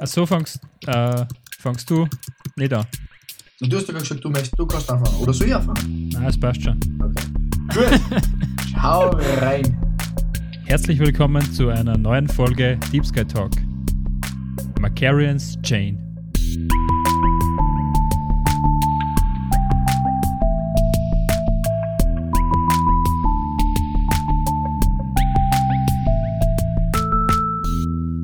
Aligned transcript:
Ach 0.00 0.06
so 0.06 0.26
fangst, 0.26 0.60
äh, 0.86 1.24
fangst 1.58 1.88
du 1.90 2.06
nicht 2.56 2.72
an. 2.72 2.86
Und 3.60 3.72
du 3.72 3.76
hast 3.76 3.88
ja 3.88 3.98
gesagt, 3.98 4.24
du, 4.24 4.30
möchtest, 4.30 4.58
du 4.58 4.66
kannst 4.66 4.90
anfangen. 4.90 5.16
Oder 5.20 5.32
soll 5.32 5.48
ich 5.48 5.54
anfangen? 5.54 6.08
Nein, 6.12 6.24
es 6.24 6.38
passt 6.38 6.62
schon. 6.62 6.78
Gut. 6.78 8.00
Schau 8.72 9.10
rein. 9.40 9.76
Herzlich 10.64 10.98
willkommen 10.98 11.42
zu 11.52 11.68
einer 11.68 11.96
neuen 11.96 12.28
Folge 12.28 12.78
Deep 12.92 13.04
Sky 13.04 13.24
Talk. 13.24 13.52
Macarians 14.80 15.60
Chain. 15.62 16.07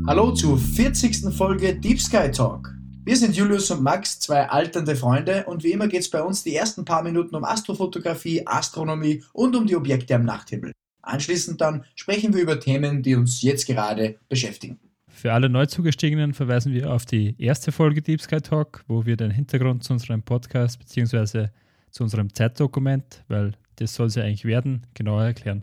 Hallo 0.06 0.32
zur 0.32 0.58
40. 0.58 1.34
Folge 1.34 1.74
Deep 1.74 1.98
Sky 1.98 2.30
Talk. 2.30 2.74
Wir 3.06 3.16
sind 3.16 3.34
Julius 3.34 3.70
und 3.70 3.82
Max, 3.82 4.20
zwei 4.20 4.46
alternde 4.46 4.96
Freunde, 4.96 5.44
und 5.46 5.64
wie 5.64 5.72
immer 5.72 5.88
geht 5.88 6.02
es 6.02 6.10
bei 6.10 6.22
uns 6.22 6.44
die 6.44 6.54
ersten 6.54 6.84
paar 6.84 7.02
Minuten 7.02 7.34
um 7.34 7.42
Astrofotografie, 7.42 8.46
Astronomie 8.46 9.24
und 9.32 9.56
um 9.56 9.66
die 9.66 9.74
Objekte 9.74 10.14
am 10.14 10.26
Nachthimmel. 10.26 10.72
Anschließend 11.00 11.58
dann 11.58 11.84
sprechen 11.94 12.34
wir 12.34 12.42
über 12.42 12.60
Themen, 12.60 13.02
die 13.02 13.14
uns 13.14 13.40
jetzt 13.40 13.66
gerade 13.66 14.16
beschäftigen. 14.28 14.78
Für 15.08 15.32
alle 15.32 15.48
Neuzugestiegenen 15.48 16.34
verweisen 16.34 16.74
wir 16.74 16.92
auf 16.92 17.06
die 17.06 17.34
erste 17.38 17.72
Folge 17.72 18.02
Deep 18.02 18.20
Sky 18.20 18.42
Talk, 18.42 18.84
wo 18.86 19.06
wir 19.06 19.16
den 19.16 19.30
Hintergrund 19.30 19.84
zu 19.84 19.94
unserem 19.94 20.22
Podcast 20.22 20.78
bzw. 20.80 21.48
zu 21.90 22.02
unserem 22.02 22.34
Zeitdokument, 22.34 23.24
weil 23.28 23.52
das 23.76 23.94
soll 23.94 24.08
es 24.08 24.16
ja 24.16 24.24
eigentlich 24.24 24.44
werden, 24.44 24.86
genauer 24.92 25.24
erklären. 25.24 25.62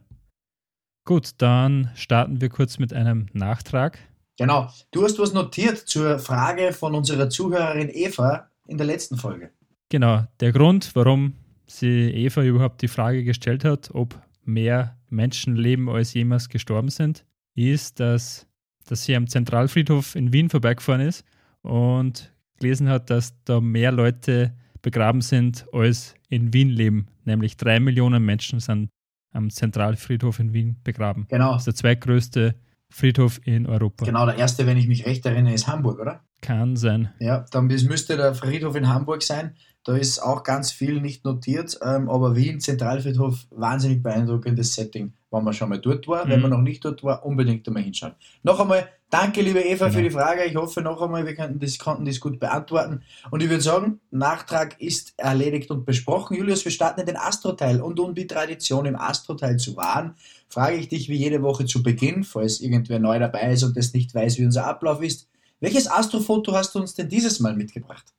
Gut, 1.05 1.31
dann 1.37 1.91
starten 1.93 2.41
wir 2.41 2.49
kurz 2.49 2.79
mit 2.79 2.91
einem 2.91 3.27
Nachtrag. 3.33 3.99
Genau, 4.41 4.71
du 4.89 5.03
hast 5.03 5.19
was 5.19 5.33
notiert 5.33 5.77
zur 5.77 6.17
Frage 6.17 6.73
von 6.73 6.95
unserer 6.95 7.29
Zuhörerin 7.29 7.89
Eva 7.93 8.49
in 8.65 8.75
der 8.75 8.87
letzten 8.87 9.15
Folge. 9.15 9.51
Genau, 9.89 10.25
der 10.39 10.51
Grund, 10.51 10.95
warum 10.95 11.35
sie 11.67 12.09
Eva 12.09 12.41
überhaupt 12.41 12.81
die 12.81 12.87
Frage 12.87 13.23
gestellt 13.23 13.63
hat, 13.63 13.91
ob 13.93 14.19
mehr 14.43 14.97
Menschen 15.09 15.55
leben, 15.55 15.89
als 15.89 16.15
jemals 16.15 16.49
gestorben 16.49 16.89
sind, 16.89 17.23
ist, 17.53 17.99
dass, 17.99 18.47
dass 18.87 19.03
sie 19.03 19.15
am 19.15 19.27
Zentralfriedhof 19.27 20.15
in 20.15 20.33
Wien 20.33 20.49
vorbeigefahren 20.49 21.01
ist 21.01 21.23
und 21.61 22.33
gelesen 22.57 22.89
hat, 22.89 23.11
dass 23.11 23.35
da 23.43 23.61
mehr 23.61 23.91
Leute 23.91 24.55
begraben 24.81 25.21
sind, 25.21 25.67
als 25.71 26.15
in 26.29 26.51
Wien 26.51 26.69
leben. 26.69 27.05
Nämlich 27.25 27.57
drei 27.57 27.79
Millionen 27.79 28.25
Menschen 28.25 28.59
sind 28.59 28.89
am 29.33 29.51
Zentralfriedhof 29.51 30.39
in 30.39 30.51
Wien 30.51 30.77
begraben. 30.83 31.27
Genau. 31.29 31.53
Das 31.53 31.61
ist 31.61 31.67
der 31.67 31.75
zweitgrößte 31.75 32.55
Friedhof 32.91 33.39
in 33.45 33.65
Europa. 33.67 34.05
Genau, 34.05 34.25
der 34.25 34.35
erste, 34.35 34.65
wenn 34.67 34.77
ich 34.77 34.87
mich 34.87 35.05
recht 35.05 35.25
erinnere, 35.25 35.53
ist 35.53 35.67
Hamburg, 35.67 35.99
oder? 35.99 36.21
Kann 36.41 36.75
sein. 36.75 37.09
Ja, 37.19 37.45
dann 37.51 37.69
das 37.69 37.83
müsste 37.83 38.17
der 38.17 38.33
Friedhof 38.35 38.75
in 38.75 38.87
Hamburg 38.89 39.23
sein. 39.23 39.55
Da 39.83 39.95
ist 39.95 40.19
auch 40.19 40.43
ganz 40.43 40.71
viel 40.71 41.01
nicht 41.01 41.25
notiert, 41.25 41.79
ähm, 41.83 42.07
aber 42.09 42.35
Wien, 42.35 42.59
Zentralfriedhof, 42.59 43.47
wahnsinnig 43.49 44.03
beeindruckendes 44.03 44.75
Setting, 44.75 45.13
wenn 45.31 45.43
man 45.43 45.53
schon 45.53 45.69
mal 45.69 45.79
dort 45.79 46.07
war. 46.07 46.27
Wenn 46.27 46.35
Mhm. 46.37 46.41
man 46.43 46.51
noch 46.51 46.61
nicht 46.61 46.85
dort 46.85 47.03
war, 47.03 47.25
unbedingt 47.25 47.67
einmal 47.67 47.81
hinschauen. 47.81 48.13
Noch 48.43 48.59
einmal, 48.59 48.87
danke 49.09 49.41
liebe 49.41 49.59
Eva 49.59 49.89
für 49.89 49.97
Genau. 49.97 50.03
die 50.09 50.13
Frage. 50.13 50.43
Ich 50.45 50.55
hoffe 50.55 50.81
noch 50.81 51.01
einmal, 51.01 51.25
wir 51.25 51.35
konnten 51.35 51.59
das, 51.59 51.79
konnten 51.79 52.05
das 52.05 52.19
gut 52.19 52.39
beantworten. 52.39 53.01
Und 53.31 53.41
ich 53.41 53.49
würde 53.49 53.63
sagen, 53.63 53.99
Nachtrag 54.11 54.79
ist 54.79 55.13
erledigt 55.17 55.71
und 55.71 55.83
besprochen. 55.85 56.37
Julius, 56.37 56.63
wir 56.63 56.71
starten 56.71 56.99
in 56.99 57.07
den 57.07 57.17
Astro-Teil. 57.17 57.81
Und 57.81 57.99
um 57.99 58.13
die 58.13 58.27
Tradition 58.27 58.85
im 58.85 58.95
Astro-Teil 58.95 59.57
zu 59.57 59.75
wahren, 59.77 60.13
frage 60.51 60.77
ich 60.77 60.89
dich 60.89 61.09
wie 61.09 61.15
jede 61.15 61.41
Woche 61.41 61.65
zu 61.65 61.81
Beginn, 61.81 62.23
falls 62.23 62.59
irgendwer 62.59 62.99
neu 62.99 63.17
dabei 63.19 63.51
ist 63.51 63.63
und 63.63 63.75
das 63.77 63.93
nicht 63.93 64.13
weiß, 64.13 64.37
wie 64.37 64.45
unser 64.45 64.65
Ablauf 64.65 65.01
ist. 65.01 65.29
Welches 65.59 65.89
Astrofoto 65.89 66.53
hast 66.53 66.75
du 66.75 66.79
uns 66.79 66.93
denn 66.93 67.09
dieses 67.09 67.39
Mal 67.39 67.55
mitgebracht? 67.55 68.13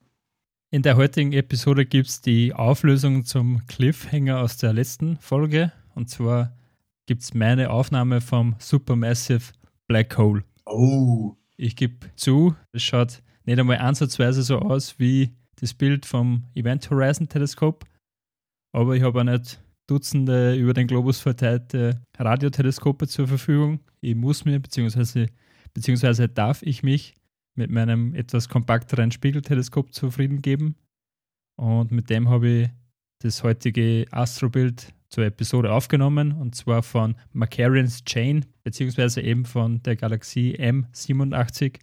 In 0.71 0.83
der 0.83 0.97
heutigen 0.97 1.33
Episode 1.33 1.85
gibt 1.85 2.09
es 2.09 2.21
die 2.23 2.55
Auflösung 2.55 3.25
zum 3.25 3.67
Cliffhanger 3.67 4.41
aus 4.41 4.57
der 4.57 4.73
letzten 4.73 5.19
Folge. 5.19 5.73
Und 5.95 6.09
zwar 6.09 6.57
gibt 7.07 7.23
es 7.23 7.35
meine 7.35 7.71
Aufnahme 7.71 8.21
vom 8.21 8.55
Supermassive 8.59 9.53
Black 9.87 10.17
Hole. 10.17 10.45
Oh, 10.65 11.37
Ich 11.57 11.77
gebe 11.77 12.07
zu, 12.17 12.55
es 12.73 12.83
schaut 12.83 13.23
nicht 13.45 13.59
einmal 13.59 13.79
ansatzweise 13.79 14.43
so 14.43 14.61
aus 14.61 14.99
wie 14.99 15.33
das 15.57 15.75
Bild 15.75 16.07
vom 16.07 16.45
Event 16.55 16.89
Horizon 16.91 17.29
Teleskop. 17.29 17.85
Aber 18.73 18.97
ich 18.97 19.03
habe 19.03 19.21
auch 19.21 19.25
nicht 19.25 19.61
Dutzende 19.93 20.55
über 20.55 20.73
den 20.73 20.87
Globus 20.87 21.21
verteilte 21.21 22.01
Radioteleskope 22.17 23.07
zur 23.07 23.29
Verfügung. 23.29 23.81
Ich 24.01 24.15
muss 24.15 24.47
mir, 24.47 24.59
beziehungsweise, 24.59 25.27
beziehungsweise 25.75 26.31
darf 26.31 26.63
ich 26.63 26.83
mich 26.83 27.15
mit 27.55 27.71
meinem 27.71 28.15
etwas 28.15 28.49
kompakteren 28.49 29.11
Spiegelteleskop 29.11 29.93
zufrieden 29.93 30.41
geben. 30.41 30.77
Und 31.61 31.93
mit 31.93 32.09
dem 32.09 32.31
habe 32.31 32.49
ich 32.49 32.71
das 33.23 33.43
heutige 33.43 34.07
Astrobild 34.11 34.95
zur 35.11 35.27
Episode 35.27 35.71
aufgenommen 35.71 36.33
und 36.33 36.55
zwar 36.55 36.83
von 36.83 37.15
Macarians 37.35 38.03
Chain, 38.05 38.47
beziehungsweise 38.65 39.21
eben 39.21 39.45
von 39.45 39.83
der 39.83 39.97
Galaxie 39.97 40.57
M87, 40.59 41.81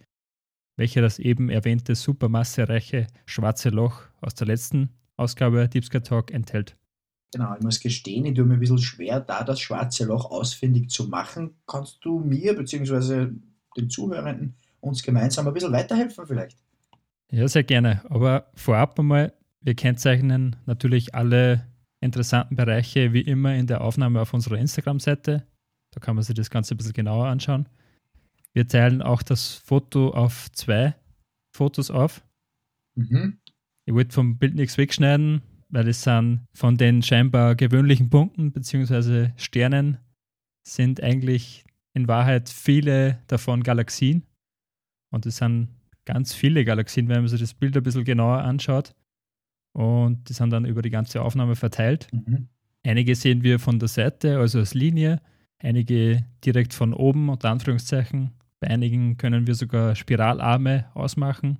welche 0.76 1.00
das 1.00 1.20
eben 1.20 1.48
erwähnte 1.48 1.94
supermassereiche 1.94 3.06
schwarze 3.24 3.68
Loch 3.68 4.02
aus 4.20 4.34
der 4.34 4.48
letzten 4.48 4.90
Ausgabe 5.16 5.68
Deep 5.68 5.84
Sky 5.84 6.00
Talk 6.00 6.32
enthält. 6.32 6.76
Genau. 7.32 7.54
Ich 7.56 7.62
muss 7.62 7.80
gestehen, 7.80 8.26
ich 8.26 8.34
tue 8.34 8.44
mir 8.44 8.54
ein 8.54 8.60
bisschen 8.60 8.78
schwer, 8.78 9.20
da 9.20 9.44
das 9.44 9.60
schwarze 9.60 10.04
Loch 10.04 10.30
ausfindig 10.30 10.90
zu 10.90 11.08
machen. 11.08 11.54
Kannst 11.66 12.04
du 12.04 12.20
mir 12.20 12.54
bzw. 12.56 13.28
den 13.76 13.90
Zuhörenden 13.90 14.54
uns 14.80 15.02
gemeinsam 15.02 15.46
ein 15.46 15.54
bisschen 15.54 15.72
weiterhelfen 15.72 16.26
vielleicht? 16.26 16.58
Ja, 17.30 17.46
sehr 17.46 17.64
gerne. 17.64 18.02
Aber 18.08 18.50
vorab 18.54 18.98
einmal, 18.98 19.32
wir 19.60 19.74
kennzeichnen 19.74 20.56
natürlich 20.66 21.14
alle 21.14 21.66
interessanten 22.00 22.56
Bereiche 22.56 23.12
wie 23.12 23.20
immer 23.20 23.54
in 23.54 23.66
der 23.66 23.82
Aufnahme 23.82 24.20
auf 24.20 24.34
unserer 24.34 24.58
Instagram-Seite. 24.58 25.46
Da 25.92 26.00
kann 26.00 26.14
man 26.16 26.24
sich 26.24 26.34
das 26.34 26.50
Ganze 26.50 26.74
ein 26.74 26.78
bisschen 26.78 26.94
genauer 26.94 27.26
anschauen. 27.26 27.68
Wir 28.52 28.66
teilen 28.66 29.02
auch 29.02 29.22
das 29.22 29.54
Foto 29.54 30.10
auf 30.10 30.50
zwei 30.52 30.94
Fotos 31.54 31.90
auf. 31.90 32.24
Mhm. 32.94 33.38
Ich 33.84 33.94
wollte 33.94 34.14
vom 34.14 34.38
Bild 34.38 34.54
nichts 34.54 34.78
wegschneiden, 34.78 35.42
weil 35.70 35.88
es 35.88 36.02
sind 36.02 36.46
von 36.52 36.76
den 36.76 37.02
scheinbar 37.02 37.54
gewöhnlichen 37.54 38.10
Punkten 38.10 38.52
bzw. 38.52 39.30
Sternen 39.36 39.98
sind 40.62 41.02
eigentlich 41.02 41.64
in 41.94 42.08
Wahrheit 42.08 42.48
viele 42.48 43.18
davon 43.26 43.62
Galaxien. 43.62 44.24
Und 45.10 45.26
es 45.26 45.38
sind 45.38 45.68
ganz 46.04 46.34
viele 46.34 46.64
Galaxien, 46.64 47.08
wenn 47.08 47.20
man 47.20 47.28
sich 47.28 47.40
das 47.40 47.54
Bild 47.54 47.76
ein 47.76 47.82
bisschen 47.82 48.04
genauer 48.04 48.38
anschaut. 48.38 48.94
Und 49.72 50.28
die 50.28 50.32
sind 50.32 50.50
dann 50.50 50.64
über 50.64 50.82
die 50.82 50.90
ganze 50.90 51.22
Aufnahme 51.22 51.56
verteilt. 51.56 52.08
Mhm. 52.12 52.48
Einige 52.82 53.14
sehen 53.14 53.42
wir 53.42 53.58
von 53.58 53.78
der 53.78 53.88
Seite, 53.88 54.38
also 54.38 54.58
als 54.58 54.74
Linie, 54.74 55.20
einige 55.58 56.24
direkt 56.44 56.74
von 56.74 56.94
oben, 56.94 57.28
unter 57.28 57.50
Anführungszeichen. 57.50 58.32
Bei 58.60 58.68
einigen 58.68 59.16
können 59.16 59.46
wir 59.46 59.54
sogar 59.54 59.94
Spiralarme 59.94 60.86
ausmachen. 60.94 61.58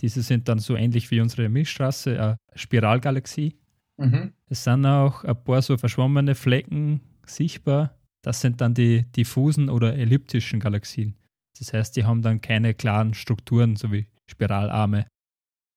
Diese 0.00 0.22
sind 0.22 0.48
dann 0.48 0.58
so 0.58 0.76
ähnlich 0.76 1.10
wie 1.10 1.20
unsere 1.20 1.48
Milchstraße, 1.48 2.20
eine 2.20 2.36
Spiralgalaxie. 2.54 3.56
Mhm. 3.96 4.32
Es 4.48 4.64
sind 4.64 4.86
auch 4.86 5.24
ein 5.24 5.44
paar 5.44 5.62
so 5.62 5.76
verschwommene 5.76 6.34
Flecken 6.34 7.00
sichtbar. 7.26 7.98
Das 8.22 8.40
sind 8.40 8.60
dann 8.60 8.74
die 8.74 9.04
diffusen 9.12 9.68
oder 9.68 9.94
elliptischen 9.96 10.60
Galaxien. 10.60 11.16
Das 11.58 11.72
heißt, 11.72 11.96
die 11.96 12.04
haben 12.04 12.22
dann 12.22 12.40
keine 12.40 12.74
klaren 12.74 13.14
Strukturen, 13.14 13.76
so 13.76 13.90
wie 13.92 14.06
Spiralarme. 14.30 15.06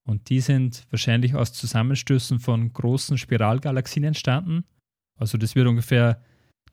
Und 0.07 0.29
die 0.29 0.39
sind 0.39 0.85
wahrscheinlich 0.89 1.35
aus 1.35 1.53
Zusammenstößen 1.53 2.39
von 2.39 2.71
großen 2.73 3.17
Spiralgalaxien 3.17 4.03
entstanden. 4.03 4.63
Also 5.19 5.37
das 5.37 5.55
wird 5.55 5.67
ungefähr 5.67 6.21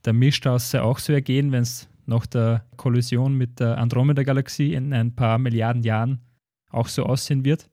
der 0.05 0.13
Milchstraße 0.13 0.83
auch 0.83 0.99
so 0.99 1.13
ergehen, 1.13 1.53
wenn 1.53 1.63
es 1.63 1.89
nach 2.07 2.27
der 2.27 2.65
Kollision 2.77 3.35
mit 3.37 3.61
der 3.61 3.79
Andromeda-Galaxie 3.79 4.75
in 4.75 4.93
ein 4.93 5.15
paar 5.15 5.39
Milliarden 5.39 5.83
Jahren 5.83 6.21
auch 6.71 6.89
so 6.89 7.05
aussehen 7.05 7.45
wird. 7.45 7.71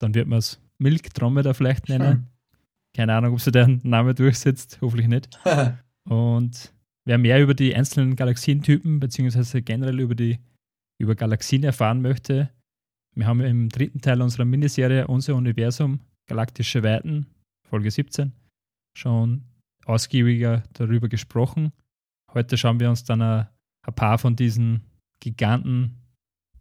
Dann 0.00 0.14
wird 0.14 0.28
man 0.28 0.38
es 0.38 0.60
Milk-Dromeda 0.78 1.54
vielleicht 1.54 1.88
nennen. 1.88 2.28
Keine 2.94 3.14
Ahnung, 3.14 3.34
ob 3.34 3.40
sich 3.40 3.52
der 3.52 3.68
Name 3.68 4.14
durchsetzt, 4.14 4.78
hoffentlich 4.80 5.08
nicht. 5.08 5.30
Und 6.08 6.74
wer 7.04 7.18
mehr 7.18 7.40
über 7.40 7.54
die 7.54 7.74
einzelnen 7.74 8.16
Galaxientypen 8.16 9.00
beziehungsweise 9.00 9.62
generell 9.62 10.00
über 10.00 10.14
die 10.14 10.38
über 11.00 11.14
Galaxien 11.14 11.64
erfahren 11.64 12.02
möchte, 12.02 12.50
wir 13.14 13.26
haben 13.26 13.40
im 13.40 13.68
dritten 13.68 14.00
Teil 14.00 14.22
unserer 14.22 14.44
Miniserie 14.44 15.06
Unser 15.06 15.34
Universum, 15.34 16.00
Galaktische 16.28 16.82
Weiten, 16.82 17.26
Folge 17.68 17.90
17, 17.90 18.32
schon 18.96 19.44
ausgiebiger 19.84 20.62
darüber 20.72 21.08
gesprochen. 21.08 21.72
Heute 22.32 22.56
schauen 22.56 22.80
wir 22.80 22.88
uns 22.88 23.04
dann 23.04 23.20
ein, 23.20 23.48
ein 23.86 23.94
paar 23.94 24.18
von 24.18 24.36
diesen 24.36 24.84
Giganten 25.20 26.00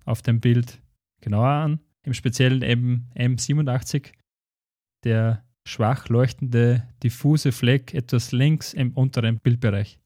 auf 0.06 0.22
dem 0.22 0.42
Bild 0.42 0.81
genauer 1.22 1.48
an. 1.48 1.80
Im 2.04 2.14
Speziellen 2.14 2.64
eben 2.64 3.10
M87, 3.16 4.12
der 5.04 5.44
schwach 5.66 6.10
leuchtende, 6.10 6.88
diffuse 7.04 7.52
Fleck 7.52 7.94
etwas 7.94 8.32
links 8.32 8.74
im 8.74 8.92
unteren 8.94 9.40
Bildbereich. 9.40 10.00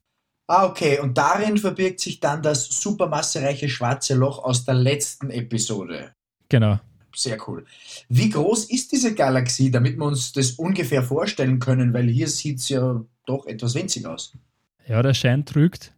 Ah, 0.47 0.65
okay. 0.65 0.99
Und 0.99 1.17
darin 1.17 1.57
verbirgt 1.57 1.99
sich 1.99 2.19
dann 2.19 2.43
das 2.43 2.65
supermassereiche 2.65 3.69
schwarze 3.69 4.13
Loch 4.13 4.43
aus 4.43 4.65
der 4.65 4.75
letzten 4.75 5.31
Episode. 5.31 6.13
Genau. 6.49 6.79
Sehr 7.15 7.37
cool. 7.47 7.65
Wie 8.09 8.29
groß 8.29 8.65
ist 8.65 8.91
diese 8.91 9.15
Galaxie, 9.15 9.71
damit 9.71 9.97
wir 9.97 10.05
uns 10.05 10.33
das 10.33 10.51
ungefähr 10.51 11.01
vorstellen 11.01 11.59
können? 11.59 11.93
Weil 11.93 12.09
hier 12.09 12.27
sieht 12.27 12.59
es 12.59 12.69
ja 12.69 13.03
doch 13.25 13.47
etwas 13.47 13.73
winzig 13.73 14.05
aus. 14.05 14.33
Ja, 14.85 15.01
der 15.01 15.13
Schein 15.13 15.45
trügt 15.45 15.93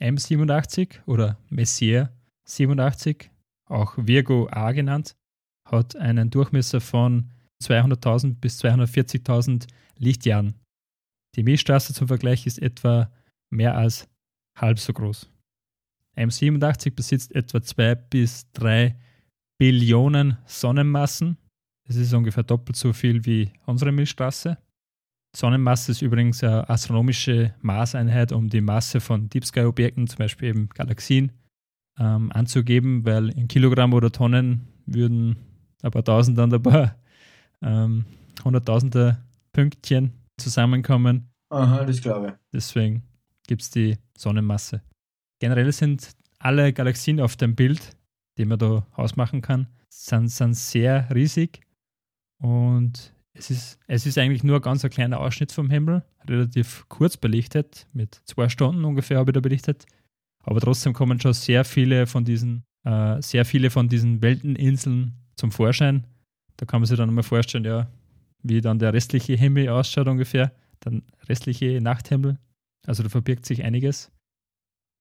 M87 0.00 1.00
oder 1.06 1.38
Messier 1.48 2.12
87, 2.44 3.30
auch 3.66 3.94
Virgo 3.96 4.48
A 4.50 4.72
genannt, 4.72 5.16
hat 5.64 5.96
einen 5.96 6.30
Durchmesser 6.30 6.80
von 6.80 7.30
200.000 7.62 8.34
bis 8.40 8.62
240.000 8.62 9.66
Lichtjahren. 9.96 10.54
Die 11.36 11.42
Milchstraße 11.42 11.94
zum 11.94 12.08
Vergleich 12.08 12.46
ist 12.46 12.60
etwa 12.60 13.10
mehr 13.50 13.76
als 13.76 14.08
halb 14.56 14.78
so 14.78 14.92
groß. 14.92 15.30
M87 16.16 16.94
besitzt 16.94 17.34
etwa 17.34 17.62
2 17.62 17.94
bis 17.94 18.50
3 18.52 18.96
Billionen 19.58 20.38
Sonnenmassen. 20.46 21.38
Das 21.86 21.96
ist 21.96 22.12
ungefähr 22.12 22.44
doppelt 22.44 22.76
so 22.76 22.92
viel 22.92 23.24
wie 23.24 23.52
unsere 23.66 23.92
Milchstraße. 23.92 24.58
Sonnenmasse 25.36 25.90
ist 25.92 26.02
übrigens 26.02 26.44
eine 26.44 26.68
astronomische 26.68 27.54
Maßeinheit, 27.60 28.30
um 28.30 28.48
die 28.48 28.60
Masse 28.60 29.00
von 29.00 29.28
Deep 29.28 29.44
Sky-Objekten, 29.44 30.06
zum 30.06 30.18
Beispiel 30.18 30.50
eben 30.50 30.68
Galaxien, 30.68 31.32
ähm, 31.98 32.30
anzugeben, 32.32 33.04
weil 33.04 33.30
in 33.30 33.48
Kilogramm 33.48 33.92
oder 33.92 34.10
Tonnen 34.10 34.68
würden 34.86 35.36
ein 35.82 35.90
paar 35.90 36.04
Tausend 36.04 36.38
und 36.38 36.52
ein 36.52 36.62
paar 36.62 36.96
ähm, 37.62 38.04
Hunderttausende 38.44 39.18
Pünktchen 39.52 40.12
zusammenkommen. 40.36 41.28
Aha, 41.50 41.84
das 41.84 42.00
glaube 42.00 42.28
ich. 42.28 42.32
Deswegen 42.52 43.02
gibt 43.46 43.62
es 43.62 43.70
die 43.70 43.96
Sonnenmasse. 44.16 44.82
Generell 45.38 45.72
sind 45.72 46.10
alle 46.38 46.72
Galaxien 46.72 47.20
auf 47.20 47.36
dem 47.36 47.54
Bild, 47.54 47.96
die 48.38 48.44
man 48.44 48.58
da 48.58 48.86
ausmachen 48.92 49.40
kann, 49.40 49.68
sind, 49.88 50.28
sind 50.28 50.54
sehr 50.54 51.08
riesig 51.14 51.60
und 52.38 53.14
es 53.32 53.50
ist, 53.50 53.78
es 53.86 54.06
ist 54.06 54.18
eigentlich 54.18 54.44
nur 54.44 54.56
ein 54.56 54.62
ganz 54.62 54.84
ein 54.84 54.90
kleiner 54.90 55.20
Ausschnitt 55.20 55.50
vom 55.50 55.70
Himmel, 55.70 56.04
relativ 56.28 56.84
kurz 56.88 57.16
belichtet, 57.16 57.86
mit 57.92 58.20
zwei 58.24 58.48
Stunden 58.48 58.84
ungefähr 58.84 59.18
habe 59.18 59.30
ich 59.30 59.34
da 59.34 59.40
belichtet. 59.40 59.86
Aber 60.44 60.60
trotzdem 60.60 60.92
kommen 60.92 61.20
schon 61.20 61.32
sehr 61.32 61.64
viele 61.64 62.06
von 62.06 62.24
diesen, 62.24 62.64
äh, 62.84 63.20
sehr 63.20 63.44
viele 63.44 63.70
von 63.70 63.88
diesen 63.88 64.22
Welteninseln 64.22 65.14
zum 65.36 65.50
Vorschein. 65.50 66.06
Da 66.56 66.66
kann 66.66 66.80
man 66.80 66.86
sich 66.86 66.96
dann 66.96 67.12
mal 67.12 67.22
vorstellen, 67.22 67.64
ja, 67.64 67.88
wie 68.42 68.60
dann 68.60 68.78
der 68.78 68.92
restliche 68.92 69.34
Himmel 69.34 69.68
ausschaut 69.68 70.06
ungefähr, 70.06 70.52
der 70.84 71.00
restliche 71.28 71.80
Nachthimmel. 71.80 72.38
Also 72.86 73.02
da 73.02 73.08
verbirgt 73.08 73.46
sich 73.46 73.64
einiges. 73.64 74.12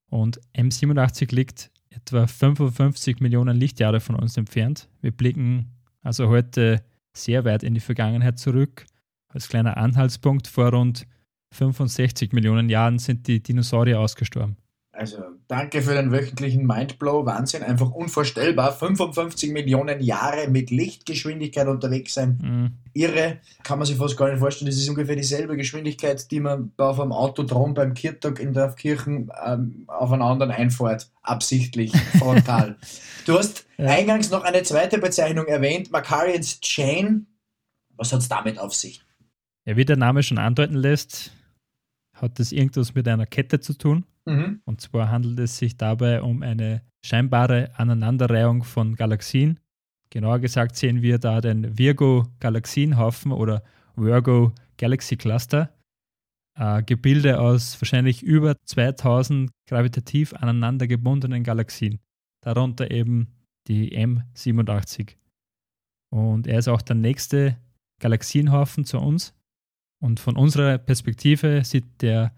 Und 0.10 0.40
M87 0.56 1.34
liegt 1.36 1.72
etwa 1.90 2.26
55 2.26 3.20
Millionen 3.20 3.58
Lichtjahre 3.58 4.00
von 4.00 4.16
uns 4.16 4.38
entfernt. 4.38 4.88
Wir 5.02 5.12
blicken 5.12 5.72
also 6.02 6.30
heute 6.30 6.84
sehr 7.16 7.46
weit 7.46 7.64
in 7.64 7.74
die 7.74 7.80
Vergangenheit 7.80 8.40
zurück. 8.40 8.86
Als 9.28 9.50
kleiner 9.50 9.78
Anhaltspunkt 9.78 10.48
vor 10.48 10.70
rund 10.70 11.06
65 11.52 12.32
Millionen 12.32 12.70
Jahren 12.70 12.98
sind 13.00 13.28
die 13.28 13.42
Dinosaurier 13.42 14.00
ausgestorben. 14.00 14.58
Also 14.96 15.24
danke 15.48 15.82
für 15.82 15.96
den 15.96 16.12
wöchentlichen 16.12 16.68
Mindblow. 16.68 17.26
Wahnsinn, 17.26 17.64
einfach 17.64 17.90
unvorstellbar. 17.90 18.72
55 18.72 19.52
Millionen 19.52 20.00
Jahre 20.02 20.48
mit 20.50 20.70
Lichtgeschwindigkeit 20.70 21.68
unterwegs 21.68 22.14
sein. 22.14 22.40
Mhm. 22.40 22.72
Irre, 22.94 23.40
kann 23.64 23.80
man 23.80 23.88
sich 23.88 23.98
fast 23.98 24.16
gar 24.18 24.30
nicht 24.30 24.38
vorstellen. 24.38 24.70
Das 24.70 24.78
ist 24.78 24.88
ungefähr 24.88 25.16
dieselbe 25.16 25.58
Geschwindigkeit, 25.58 26.30
die 26.30 26.40
man 26.40 26.72
auf 26.78 27.00
einem 27.00 27.12
Autodrom 27.12 27.74
beim 27.74 27.96
Kirchtag 27.96 28.40
in 28.40 28.54
Dorfkirchen 28.54 29.32
ähm, 29.44 29.86
auf 29.88 30.12
einen 30.12 30.22
anderen 30.22 30.52
einfährt. 30.52 31.10
Absichtlich, 31.24 31.92
frontal. 32.20 32.78
du 33.26 33.40
hast 33.40 33.66
ja. 33.80 33.88
eingangs 33.88 34.30
noch 34.30 34.44
eine 34.44 34.62
zweite 34.62 35.00
Bezeichnung 35.00 35.48
erwähnt, 35.48 35.92
Macarians 35.92 36.62
Chain. 36.62 37.26
Was 37.98 38.14
hat 38.14 38.20
es 38.20 38.30
damit 38.30 38.60
auf 38.60 38.76
sich? 38.76 39.02
Ja, 39.66 39.76
wie 39.76 39.86
der 39.86 39.98
Name 39.98 40.22
schon 40.22 40.38
andeuten 40.38 40.76
lässt, 40.76 41.32
hat 42.14 42.38
das 42.38 42.52
irgendwas 42.52 42.94
mit 42.94 43.08
einer 43.08 43.26
Kette 43.26 43.60
zu 43.60 43.74
tun. 43.74 44.06
Mhm. 44.26 44.62
Und 44.66 44.82
zwar 44.82 45.10
handelt 45.10 45.40
es 45.40 45.58
sich 45.58 45.78
dabei 45.78 46.22
um 46.22 46.42
eine 46.42 46.82
scheinbare 47.06 47.72
Aneinanderreihung 47.78 48.64
von 48.64 48.96
Galaxien. 48.96 49.60
Genauer 50.10 50.40
gesagt 50.40 50.76
sehen 50.76 51.02
wir 51.02 51.18
da 51.18 51.42
den 51.42 51.78
Virgo 51.78 52.28
Galaxienhaufen 52.40 53.32
oder 53.32 53.64
Virgo 53.96 54.54
Galaxy 54.78 55.18
Cluster. 55.18 55.74
Äh, 56.56 56.84
Gebilde 56.84 57.40
aus 57.40 57.82
wahrscheinlich 57.82 58.22
über 58.22 58.56
2000 58.66 59.52
gravitativ 59.68 60.34
aneinander 60.34 60.88
gebundenen 60.88 61.44
Galaxien. 61.44 62.00
Darunter 62.42 62.92
eben 62.92 63.34
die 63.68 63.98
M87. 63.98 65.16
Und 66.12 66.48
er 66.48 66.60
ist 66.60 66.68
auch 66.68 66.82
der 66.82 66.96
nächste 66.96 67.58
Galaxienhaufen 68.00 68.86
zu 68.86 69.00
uns. 69.00 69.34
Und 70.00 70.20
von 70.20 70.36
unserer 70.38 70.78
Perspektive 70.78 71.64
sieht 71.64 71.86
der 72.02 72.36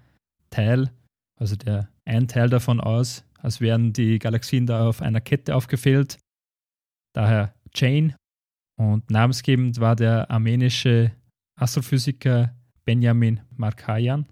Teil 0.50 0.92
also 1.36 1.56
der 1.56 1.90
ein 2.06 2.28
Teil 2.28 2.50
davon 2.50 2.80
aus, 2.80 3.26
als 3.38 3.62
wären 3.62 3.94
die 3.94 4.20
Galaxien 4.20 4.66
da 4.66 4.88
auf 4.88 5.02
einer 5.02 5.22
Kette 5.22 5.56
aufgefüllt. 5.56 6.18
Daher 7.14 7.54
Chain. 7.74 8.16
Und 8.78 9.10
namensgebend 9.10 9.80
war 9.80 9.96
der 9.96 10.30
armenische 10.30 11.12
Astrophysiker 11.56 12.54
Benjamin 12.84 13.42
Markayan. 13.56 14.28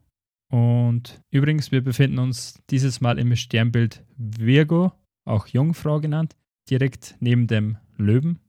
Und 0.52 1.22
übrigens, 1.32 1.72
wir 1.72 1.84
befinden 1.84 2.20
uns 2.20 2.62
dieses 2.70 3.02
Mal 3.02 3.18
im 3.18 3.36
Sternbild 3.36 4.06
Virgo, 4.18 4.92
auch 5.26 5.48
Jungfrau 5.48 6.00
genannt, 6.00 6.36
direkt 6.70 7.16
neben 7.20 7.48
dem 7.48 7.78
Löwen. 7.98 8.40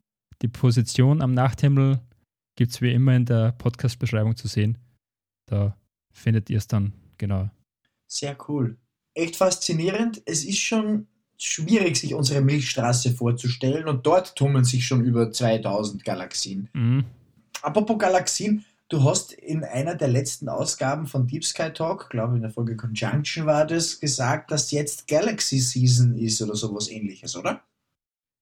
Die 0.42 0.48
Position 0.48 1.22
am 1.22 1.32
Nachthimmel 1.32 2.00
gibt 2.56 2.72
es 2.72 2.80
wie 2.82 2.92
immer 2.92 3.14
in 3.16 3.24
der 3.24 3.52
Podcast-Beschreibung 3.52 4.36
zu 4.36 4.48
sehen. 4.48 4.78
Da 5.46 5.76
findet 6.12 6.50
ihr 6.50 6.58
es 6.58 6.66
dann 6.66 6.92
genau. 7.16 7.50
Sehr 8.14 8.36
cool. 8.48 8.76
Echt 9.14 9.34
faszinierend. 9.34 10.22
Es 10.24 10.44
ist 10.44 10.60
schon 10.60 11.08
schwierig, 11.36 11.96
sich 11.96 12.14
unsere 12.14 12.42
Milchstraße 12.42 13.12
vorzustellen 13.12 13.88
und 13.88 14.06
dort 14.06 14.36
tummeln 14.36 14.64
sich 14.64 14.86
schon 14.86 15.04
über 15.04 15.32
2000 15.32 16.04
Galaxien. 16.04 16.68
Mhm. 16.74 17.04
Apropos 17.60 17.98
Galaxien, 17.98 18.64
du 18.88 19.02
hast 19.02 19.32
in 19.32 19.64
einer 19.64 19.96
der 19.96 20.06
letzten 20.06 20.48
Ausgaben 20.48 21.08
von 21.08 21.26
Deep 21.26 21.44
Sky 21.44 21.70
Talk, 21.72 22.08
glaube 22.10 22.36
in 22.36 22.42
der 22.42 22.52
Folge 22.52 22.76
Conjunction 22.76 23.46
war 23.46 23.66
das, 23.66 23.98
gesagt, 23.98 24.52
dass 24.52 24.70
jetzt 24.70 25.08
Galaxy 25.08 25.58
Season 25.58 26.14
ist 26.14 26.40
oder 26.40 26.54
sowas 26.54 26.88
ähnliches, 26.88 27.34
oder? 27.34 27.62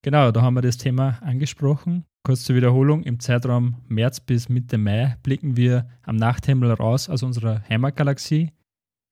Genau, 0.02 0.32
da 0.32 0.42
haben 0.42 0.54
wir 0.54 0.62
das 0.62 0.76
Thema 0.76 1.18
angesprochen. 1.22 2.04
Kurz 2.24 2.44
zur 2.44 2.56
Wiederholung, 2.56 3.04
im 3.04 3.20
Zeitraum 3.20 3.76
März 3.88 4.20
bis 4.20 4.50
Mitte 4.50 4.76
Mai 4.76 5.16
blicken 5.22 5.56
wir 5.56 5.88
am 6.02 6.16
Nachthimmel 6.16 6.72
raus 6.72 7.08
aus 7.08 7.22
unserer 7.22 7.62
Heimatgalaxie 7.70 8.50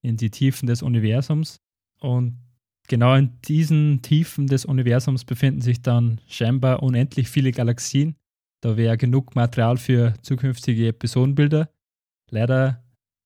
in 0.03 0.17
die 0.17 0.31
Tiefen 0.31 0.67
des 0.67 0.83
Universums. 0.83 1.61
Und 2.01 2.39
genau 2.89 3.15
in 3.15 3.41
diesen 3.43 4.03
Tiefen 4.03 4.47
des 4.47 4.65
Universums 4.65 5.25
befinden 5.25 5.61
sich 5.61 5.83
dann 5.83 6.21
scheinbar 6.29 6.83
unendlich 6.83 7.29
viele 7.29 7.53
Galaxien. 7.53 8.17
Da 8.63 8.77
wäre 8.77 8.97
genug 8.97 9.35
Material 9.35 9.77
für 9.77 10.15
zukünftige 10.23 10.89
Episodenbilder. 10.89 11.71
Leider 12.31 12.83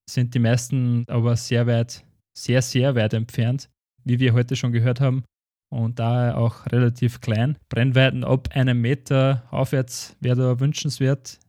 sind 0.08 0.34
die 0.34 0.38
meisten 0.38 1.04
aber 1.08 1.36
sehr 1.36 1.66
weit, 1.66 2.04
sehr, 2.36 2.62
sehr 2.62 2.94
weit 2.94 3.14
entfernt, 3.14 3.68
wie 4.04 4.18
wir 4.20 4.32
heute 4.32 4.56
schon 4.56 4.72
gehört 4.72 5.00
haben. 5.00 5.24
Und 5.70 5.98
daher 5.98 6.38
auch 6.38 6.66
relativ 6.66 7.20
klein. 7.20 7.58
Brennweiten 7.68 8.22
ab 8.22 8.48
einem 8.52 8.80
Meter 8.80 9.42
aufwärts 9.50 10.16
wäre 10.20 10.36
da 10.36 10.60
wünschenswert. 10.60 11.40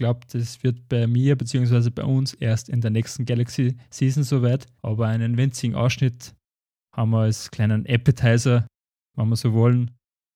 Glaube, 0.00 0.20
das 0.32 0.62
wird 0.62 0.88
bei 0.88 1.06
mir 1.06 1.36
bzw. 1.36 1.90
bei 1.90 2.04
uns 2.04 2.32
erst 2.32 2.70
in 2.70 2.80
der 2.80 2.90
nächsten 2.90 3.26
Galaxy 3.26 3.76
Season 3.90 4.22
soweit. 4.22 4.66
Aber 4.80 5.08
einen 5.08 5.36
winzigen 5.36 5.76
Ausschnitt 5.76 6.34
haben 6.96 7.10
wir 7.10 7.18
als 7.18 7.50
kleinen 7.50 7.84
Appetizer, 7.86 8.66
wenn 9.14 9.28
wir 9.28 9.36
so 9.36 9.52
wollen, 9.52 9.90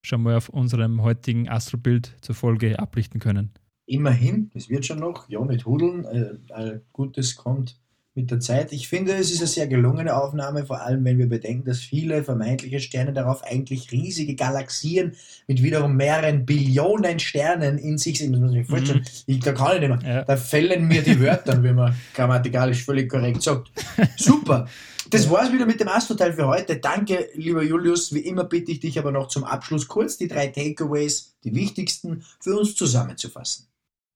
schon 0.04 0.23
mal 0.23 0.37
auf 0.37 0.50
unserem 0.50 1.00
heutigen 1.00 1.49
Astrobild 1.49 2.14
zur 2.21 2.35
Folge 2.35 2.78
ablichten 2.78 3.21
können. 3.21 3.52
Immerhin, 3.87 4.50
das 4.52 4.68
wird 4.68 4.85
schon 4.85 4.99
noch, 4.99 5.30
ja, 5.30 5.40
mit 5.40 5.64
Hudeln, 5.64 6.04
äh, 6.04 6.80
Gutes 6.92 7.35
kommt 7.35 7.80
mit 8.14 8.30
der 8.30 8.38
Zeit. 8.38 8.73
Ich 8.73 8.88
finde, 8.88 9.12
es 9.14 9.33
ist 9.33 9.40
eine 9.40 9.49
sehr 9.49 9.66
gelungene 9.66 10.16
Aufnahme, 10.16 10.64
vor 10.64 10.80
allem 10.80 11.04
wenn 11.04 11.18
wir 11.18 11.28
bedenken, 11.28 11.64
dass 11.64 11.80
viele 11.80 12.23
vermeintliche 12.23 12.78
Sterne 12.78 13.12
darauf 13.12 13.42
eigentlich 13.42 13.90
riesige 13.90 14.37
Galaxien 14.37 15.16
mit 15.49 15.62
wiederum 15.62 15.97
mehreren 15.97 16.47
Billionen 16.47 17.18
Sternen 17.18 17.76
in 17.76 17.99
sich 17.99 18.18
sind. 18.18 18.33
Das 18.33 18.40
muss 18.40 18.52
man 18.52 18.61
sich 18.61 18.68
vorstellen. 18.68 19.00
Mhm. 19.00 19.23
Ich, 19.26 19.40
da 19.40 19.52
kann 19.52 19.75
ich 19.75 19.88
nicht 19.88 20.02
mehr. 20.02 20.14
Ja. 20.14 20.25
Da 20.25 20.37
fällen 20.37 20.87
mir 20.87 21.02
die 21.02 21.21
Wörter, 21.21 21.62
wie 21.62 21.73
man 21.73 21.94
grammatikalisch 22.14 22.85
völlig 22.85 23.11
korrekt 23.11 23.42
sagt. 23.42 23.73
Super. 24.16 24.68
Das 25.11 25.28
war's 25.28 25.52
wieder 25.52 25.66
mit 25.66 25.80
dem 25.80 25.88
Astro-Teil 25.88 26.33
für 26.33 26.47
heute. 26.47 26.76
Danke, 26.76 27.28
lieber 27.35 27.62
Julius. 27.62 28.14
Wie 28.14 28.21
immer 28.21 28.44
bitte 28.44 28.73
ich 28.73 28.80
dich 28.80 28.99
aber 28.99 29.11
noch 29.11 29.28
zum 29.28 29.44
Abschluss 29.44 29.88
kurz 29.88 30.16
die 30.16 30.28
drei 30.28 30.47
Takeaways, 30.47 31.35
die 31.42 31.54
wichtigsten, 31.54 32.25
für 32.40 32.56
uns 32.59 32.75
zusammenzufassen. 32.75 33.66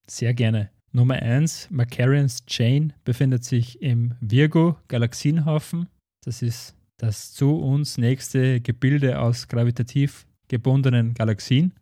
Sehr 0.06 0.32
gerne. 0.34 0.70
Nummer 0.92 1.16
1, 1.16 1.70
Macarians 1.70 2.44
Chain 2.46 2.92
befindet 3.04 3.44
sich 3.44 3.82
im 3.82 4.14
Virgo 4.20 4.78
Galaxienhaufen. 4.88 5.88
Das 6.24 6.42
ist 6.42 6.74
das 6.96 7.32
zu 7.32 7.56
uns 7.56 7.98
nächste 7.98 8.60
Gebilde 8.60 9.20
aus 9.20 9.48
gravitativ 9.48 10.26
gebundenen 10.48 11.14
Galaxien. 11.14 11.74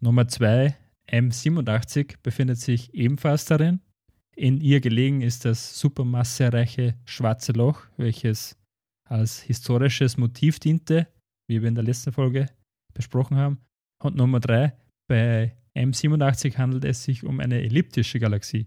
Nummer 0.00 0.28
2, 0.28 0.76
M87, 1.10 2.16
befindet 2.22 2.58
sich 2.58 2.94
ebenfalls 2.94 3.44
darin. 3.44 3.80
In 4.34 4.60
ihr 4.60 4.80
gelegen 4.80 5.22
ist 5.22 5.44
das 5.44 5.78
supermassereiche 5.78 6.94
Schwarze 7.04 7.52
Loch, 7.52 7.86
welches 7.96 8.56
als 9.08 9.40
historisches 9.40 10.16
Motiv 10.16 10.58
diente, 10.58 11.08
wie 11.48 11.60
wir 11.62 11.68
in 11.68 11.74
der 11.74 11.84
letzten 11.84 12.12
Folge 12.12 12.46
besprochen 12.94 13.36
haben. 13.36 13.58
Und 14.02 14.16
Nummer 14.16 14.40
3, 14.40 14.72
bei 15.08 15.56
M87 15.76 16.56
handelt 16.56 16.84
es 16.84 17.04
sich 17.04 17.24
um 17.24 17.40
eine 17.40 17.62
elliptische 17.62 18.18
Galaxie, 18.18 18.64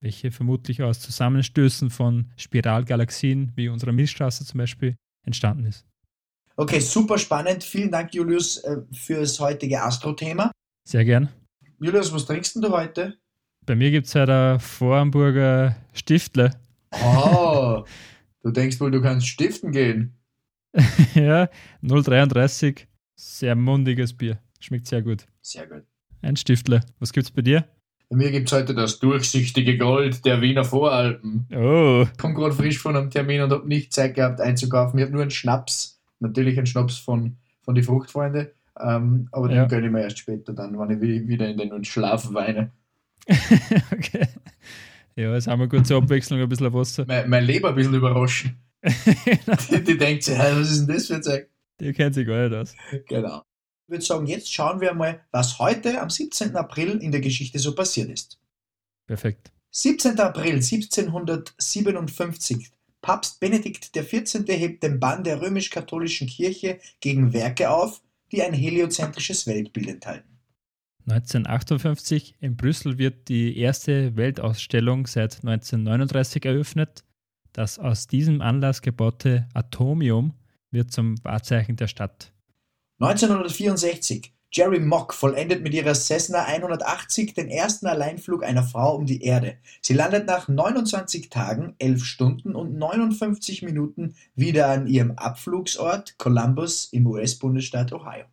welche 0.00 0.30
vermutlich 0.30 0.82
aus 0.82 1.00
Zusammenstößen 1.00 1.90
von 1.90 2.30
Spiralgalaxien 2.36 3.52
wie 3.56 3.68
unserer 3.68 3.92
Milchstraße 3.92 4.44
zum 4.44 4.58
Beispiel 4.58 4.96
entstanden 5.24 5.66
ist. 5.66 5.86
Okay, 6.56 6.80
super 6.80 7.18
spannend. 7.18 7.64
Vielen 7.64 7.90
Dank, 7.90 8.12
Julius, 8.14 8.58
äh, 8.58 8.78
fürs 8.92 9.40
heutige 9.40 9.82
Astro-Thema. 9.82 10.50
Sehr 10.86 11.04
gern. 11.04 11.30
Julius, 11.78 12.12
was 12.12 12.26
trinkst 12.26 12.56
du 12.56 12.70
heute? 12.70 13.16
Bei 13.64 13.74
mir 13.74 13.90
gibt 13.90 14.06
es 14.06 14.14
halt 14.14 14.28
ein 14.28 14.60
Vorhamburger 14.60 15.76
Stiftle. 15.94 16.50
Oh, 17.02 17.84
du 18.42 18.50
denkst 18.50 18.80
wohl, 18.80 18.90
du 18.90 19.00
kannst 19.00 19.28
stiften 19.28 19.72
gehen. 19.72 20.18
ja, 21.14 21.48
0,33. 21.82 22.86
Sehr 23.16 23.54
mundiges 23.54 24.12
Bier. 24.12 24.38
Schmeckt 24.60 24.86
sehr 24.86 25.02
gut. 25.02 25.26
Sehr 25.42 25.66
gut. 25.66 25.84
Ein 26.22 26.36
Stiftle. 26.36 26.80
Was 26.98 27.12
gibt's 27.12 27.30
bei 27.30 27.42
dir? 27.42 27.64
Bei 28.08 28.16
mir 28.16 28.30
gibt 28.30 28.48
es 28.48 28.52
heute 28.52 28.74
das 28.74 28.98
durchsichtige 28.98 29.78
Gold 29.78 30.24
der 30.26 30.40
Wiener 30.42 30.64
Voralpen. 30.64 31.46
Oh. 31.54 32.04
Ich 32.10 32.18
komme 32.18 32.34
gerade 32.34 32.54
frisch 32.54 32.78
von 32.78 32.96
einem 32.96 33.10
Termin 33.10 33.40
und 33.42 33.50
habe 33.52 33.68
nicht 33.68 33.92
Zeit 33.92 34.14
gehabt 34.14 34.40
einzukaufen. 34.40 34.98
Ich 34.98 35.04
habe 35.04 35.12
nur 35.12 35.22
einen 35.22 35.30
Schnaps. 35.30 36.00
Natürlich 36.18 36.58
einen 36.58 36.66
Schnaps 36.66 36.98
von, 36.98 37.36
von 37.62 37.74
die 37.74 37.82
Fruchtfreunde. 37.82 38.52
Ähm, 38.80 39.28
aber 39.32 39.48
den 39.48 39.56
Ja. 39.58 39.64
gönne 39.66 39.86
ich 39.86 39.92
mir 39.92 40.02
erst 40.02 40.18
später 40.18 40.52
dann, 40.52 40.78
wenn 40.78 40.90
ich 40.90 41.00
wi- 41.00 41.28
wieder 41.28 41.48
in 41.48 41.56
den 41.58 41.84
Schlaf 41.84 42.32
weine. 42.34 42.72
okay. 43.92 44.26
Ja, 45.16 45.36
ist 45.36 45.48
einmal 45.48 45.68
gut 45.68 45.86
zur 45.86 45.98
Abwechslung 45.98 46.40
ein 46.40 46.48
bisschen 46.48 46.72
Wasser. 46.72 47.04
Mein, 47.06 47.28
mein 47.28 47.44
Leber 47.44 47.70
ein 47.70 47.74
bisschen 47.74 47.94
überraschen. 47.94 48.56
Die, 49.70 49.84
die 49.84 49.98
denkt 49.98 50.22
sich, 50.24 50.36
hey, 50.38 50.52
was 50.56 50.70
ist 50.70 50.86
denn 50.86 50.94
das 50.96 51.06
für 51.06 51.16
ein 51.16 51.22
Zeug? 51.22 51.48
Die 51.80 51.92
kennt 51.92 52.14
sich 52.14 52.26
gar 52.26 52.48
nicht 52.48 52.56
aus. 52.56 52.74
Genau. 53.08 53.42
Ich 53.90 53.92
würde 53.92 54.04
sagen, 54.04 54.28
jetzt 54.28 54.54
schauen 54.54 54.80
wir 54.80 54.94
mal, 54.94 55.20
was 55.32 55.58
heute 55.58 56.00
am 56.00 56.10
17. 56.10 56.54
April 56.54 56.98
in 56.98 57.10
der 57.10 57.20
Geschichte 57.20 57.58
so 57.58 57.74
passiert 57.74 58.08
ist. 58.08 58.38
Perfekt. 59.08 59.50
17. 59.72 60.16
April 60.20 60.62
1757. 60.62 62.70
Papst 63.02 63.40
Benedikt 63.40 63.92
XIV. 63.92 64.44
hebt 64.46 64.84
den 64.84 65.00
Bann 65.00 65.24
der 65.24 65.42
römisch-katholischen 65.42 66.28
Kirche 66.28 66.78
gegen 67.00 67.32
Werke 67.32 67.68
auf, 67.68 68.00
die 68.30 68.44
ein 68.44 68.54
heliozentrisches 68.54 69.48
Weltbild 69.48 69.88
enthalten. 69.88 70.38
1958 71.08 72.36
in 72.38 72.56
Brüssel 72.56 72.96
wird 72.96 73.28
die 73.28 73.58
erste 73.58 74.14
Weltausstellung 74.14 75.08
seit 75.08 75.44
1939 75.44 76.44
eröffnet. 76.44 77.02
Das 77.52 77.80
aus 77.80 78.06
diesem 78.06 78.40
Anlass 78.40 78.82
gebaute 78.82 79.48
Atomium 79.52 80.34
wird 80.70 80.92
zum 80.92 81.16
Wahrzeichen 81.24 81.74
der 81.74 81.88
Stadt. 81.88 82.32
1964. 83.00 84.34
Jerry 84.52 84.80
Mock 84.80 85.14
vollendet 85.14 85.62
mit 85.62 85.72
ihrer 85.72 85.94
Cessna 85.94 86.44
180 86.44 87.34
den 87.34 87.48
ersten 87.48 87.86
Alleinflug 87.86 88.44
einer 88.44 88.64
Frau 88.64 88.96
um 88.96 89.06
die 89.06 89.22
Erde. 89.22 89.56
Sie 89.80 89.94
landet 89.94 90.26
nach 90.26 90.48
29 90.48 91.30
Tagen, 91.30 91.74
11 91.78 92.04
Stunden 92.04 92.54
und 92.54 92.76
59 92.76 93.62
Minuten 93.62 94.16
wieder 94.34 94.68
an 94.68 94.86
ihrem 94.86 95.12
Abflugsort 95.12 96.18
Columbus 96.18 96.92
im 96.92 97.06
US-Bundesstaat 97.06 97.92
Ohio. 97.92 98.24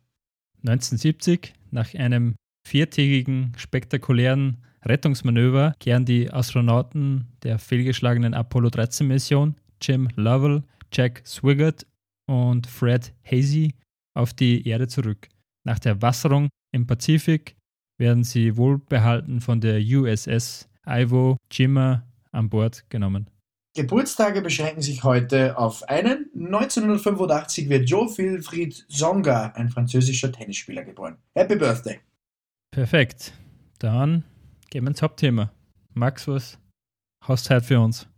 1970, 0.64 1.54
nach 1.70 1.94
einem 1.94 2.34
viertägigen 2.66 3.52
spektakulären 3.56 4.58
Rettungsmanöver, 4.84 5.74
kehren 5.80 6.04
die 6.04 6.30
Astronauten 6.30 7.28
der 7.42 7.58
fehlgeschlagenen 7.58 8.34
Apollo 8.34 8.68
13-Mission, 8.68 9.54
Jim 9.80 10.08
Lovell, 10.16 10.64
Jack 10.92 11.22
Swigert 11.24 11.86
und 12.26 12.66
Fred 12.66 13.14
Hazy, 13.24 13.74
auf 14.14 14.34
die 14.34 14.66
Erde 14.66 14.88
zurück. 14.88 15.28
Nach 15.64 15.78
der 15.78 16.00
Wasserung 16.02 16.48
im 16.72 16.86
Pazifik 16.86 17.56
werden 17.98 18.24
sie 18.24 18.56
wohlbehalten 18.56 19.40
von 19.40 19.60
der 19.60 19.80
USS 19.80 20.68
Iwo 20.86 21.36
Jima 21.50 22.06
an 22.32 22.48
Bord 22.48 22.88
genommen. 22.90 23.28
Geburtstage 23.74 24.42
beschränken 24.42 24.82
sich 24.82 25.04
heute 25.04 25.56
auf 25.56 25.88
einen. 25.88 26.30
1985 26.34 27.68
wird 27.68 27.88
Joe 27.88 28.08
Wilfried 28.08 28.84
Songa, 28.88 29.52
ein 29.54 29.68
französischer 29.68 30.32
Tennisspieler, 30.32 30.84
geboren. 30.84 31.16
Happy 31.34 31.54
Birthday! 31.54 32.00
Perfekt. 32.72 33.32
Dann 33.78 34.24
gehen 34.70 34.84
wir 34.84 34.88
ins 34.88 35.02
Hauptthema. 35.02 35.52
Max, 35.94 36.26
was 36.26 36.58
hast 37.24 37.48
du 37.48 37.54
heute 37.54 37.66
für 37.66 37.80
uns? 37.80 38.08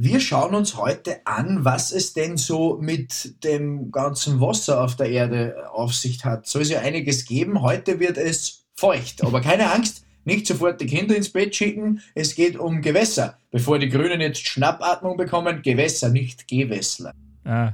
Wir 0.00 0.20
schauen 0.20 0.54
uns 0.54 0.76
heute 0.76 1.26
an, 1.26 1.64
was 1.64 1.90
es 1.90 2.12
denn 2.12 2.36
so 2.36 2.78
mit 2.80 3.42
dem 3.42 3.90
ganzen 3.90 4.40
Wasser 4.40 4.84
auf 4.84 4.94
der 4.94 5.10
Erde 5.10 5.68
auf 5.72 5.92
sich 5.92 6.24
hat. 6.24 6.46
Soll 6.46 6.62
es 6.62 6.70
ja 6.70 6.78
einiges 6.78 7.24
geben. 7.24 7.62
Heute 7.62 7.98
wird 7.98 8.16
es 8.16 8.64
feucht. 8.76 9.24
Aber 9.24 9.40
keine 9.40 9.72
Angst, 9.72 10.04
nicht 10.24 10.46
sofort 10.46 10.80
die 10.80 10.86
Kinder 10.86 11.16
ins 11.16 11.30
Bett 11.30 11.56
schicken. 11.56 12.00
Es 12.14 12.36
geht 12.36 12.56
um 12.56 12.80
Gewässer. 12.80 13.38
Bevor 13.50 13.80
die 13.80 13.88
Grünen 13.88 14.20
jetzt 14.20 14.46
Schnappatmung 14.46 15.16
bekommen, 15.16 15.62
Gewässer, 15.62 16.10
nicht 16.10 16.46
Gewässler. 16.46 17.10
Ah, 17.42 17.72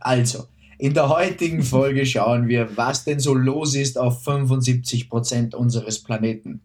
Also, 0.00 0.46
in 0.78 0.94
der 0.94 1.10
heutigen 1.10 1.62
Folge 1.62 2.06
schauen 2.06 2.48
wir, 2.48 2.74
was 2.78 3.04
denn 3.04 3.20
so 3.20 3.34
los 3.34 3.74
ist 3.74 3.98
auf 3.98 4.26
75% 4.26 5.54
unseres 5.54 6.02
Planeten. 6.02 6.62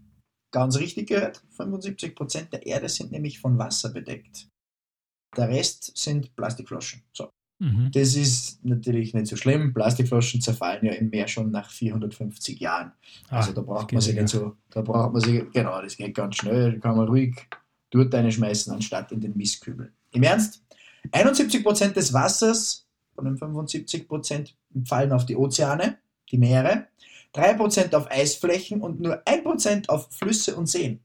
Ganz 0.54 0.78
richtig 0.80 1.10
gehört, 1.10 1.44
75% 1.58 2.50
der 2.52 2.66
Erde 2.66 2.88
sind 2.88 3.12
nämlich 3.12 3.40
von 3.40 3.58
Wasser 3.58 3.90
bedeckt. 3.90 4.48
Der 5.38 5.50
Rest 5.50 5.98
sind 5.98 6.36
Plastikflaschen. 6.36 7.04
So. 7.14 7.30
mhm. 7.60 7.90
Das 7.94 8.16
ist 8.16 8.64
natürlich 8.66 9.14
nicht 9.14 9.28
so 9.28 9.36
schlimm. 9.36 9.74
Plastikflaschen 9.74 10.42
zerfallen 10.42 10.86
ja 10.86 10.94
im 10.94 11.10
Meer 11.10 11.28
schon 11.28 11.52
nach 11.52 11.70
450 11.70 12.60
Jahren. 12.60 12.92
Also 13.30 13.52
Ah, 13.52 13.54
da 13.54 13.62
braucht 13.62 13.92
man 13.92 14.02
sich 14.02 14.16
nicht 14.16 14.30
so, 14.30 14.56
da 14.70 14.82
braucht 14.82 15.14
man 15.14 15.22
sich, 15.22 15.44
genau, 15.54 15.82
das 15.82 15.98
geht 15.98 16.16
ganz 16.16 16.36
schnell, 16.38 16.74
da 16.74 16.80
kann 16.80 16.98
man 16.98 17.08
ruhig 17.08 17.36
dort 17.92 18.14
schmeißen, 18.34 18.74
anstatt 18.74 19.12
in 19.12 19.22
den 19.22 19.36
Mistkübel. 19.36 19.92
Im 20.12 20.24
Ernst, 20.24 20.64
71% 21.12 21.94
des 21.94 22.14
Wassers 22.14 22.88
von 23.16 23.26
den 23.26 23.38
75% 23.38 24.54
fallen 24.86 25.12
auf 25.12 25.26
die 25.26 25.36
Ozeane, 25.36 25.98
die 26.32 26.38
Meere, 26.38 26.88
3% 27.36 27.94
auf 27.96 28.10
Eisflächen 28.12 28.82
und 28.82 29.00
nur 29.00 29.24
1% 29.26 29.90
auf 29.90 30.10
Flüsse 30.12 30.56
und 30.56 30.68
Seen. 30.68 31.00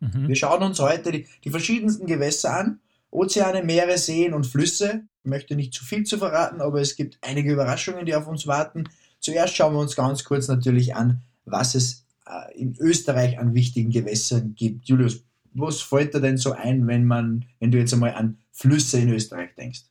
Mhm. 0.00 0.28
Wir 0.28 0.36
schauen 0.36 0.62
uns 0.62 0.78
heute 0.80 1.10
die, 1.12 1.26
die 1.42 1.50
verschiedensten 1.50 2.06
Gewässer 2.06 2.56
an. 2.56 2.80
Ozeane, 3.14 3.62
Meere, 3.62 3.96
Seen 3.96 4.34
und 4.34 4.46
Flüsse. 4.46 5.04
Ich 5.22 5.30
möchte 5.30 5.54
nicht 5.56 5.72
zu 5.72 5.84
viel 5.84 6.04
zu 6.04 6.18
verraten, 6.18 6.60
aber 6.60 6.80
es 6.80 6.96
gibt 6.96 7.18
einige 7.22 7.52
Überraschungen, 7.52 8.04
die 8.06 8.14
auf 8.14 8.26
uns 8.26 8.46
warten. 8.46 8.84
Zuerst 9.20 9.54
schauen 9.56 9.72
wir 9.74 9.80
uns 9.80 9.96
ganz 9.96 10.24
kurz 10.24 10.48
natürlich 10.48 10.94
an, 10.96 11.22
was 11.44 11.74
es 11.74 12.04
äh, 12.26 12.58
in 12.58 12.76
Österreich 12.78 13.38
an 13.38 13.54
wichtigen 13.54 13.90
Gewässern 13.90 14.54
gibt. 14.54 14.86
Julius, 14.88 15.24
was 15.52 15.80
fällt 15.80 16.12
dir 16.14 16.20
denn 16.20 16.36
so 16.36 16.52
ein, 16.52 16.86
wenn 16.88 17.04
man, 17.04 17.44
wenn 17.60 17.70
du 17.70 17.78
jetzt 17.78 17.94
einmal 17.94 18.14
an 18.14 18.38
Flüsse 18.50 18.98
in 18.98 19.08
Österreich 19.10 19.54
denkst? 19.56 19.82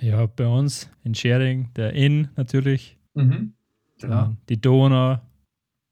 Ja, 0.00 0.26
bei 0.26 0.46
uns 0.46 0.88
in 1.04 1.14
Schering, 1.14 1.70
der 1.74 1.92
Inn 1.94 2.28
natürlich, 2.36 2.96
Mhm. 3.14 3.54
dann 3.98 4.36
die 4.48 4.60
Donau, 4.60 5.18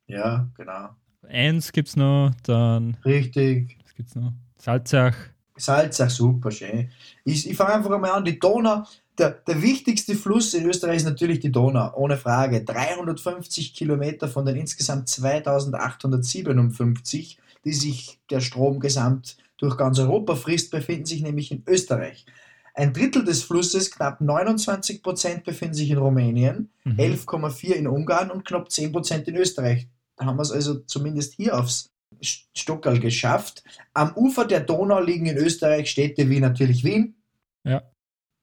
Ja, 0.07 0.49
genau. 0.57 0.91
Eins 1.27 1.73
gibt 1.73 1.89
es 1.89 1.97
noch, 1.97 2.33
dann, 2.43 2.99
Richtig. 3.05 3.79
was 3.83 3.95
gibt's 3.95 4.15
noch? 4.15 4.35
Salzach, 4.59 5.17
Salzach, 5.57 6.11
super 6.11 6.51
schön. 6.51 6.91
Ich, 7.25 7.49
ich 7.49 7.57
fange 7.57 7.75
einfach 7.75 7.91
einmal 7.91 8.11
an. 8.11 8.25
Die 8.25 8.37
Donau, 8.39 8.85
der, 9.19 9.31
der 9.31 9.63
wichtigste 9.63 10.17
Fluss 10.17 10.53
in 10.55 10.67
Österreich 10.67 10.99
ist 10.99 11.05
natürlich 11.05 11.41
die 11.41 11.51
Donau, 11.53 11.93
ohne 11.95 12.17
Frage. 12.17 12.65
350 12.65 13.75
Kilometer 13.75 14.29
von 14.29 14.45
den 14.45 14.57
insgesamt 14.57 15.09
2857, 15.09 17.39
die 17.65 17.73
sich 17.73 18.19
der 18.31 18.41
Strom 18.41 18.81
gesamt 18.81 19.37
durch 19.59 19.77
ganz 19.77 20.01
Europa 20.01 20.35
frisst, 20.35 20.73
befinden 20.73 21.07
sich 21.07 21.23
nämlich 21.23 21.53
in 21.53 21.63
Österreich. 21.67 22.27
Ein 22.75 22.93
Drittel 22.93 23.25
des 23.25 23.45
Flusses, 23.45 23.93
knapp 23.93 24.21
29 24.21 25.01
Prozent, 25.01 25.45
befinden 25.45 25.75
sich 25.75 25.91
in 25.91 25.99
Rumänien, 25.99 26.71
mhm. 26.83 26.99
11,4 26.99 27.75
in 27.75 27.87
Ungarn 27.87 28.33
und 28.33 28.45
knapp 28.45 28.69
10 28.71 28.91
Prozent 28.91 29.29
in 29.29 29.37
Österreich. 29.37 29.87
Da 30.17 30.25
haben 30.27 30.37
wir 30.37 30.43
es 30.43 30.51
also 30.51 30.81
zumindest 30.81 31.35
hier 31.35 31.57
aufs 31.57 31.94
Stockerl 32.21 33.01
geschafft. 33.01 33.63
Am 33.93 34.15
Ufer 34.17 34.45
der 34.45 34.61
Donau 34.61 35.01
liegen 35.01 35.27
in 35.27 35.37
Österreich 35.37 35.91
Städte 35.91 36.29
wie 36.31 36.41
natürlich 36.41 36.85
Wien, 36.85 37.17
Ja. 37.65 37.83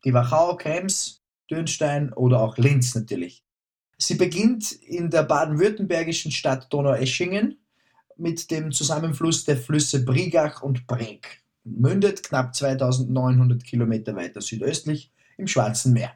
die 0.06 0.14
Wachau, 0.14 0.56
Krems, 0.58 1.22
Dürnstein 1.50 2.14
oder 2.14 2.42
auch 2.42 2.58
Linz 2.58 2.96
natürlich. 2.96 3.44
Sie 3.98 4.16
beginnt 4.16 4.72
in 4.72 5.10
der 5.10 5.24
baden-württembergischen 5.24 6.32
Stadt 6.32 6.72
Donaueschingen 6.74 7.60
mit 8.18 8.50
dem 8.52 8.72
Zusammenfluss 8.72 9.44
der 9.46 9.58
Flüsse 9.58 10.04
Brigach 10.04 10.62
und 10.64 10.88
Breg. 10.88 11.44
Mündet 11.64 12.24
knapp 12.24 12.56
2900 12.56 13.64
Kilometer 13.64 14.16
weiter 14.16 14.42
südöstlich 14.42 15.12
im 15.38 15.48
Schwarzen 15.48 15.94
Meer. 15.94 16.14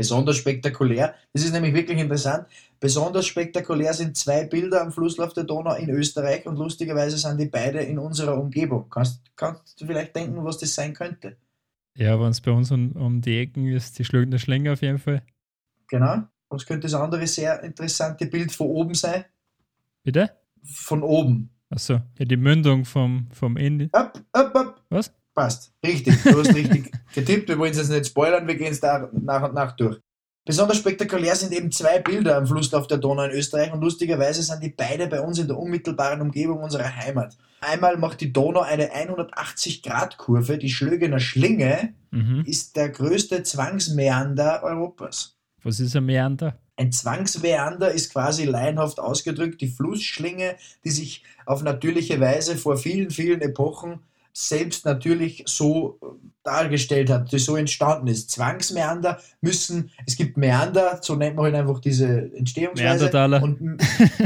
Besonders 0.00 0.38
spektakulär, 0.38 1.14
das 1.34 1.44
ist 1.44 1.52
nämlich 1.52 1.74
wirklich 1.74 1.98
interessant, 1.98 2.46
besonders 2.80 3.26
spektakulär 3.26 3.92
sind 3.92 4.16
zwei 4.16 4.46
Bilder 4.46 4.80
am 4.80 4.92
Flusslauf 4.92 5.34
der 5.34 5.44
Donau 5.44 5.74
in 5.74 5.90
Österreich 5.90 6.46
und 6.46 6.56
lustigerweise 6.56 7.18
sind 7.18 7.38
die 7.38 7.44
beide 7.44 7.80
in 7.80 7.98
unserer 7.98 8.38
Umgebung. 8.38 8.88
Kannst, 8.88 9.20
kannst 9.36 9.78
du 9.78 9.84
vielleicht 9.84 10.16
denken, 10.16 10.42
was 10.42 10.56
das 10.56 10.74
sein 10.74 10.94
könnte? 10.94 11.36
Ja, 11.98 12.18
wenn 12.18 12.30
es 12.30 12.40
bei 12.40 12.50
uns 12.50 12.70
um, 12.70 12.92
um, 12.92 13.20
die 13.20 13.40
Ecken 13.40 13.66
ist, 13.66 13.98
die 13.98 14.06
Schlögner 14.06 14.38
Schlänger 14.38 14.72
auf 14.72 14.80
jeden 14.80 14.98
Fall. 14.98 15.22
Genau. 15.88 16.22
Was 16.48 16.64
könnte 16.64 16.86
das 16.86 16.94
andere 16.94 17.26
sehr 17.26 17.62
interessante 17.62 18.24
Bild 18.24 18.52
von 18.52 18.68
oben 18.68 18.94
sein? 18.94 19.26
Bitte? 20.02 20.30
Von 20.64 21.02
oben. 21.02 21.50
Achso, 21.68 22.00
ja, 22.18 22.24
die 22.24 22.38
Mündung 22.38 22.86
vom, 22.86 23.28
vom 23.32 23.58
Ende. 23.58 23.90
Up, 23.92 24.18
up, 24.32 24.56
up. 24.56 24.82
Was? 24.88 25.12
Passt. 25.34 25.72
Richtig. 25.84 26.22
Du 26.22 26.38
hast 26.38 26.54
richtig 26.54 26.92
getippt. 27.14 27.48
Wir 27.48 27.58
wollen 27.58 27.70
es 27.70 27.78
jetzt 27.78 27.90
nicht 27.90 28.06
spoilern, 28.06 28.46
wir 28.46 28.56
gehen 28.56 28.72
es 28.72 28.80
da 28.80 29.08
nach 29.12 29.42
und 29.48 29.54
nach 29.54 29.72
durch. 29.76 30.00
Besonders 30.44 30.78
spektakulär 30.78 31.36
sind 31.36 31.52
eben 31.52 31.70
zwei 31.70 31.98
Bilder 32.00 32.36
am 32.36 32.46
Flusslauf 32.46 32.86
der 32.86 32.98
Donau 32.98 33.24
in 33.24 33.30
Österreich 33.30 33.72
und 33.72 33.82
lustigerweise 33.82 34.42
sind 34.42 34.62
die 34.62 34.70
beide 34.70 35.06
bei 35.06 35.20
uns 35.20 35.38
in 35.38 35.46
der 35.46 35.58
unmittelbaren 35.58 36.20
Umgebung 36.20 36.62
unserer 36.62 36.96
Heimat. 36.96 37.36
Einmal 37.60 37.98
macht 37.98 38.22
die 38.22 38.32
Donau 38.32 38.62
eine 38.62 38.90
180-Grad-Kurve. 38.90 40.56
Die 40.56 40.70
Schlögener 40.70 41.20
Schlinge 41.20 41.94
mhm. 42.10 42.42
ist 42.46 42.76
der 42.76 42.88
größte 42.88 43.42
Zwangsmeander 43.42 44.62
Europas. 44.62 45.36
Was 45.62 45.78
ist 45.78 45.94
ein 45.94 46.06
Meander? 46.06 46.58
Ein 46.76 46.90
Zwangsmeander 46.90 47.92
ist 47.92 48.10
quasi 48.10 48.44
laienhaft 48.44 48.98
ausgedrückt 48.98 49.60
die 49.60 49.68
Flussschlinge, 49.68 50.56
die 50.84 50.90
sich 50.90 51.22
auf 51.44 51.62
natürliche 51.62 52.18
Weise 52.18 52.56
vor 52.56 52.78
vielen, 52.78 53.10
vielen 53.10 53.42
Epochen 53.42 54.00
selbst 54.32 54.84
natürlich 54.84 55.44
so 55.46 55.98
dargestellt 56.42 57.10
hat, 57.10 57.30
die 57.32 57.38
so 57.38 57.56
entstanden 57.56 58.06
ist. 58.06 58.30
Zwangsmeander 58.30 59.18
müssen, 59.40 59.90
es 60.06 60.16
gibt 60.16 60.36
Meander, 60.36 60.98
so 61.02 61.14
nennt 61.14 61.36
man 61.36 61.46
halt 61.46 61.54
einfach 61.54 61.80
diese 61.80 62.30
Entstehungsweise. 62.34 63.04
Meandertaler. 63.04 63.42
Und 63.42 63.78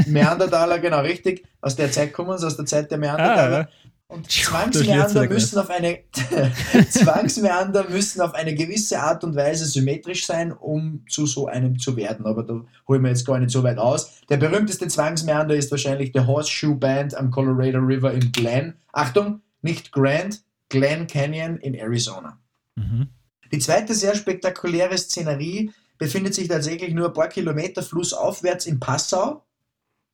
Meandertaler, 0.07 0.79
genau 0.79 1.01
richtig, 1.01 1.45
aus 1.61 1.75
der 1.75 1.91
Zeit 1.91 2.13
kommen 2.13 2.37
sie, 2.37 2.45
aus 2.45 2.55
der 2.55 2.65
Zeit 2.65 2.89
der 2.89 2.97
Meandertaler. 2.97 3.67
Ah, 3.69 3.85
und 4.07 4.31
Zwangsmeander 4.31 5.27
müssen 5.27 5.57
auf 5.57 5.69
eine 5.71 5.97
Zwangsmeander 6.89 7.89
müssen 7.89 8.21
auf 8.21 8.35
eine 8.35 8.53
gewisse 8.53 8.99
Art 8.99 9.23
und 9.23 9.35
Weise 9.35 9.65
symmetrisch 9.65 10.27
sein, 10.27 10.51
um 10.51 11.03
zu 11.09 11.25
so 11.25 11.47
einem 11.47 11.79
zu 11.79 11.97
werden. 11.97 12.27
Aber 12.27 12.43
da 12.43 12.61
holen 12.87 13.01
wir 13.01 13.09
jetzt 13.09 13.25
gar 13.25 13.39
nicht 13.39 13.49
so 13.49 13.63
weit 13.63 13.79
aus. 13.79 14.21
Der 14.29 14.37
berühmteste 14.37 14.87
Zwangsmeander 14.87 15.55
ist 15.55 15.71
wahrscheinlich 15.71 16.11
der 16.11 16.27
Horseshoe 16.27 16.75
Band 16.75 17.15
am 17.15 17.31
Colorado 17.31 17.79
River 17.79 18.13
in 18.13 18.31
Glen. 18.31 18.75
Achtung, 18.93 19.41
nicht 19.65 19.91
Grand, 19.91 20.41
Glen 20.69 21.07
Canyon 21.07 21.57
in 21.57 21.75
Arizona. 21.75 22.39
Mhm. 22.75 23.09
Die 23.51 23.59
zweite 23.59 23.93
sehr 23.93 24.15
spektakuläre 24.15 24.97
Szenerie 24.97 25.71
befindet 25.97 26.33
sich 26.33 26.47
tatsächlich 26.47 26.93
nur 26.93 27.07
ein 27.07 27.13
paar 27.13 27.29
Kilometer 27.29 27.83
flussaufwärts 27.83 28.65
in 28.65 28.79
Passau 28.79 29.45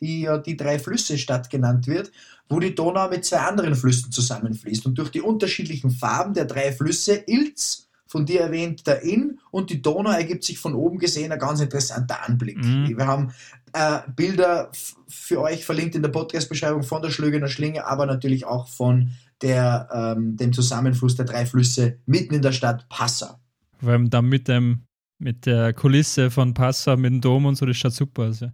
die 0.01 0.21
ja 0.21 0.37
die 0.37 0.57
drei 0.57 0.79
Flüsse 0.79 1.17
Stadt 1.17 1.49
genannt 1.49 1.87
wird, 1.87 2.11
wo 2.49 2.59
die 2.59 2.75
Donau 2.75 3.09
mit 3.09 3.23
zwei 3.23 3.37
anderen 3.37 3.75
Flüssen 3.75 4.11
zusammenfließt. 4.11 4.85
Und 4.85 4.97
durch 4.97 5.09
die 5.09 5.21
unterschiedlichen 5.21 5.91
Farben 5.91 6.33
der 6.33 6.45
drei 6.45 6.73
Flüsse, 6.73 7.23
Ilz, 7.27 7.87
von 8.07 8.25
dir 8.25 8.41
erwähnt, 8.41 8.85
der 8.87 9.03
Inn 9.03 9.39
und 9.51 9.69
die 9.69 9.81
Donau 9.81 10.11
ergibt 10.11 10.43
sich 10.43 10.59
von 10.59 10.73
oben 10.73 10.99
gesehen 10.99 11.31
ein 11.31 11.39
ganz 11.39 11.61
interessanter 11.61 12.27
Anblick. 12.27 12.57
Mhm. 12.57 12.97
Wir 12.97 13.07
haben 13.07 13.31
äh, 13.71 13.99
Bilder 14.13 14.69
für 15.07 15.39
euch 15.39 15.63
verlinkt 15.63 15.95
in 15.95 16.01
der 16.01 16.09
Podcast-Beschreibung 16.09 16.83
von 16.83 17.01
der 17.01 17.09
Schlögener 17.09 17.47
Schlinge, 17.47 17.85
aber 17.85 18.05
natürlich 18.05 18.45
auch 18.45 18.67
von 18.67 19.11
der, 19.41 19.89
ähm, 19.93 20.37
dem 20.37 20.53
Zusammenfluss 20.53 21.15
der 21.15 21.25
drei 21.25 21.45
Flüsse 21.45 21.99
mitten 22.05 22.35
in 22.35 22.41
der 22.41 22.51
Stadt 22.51 22.87
Passau. 22.89 23.39
Vor 23.79 23.89
allem 23.89 24.09
dann 24.09 24.25
mit, 24.29 24.47
dem, 24.47 24.83
mit 25.17 25.45
der 25.45 25.73
Kulisse 25.73 26.29
von 26.29 26.53
Passau, 26.53 26.95
mit 26.97 27.11
dem 27.11 27.21
Dom 27.21 27.45
und 27.45 27.55
so, 27.55 27.65
das 27.65 27.77
schaut 27.77 27.93
super. 27.93 28.29
Ja. 28.29 28.51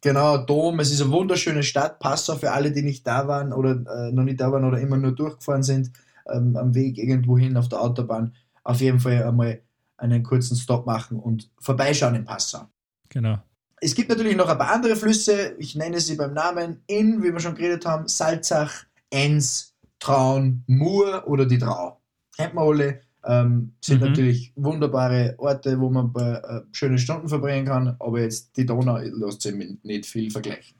Genau, 0.00 0.38
Dom, 0.38 0.80
es 0.80 0.90
ist 0.90 1.00
eine 1.00 1.12
wunderschöne 1.12 1.62
Stadt, 1.62 1.98
Passau 2.00 2.36
für 2.36 2.50
alle, 2.50 2.72
die 2.72 2.82
nicht 2.82 3.06
da 3.06 3.28
waren 3.28 3.52
oder 3.52 3.72
äh, 3.72 4.12
noch 4.12 4.24
nicht 4.24 4.40
da 4.40 4.50
waren 4.50 4.64
oder 4.64 4.80
immer 4.80 4.96
nur 4.96 5.12
durchgefahren 5.12 5.62
sind, 5.62 5.92
ähm, 6.32 6.56
am 6.56 6.74
Weg 6.74 6.98
irgendwo 6.98 7.38
hin 7.38 7.56
auf 7.56 7.68
der 7.68 7.80
Autobahn. 7.80 8.34
Auf 8.64 8.80
jeden 8.80 9.00
Fall 9.00 9.22
einmal 9.22 9.62
einen 9.96 10.22
kurzen 10.22 10.56
Stop 10.56 10.86
machen 10.86 11.18
und 11.18 11.50
vorbeischauen 11.60 12.16
in 12.16 12.24
Passau. 12.24 12.68
Genau. 13.10 13.38
Es 13.80 13.94
gibt 13.94 14.08
natürlich 14.08 14.36
noch 14.36 14.48
ein 14.48 14.58
paar 14.58 14.72
andere 14.72 14.96
Flüsse, 14.96 15.54
ich 15.58 15.74
nenne 15.74 16.00
sie 16.00 16.16
beim 16.16 16.34
Namen 16.34 16.82
Inn, 16.86 17.22
wie 17.22 17.32
wir 17.32 17.40
schon 17.40 17.54
geredet 17.54 17.84
haben, 17.84 18.08
Salzach, 18.08 18.84
Enns, 19.10 19.71
Traun, 20.02 20.64
Mur 20.66 21.24
oder 21.26 21.46
die 21.46 21.58
Drau. 21.58 22.00
Kennt 22.36 22.54
man 22.54 22.66
alle, 22.66 23.00
ähm, 23.24 23.74
sind 23.80 24.00
mhm. 24.00 24.08
natürlich 24.08 24.52
wunderbare 24.56 25.34
Orte, 25.38 25.78
wo 25.78 25.90
man 25.90 26.12
äh, 26.16 26.62
schöne 26.72 26.98
Stunden 26.98 27.28
verbringen 27.28 27.66
kann, 27.66 27.96
aber 28.00 28.20
jetzt 28.20 28.56
die 28.56 28.66
Donau 28.66 28.98
lässt 28.98 29.42
sich 29.42 29.54
nicht 29.82 30.06
viel 30.06 30.30
vergleichen. 30.30 30.76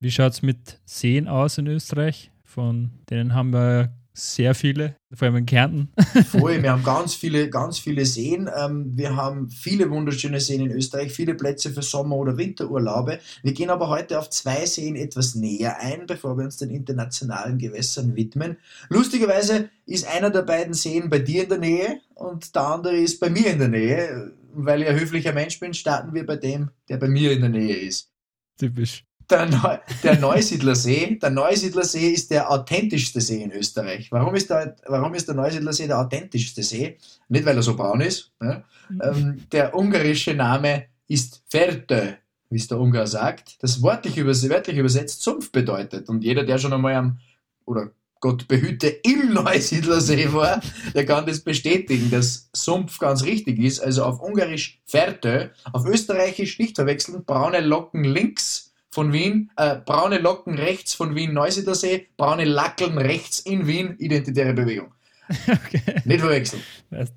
Wie 0.00 0.10
schaut 0.10 0.32
es 0.32 0.42
mit 0.42 0.80
Seen 0.84 1.26
aus 1.26 1.58
in 1.58 1.66
Österreich? 1.66 2.30
Von 2.44 2.90
denen 3.10 3.34
haben 3.34 3.52
wir 3.52 3.97
sehr 4.18 4.54
viele, 4.54 4.96
vor 5.12 5.26
allem 5.26 5.36
in 5.36 5.46
Kärnten. 5.46 5.92
Voll, 6.30 6.62
wir 6.62 6.72
haben 6.72 6.82
ganz 6.82 7.14
viele, 7.14 7.48
ganz 7.48 7.78
viele 7.78 8.04
Seen. 8.04 8.50
Ähm, 8.54 8.96
wir 8.96 9.14
haben 9.14 9.48
viele 9.48 9.90
wunderschöne 9.90 10.40
Seen 10.40 10.62
in 10.62 10.72
Österreich, 10.72 11.12
viele 11.12 11.34
Plätze 11.34 11.70
für 11.70 11.82
Sommer- 11.82 12.16
oder 12.16 12.36
Winterurlaube. 12.36 13.20
Wir 13.42 13.52
gehen 13.52 13.70
aber 13.70 13.88
heute 13.88 14.18
auf 14.18 14.28
zwei 14.30 14.66
Seen 14.66 14.96
etwas 14.96 15.34
näher 15.34 15.78
ein, 15.80 16.06
bevor 16.06 16.36
wir 16.36 16.44
uns 16.44 16.56
den 16.56 16.70
internationalen 16.70 17.58
Gewässern 17.58 18.16
widmen. 18.16 18.56
Lustigerweise 18.88 19.70
ist 19.86 20.06
einer 20.06 20.30
der 20.30 20.42
beiden 20.42 20.74
Seen 20.74 21.08
bei 21.08 21.20
dir 21.20 21.44
in 21.44 21.48
der 21.48 21.58
Nähe 21.58 22.00
und 22.14 22.54
der 22.54 22.62
andere 22.62 22.96
ist 22.96 23.20
bei 23.20 23.30
mir 23.30 23.46
in 23.46 23.58
der 23.58 23.68
Nähe. 23.68 24.32
Weil 24.60 24.82
ich 24.82 24.88
ein 24.88 24.98
höflicher 24.98 25.32
Mensch 25.32 25.60
bin, 25.60 25.72
starten 25.72 26.14
wir 26.14 26.26
bei 26.26 26.36
dem, 26.36 26.70
der 26.88 26.96
bei 26.96 27.06
mir 27.06 27.30
in 27.32 27.42
der 27.42 27.50
Nähe 27.50 27.76
ist. 27.76 28.10
Typisch 28.58 29.07
der, 29.30 29.46
Neu 29.46 29.78
der 30.02 30.18
Neusiedlersee. 30.18 31.18
Der 31.20 31.30
Neusiedlersee 31.30 32.10
ist 32.10 32.30
der 32.30 32.50
authentischste 32.50 33.20
See 33.20 33.42
in 33.42 33.52
Österreich. 33.52 34.10
Warum 34.10 34.34
ist 34.34 34.50
der, 34.50 34.76
warum 34.86 35.14
ist 35.14 35.28
der 35.28 35.34
Neusiedlersee 35.34 35.86
der 35.86 36.00
authentischste 36.00 36.62
See? 36.62 36.96
Nicht, 37.28 37.44
weil 37.44 37.56
er 37.56 37.62
so 37.62 37.76
braun 37.76 38.00
ist. 38.00 38.32
Ne? 38.40 38.64
Mhm. 38.88 39.02
Ähm, 39.02 39.44
der 39.52 39.74
ungarische 39.74 40.34
Name 40.34 40.86
ist 41.06 41.42
Ferte, 41.48 42.18
wie 42.50 42.56
es 42.56 42.68
der 42.68 42.78
Ungar 42.78 43.06
sagt. 43.06 43.62
Das 43.62 43.82
wörtlich, 43.82 44.16
übers 44.16 44.48
wörtlich 44.48 44.76
übersetzt 44.76 45.22
Sumpf 45.22 45.52
bedeutet. 45.52 46.08
Und 46.08 46.24
jeder, 46.24 46.44
der 46.44 46.58
schon 46.58 46.72
einmal 46.72 46.94
am, 46.94 47.18
oder 47.64 47.90
Gott 48.20 48.48
behüte, 48.48 48.88
im 48.88 49.32
Neusiedlersee 49.32 50.32
war, 50.32 50.60
der 50.94 51.06
kann 51.06 51.26
das 51.26 51.40
bestätigen, 51.40 52.10
dass 52.10 52.48
Sumpf 52.52 52.98
ganz 52.98 53.24
richtig 53.24 53.58
ist. 53.58 53.80
Also 53.80 54.04
auf 54.04 54.20
Ungarisch 54.20 54.80
Ferte, 54.86 55.52
auf 55.72 55.86
Österreichisch 55.86 56.58
nicht 56.58 56.76
verwechseln, 56.76 57.24
braune 57.24 57.60
Locken 57.60 58.04
links 58.04 58.67
von 58.90 59.12
Wien, 59.12 59.50
äh, 59.56 59.76
braune 59.76 60.18
Locken 60.18 60.54
rechts 60.54 60.94
von 60.94 61.14
Wien 61.14 61.32
Neusiedlersee, 61.32 62.08
braune 62.16 62.44
Lackeln 62.44 62.98
rechts 62.98 63.40
in 63.40 63.66
Wien, 63.66 63.96
identitäre 63.98 64.52
Bewegung. 64.52 64.92
Okay. 65.46 65.82
Nicht 66.06 66.20
verwechseln. 66.20 66.62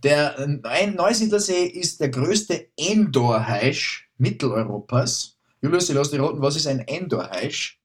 Der 0.04 0.38
äh, 0.38 0.88
Neusiedlersee 0.88 1.66
ist 1.66 2.02
der 2.02 2.10
größte 2.10 2.68
Endorheisch 2.76 4.10
Mitteleuropas. 4.18 5.38
Julius, 5.62 5.90
ich 5.90 5.96
lasse 5.96 6.12
dich 6.12 6.20
roten, 6.20 6.42
was 6.42 6.58
ist 6.58 6.68
ein 6.68 6.80
Endorheisch? 6.80 7.81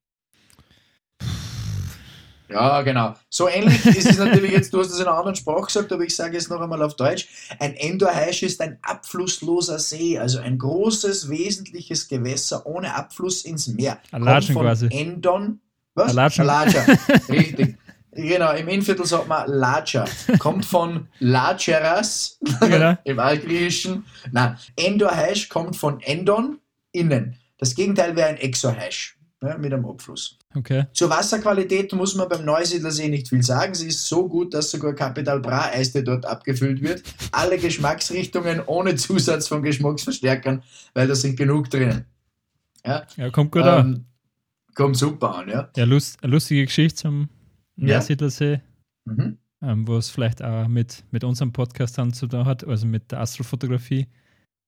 Ja, 2.49 2.83
genau. 2.83 3.15
So 3.29 3.49
ähnlich 3.49 3.85
ist 3.97 4.09
es 4.09 4.19
natürlich 4.19 4.53
jetzt, 4.53 4.73
du 4.73 4.81
hast 4.81 4.91
es 4.91 5.01
in 5.01 5.07
einer 5.07 5.17
anderen 5.17 5.37
Sprache 5.37 5.67
gesagt, 5.67 5.93
aber 5.93 6.05
ich 6.05 6.15
sage 6.15 6.37
es 6.37 6.49
noch 6.49 6.61
einmal 6.61 6.83
auf 6.83 6.97
Deutsch. 6.97 7.29
Ein 7.59 7.75
Endorheisch 7.75 8.43
ist 8.43 8.61
ein 8.61 8.79
abflussloser 8.83 9.79
See, 9.79 10.19
also 10.19 10.39
ein 10.39 10.59
großes, 10.59 11.29
wesentliches 11.29 12.09
Gewässer 12.09 12.67
ohne 12.67 12.95
Abfluss 12.95 13.45
ins 13.45 13.67
Meer. 13.69 13.99
Alatschen 14.13 14.55
quasi. 14.55 14.89
Endon. 14.91 15.61
Was? 15.95 16.11
Alatschen. 16.11 16.49
Alatscher, 16.49 16.87
richtig. 17.29 17.77
Genau, 18.13 18.53
im 18.53 18.69
Innviertel 18.69 19.05
sagt 19.05 19.29
man 19.29 19.47
Latscher. 19.51 20.07
Kommt 20.39 20.65
von 20.65 21.09
Latscheras 21.19 22.39
genau. 22.61 22.97
im 23.05 23.19
Altgriechischen. 23.19 24.05
Nein, 24.33 24.57
Endorheisch 24.77 25.49
kommt 25.49 25.77
von 25.77 26.01
Endon, 26.01 26.59
innen. 26.93 27.37
Das 27.59 27.75
Gegenteil 27.75 28.17
wäre 28.17 28.29
ein 28.29 28.37
Exorheisch 28.39 29.17
ja, 29.47 29.57
mit 29.59 29.73
einem 29.73 29.87
Abfluss. 29.87 30.39
Okay. 30.55 30.87
Zur 30.93 31.11
Wasserqualität 31.11 31.93
muss 31.93 32.15
man 32.15 32.29
beim 32.29 32.45
Neusiedlersee 32.45 33.09
nicht 33.09 33.29
viel 33.29 33.43
sagen. 33.43 33.75
Sie 33.75 33.89
ist 33.89 34.07
so 34.07 34.29
gut, 34.29 34.55
dass 34.55 34.71
sogar 34.71 34.95
Capital 34.95 35.41
Bra 35.41 35.71
Eiste 35.73 36.03
dort 36.03 36.25
abgefüllt 36.25 36.83
wird. 36.83 37.03
Alle 37.33 37.59
Geschmacksrichtungen 37.59 38.63
ohne 38.67 38.97
Zusatz 38.97 39.49
von 39.49 39.63
Geschmacksverstärkern, 39.63 40.63
weil 40.95 41.09
da 41.09 41.15
sind 41.15 41.37
genug 41.37 41.71
drinnen. 41.71 42.05
Ja, 42.85 43.07
ja 43.17 43.31
kommt 43.31 43.53
gut 43.53 43.63
ähm, 43.63 43.69
an. 43.69 44.07
Kommt 44.75 44.97
super 44.97 45.37
an, 45.37 45.49
ja. 45.49 45.71
Ja, 45.77 45.85
Lust, 45.85 46.23
eine 46.23 46.33
lustige 46.33 46.65
Geschichte 46.65 47.03
zum 47.03 47.29
Neusiedlersee, 47.77 48.53
ja. 48.53 49.13
mhm. 49.13 49.39
ähm, 49.63 49.89
wo 49.89 49.97
es 49.97 50.11
vielleicht 50.11 50.43
auch 50.43 50.69
mit, 50.69 51.05
mit 51.11 51.25
unserem 51.25 51.53
Podcast 51.53 51.99
dann 51.99 52.13
zu 52.13 52.27
tun 52.27 52.45
hat, 52.45 52.67
also 52.67 52.87
mit 52.87 53.13
der 53.13 53.21
Astrofotografie. 53.21 54.07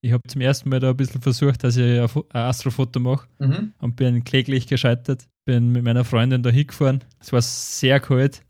Ich 0.00 0.12
habe 0.12 0.22
zum 0.28 0.40
ersten 0.40 0.68
Mal 0.68 0.78
da 0.78 0.90
ein 0.90 0.96
bisschen 0.96 1.20
versucht, 1.20 1.64
dass 1.64 1.76
ich 1.76 2.00
ein 2.00 2.08
Astrofoto 2.32 3.00
mache 3.00 3.26
mhm. 3.40 3.72
und 3.80 3.96
bin 3.96 4.22
kläglich 4.22 4.68
gescheitert. 4.68 5.26
Bin 5.44 5.72
mit 5.72 5.82
meiner 5.82 6.04
Freundin 6.04 6.42
da 6.42 6.50
hingefahren. 6.50 7.02
Es 7.18 7.32
war 7.32 7.42
sehr 7.42 7.98
kalt. 7.98 8.42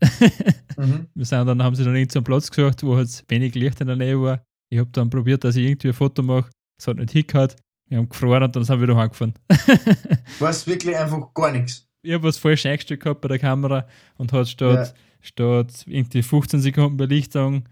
mhm. 0.77 1.07
Wir 1.15 1.25
sind 1.25 1.47
dann, 1.47 1.63
haben 1.63 1.75
sie 1.75 1.83
dann 1.83 1.95
irgendeinen 1.95 2.23
Platz 2.23 2.51
gesucht, 2.51 2.83
wo 2.83 2.95
halt 2.95 3.23
wenig 3.29 3.55
Licht 3.55 3.81
in 3.81 3.87
der 3.87 3.95
Nähe 3.95 4.21
war. 4.21 4.43
Ich 4.69 4.77
habe 4.77 4.89
dann 4.91 5.09
probiert, 5.09 5.43
dass 5.43 5.55
ich 5.55 5.65
irgendwie 5.65 5.87
ein 5.87 5.93
Foto 5.93 6.21
mache. 6.21 6.51
Es 6.77 6.87
hat 6.87 6.97
nicht 6.97 7.11
hingehört. 7.11 7.55
Wir 7.87 7.97
haben 7.97 8.09
gefroren 8.09 8.43
und 8.43 8.55
dann 8.55 8.63
sind 8.63 8.79
wir 8.79 8.87
wieder 8.87 8.97
heimgefahren. 8.97 9.33
War 10.39 10.51
es 10.51 10.67
wirklich 10.67 10.95
einfach 10.95 11.33
gar 11.33 11.51
nichts? 11.51 11.87
Ich 12.03 12.13
habe 12.13 12.23
was 12.23 12.37
falsch 12.37 12.67
eingestellt 12.67 13.01
gehabt 13.01 13.21
bei 13.21 13.27
der 13.27 13.39
Kamera 13.39 13.87
und 14.17 14.31
hat 14.31 14.47
statt, 14.47 14.93
ja. 14.93 15.01
statt 15.21 15.83
irgendwie 15.87 16.21
15 16.21 16.59
Sekunden 16.59 16.97
Belichtung 16.97 17.63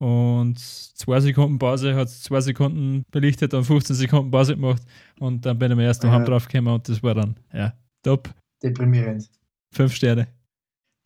und 0.00 0.58
2 0.58 1.20
Sekunden 1.20 1.58
Pause 1.58 1.94
hat 1.94 2.08
es 2.08 2.22
2 2.22 2.40
Sekunden 2.40 3.04
belichtet 3.10 3.52
und 3.52 3.64
15 3.64 3.94
Sekunden 3.96 4.30
Pause 4.30 4.56
gemacht 4.56 4.82
und 5.18 5.44
dann 5.44 5.58
bin 5.58 5.70
ich 5.70 5.76
mir 5.76 5.84
erst 5.84 6.02
daheim 6.02 6.22
ja. 6.22 6.28
drauf 6.28 6.48
gekommen 6.48 6.74
und 6.74 6.88
das 6.88 7.02
war 7.02 7.14
dann, 7.14 7.36
ja, 7.52 7.74
top. 8.02 8.30
Deprimierend. 8.62 9.28
Fünf 9.72 9.94
Sterne. 9.94 10.28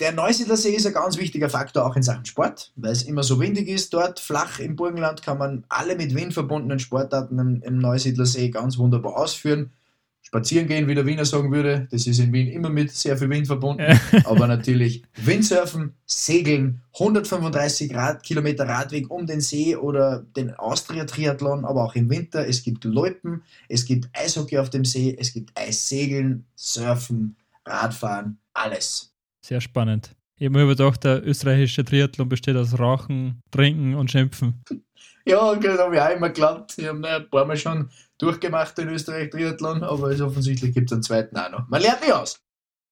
Der 0.00 0.12
Neusiedler 0.12 0.56
See 0.56 0.74
ist 0.74 0.86
ein 0.86 0.92
ganz 0.92 1.18
wichtiger 1.18 1.48
Faktor 1.48 1.86
auch 1.86 1.96
in 1.96 2.02
Sachen 2.02 2.24
Sport, 2.24 2.72
weil 2.76 2.92
es 2.92 3.02
immer 3.02 3.22
so 3.22 3.38
windig 3.38 3.68
ist 3.68 3.92
dort. 3.94 4.18
Flach 4.18 4.58
im 4.58 4.74
Burgenland 4.74 5.22
kann 5.22 5.38
man 5.38 5.64
alle 5.68 5.96
mit 5.96 6.14
Wind 6.14 6.32
verbundenen 6.32 6.80
Sportarten 6.80 7.38
im, 7.38 7.62
im 7.62 7.78
Neusiedler 7.78 8.26
See 8.26 8.48
ganz 8.48 8.78
wunderbar 8.78 9.16
ausführen. 9.16 9.70
Spazieren 10.34 10.66
gehen, 10.66 10.88
wie 10.88 10.96
der 10.96 11.06
Wiener 11.06 11.24
sagen 11.24 11.52
würde, 11.52 11.86
das 11.92 12.08
ist 12.08 12.18
in 12.18 12.32
Wien 12.32 12.48
immer 12.48 12.68
mit 12.68 12.90
sehr 12.90 13.16
viel 13.16 13.30
Wind 13.30 13.46
verbunden. 13.46 14.00
Aber 14.24 14.48
natürlich 14.48 15.04
Windsurfen, 15.14 15.94
Segeln, 16.06 16.82
135 16.94 17.94
Rad, 17.94 18.24
Kilometer 18.24 18.66
Radweg 18.66 19.12
um 19.12 19.28
den 19.28 19.40
See 19.40 19.76
oder 19.76 20.26
den 20.36 20.52
Austria-Triathlon, 20.52 21.64
aber 21.64 21.84
auch 21.84 21.94
im 21.94 22.10
Winter. 22.10 22.48
Es 22.48 22.64
gibt 22.64 22.82
Loipen, 22.82 23.44
es 23.68 23.84
gibt 23.84 24.08
Eishockey 24.12 24.58
auf 24.58 24.70
dem 24.70 24.84
See, 24.84 25.16
es 25.16 25.32
gibt 25.32 25.56
Eissegeln, 25.56 26.46
Surfen, 26.56 27.36
Radfahren, 27.64 28.38
alles. 28.54 29.14
Sehr 29.40 29.60
spannend. 29.60 30.16
Ich 30.36 30.46
habe 30.46 30.58
mir 30.58 30.64
überdacht, 30.64 31.04
der 31.04 31.24
österreichische 31.24 31.84
Triathlon 31.84 32.28
besteht 32.28 32.56
aus 32.56 32.78
Rauchen, 32.78 33.40
Trinken 33.50 33.94
und 33.94 34.10
Schimpfen. 34.10 34.62
Ja, 35.26 35.54
das 35.54 35.78
habe 35.78 35.94
ich 35.94 36.02
auch 36.02 36.10
immer 36.10 36.28
geglaubt. 36.28 36.74
Ich 36.76 36.86
habe 36.86 37.08
ein 37.08 37.30
paar 37.30 37.46
Mal 37.46 37.56
schon 37.56 37.88
durchgemacht 38.18 38.78
in 38.78 38.90
Österreich 38.90 39.30
Triathlon, 39.30 39.82
aber 39.82 40.10
es 40.10 40.20
offensichtlich 40.20 40.74
gibt 40.74 40.90
es 40.90 40.92
einen 40.92 41.02
zweiten 41.02 41.34
auch 41.38 41.50
noch. 41.50 41.68
Man 41.68 41.80
lernt 41.80 42.02
nicht 42.02 42.12
aus. 42.12 42.44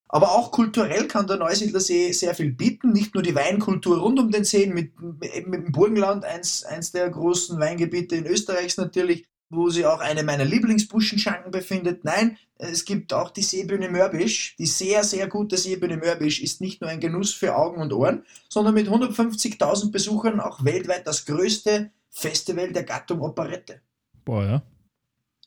Aber 0.08 0.32
auch 0.32 0.50
kulturell 0.50 1.08
kann 1.08 1.26
der 1.26 1.38
Neusiedler 1.38 1.80
See 1.80 2.12
sehr 2.12 2.34
viel 2.34 2.52
bieten. 2.52 2.92
Nicht 2.92 3.14
nur 3.14 3.22
die 3.22 3.34
Weinkultur 3.34 3.98
rund 3.98 4.18
um 4.18 4.30
den 4.30 4.44
See, 4.44 4.66
mit, 4.66 4.92
mit 5.00 5.66
dem 5.66 5.72
Burgenland, 5.72 6.24
eins, 6.24 6.64
eins 6.64 6.92
der 6.92 7.10
großen 7.10 7.58
Weingebiete 7.58 8.16
in 8.16 8.26
Österreichs 8.26 8.76
natürlich, 8.76 9.26
wo 9.52 9.68
sich 9.68 9.84
auch 9.84 10.00
eine 10.00 10.22
meiner 10.22 10.44
Lieblingsbuschenschanken 10.44 11.52
befindet. 11.52 12.04
Nein, 12.04 12.38
es 12.56 12.84
gibt 12.84 13.12
auch 13.12 13.30
die 13.30 13.42
Seebühne 13.42 13.90
Mörbisch. 13.90 14.56
Die 14.56 14.66
sehr, 14.66 15.04
sehr 15.04 15.28
gute 15.28 15.56
Seebühne 15.56 15.98
Mörbisch 15.98 16.40
ist 16.40 16.60
nicht 16.60 16.80
nur 16.80 16.88
ein 16.88 17.00
Genuss 17.00 17.34
für 17.34 17.54
Augen 17.54 17.80
und 17.80 17.92
Ohren, 17.92 18.24
sondern 18.48 18.74
mit 18.74 18.88
150.000 18.88 19.92
Besuchern 19.92 20.40
auch 20.40 20.64
weltweit 20.64 21.06
das 21.06 21.26
größte 21.26 21.90
Festival 22.08 22.72
der 22.72 22.84
Gattung 22.84 23.20
Operette. 23.20 23.80
Boah, 24.24 24.44
ja. 24.44 24.62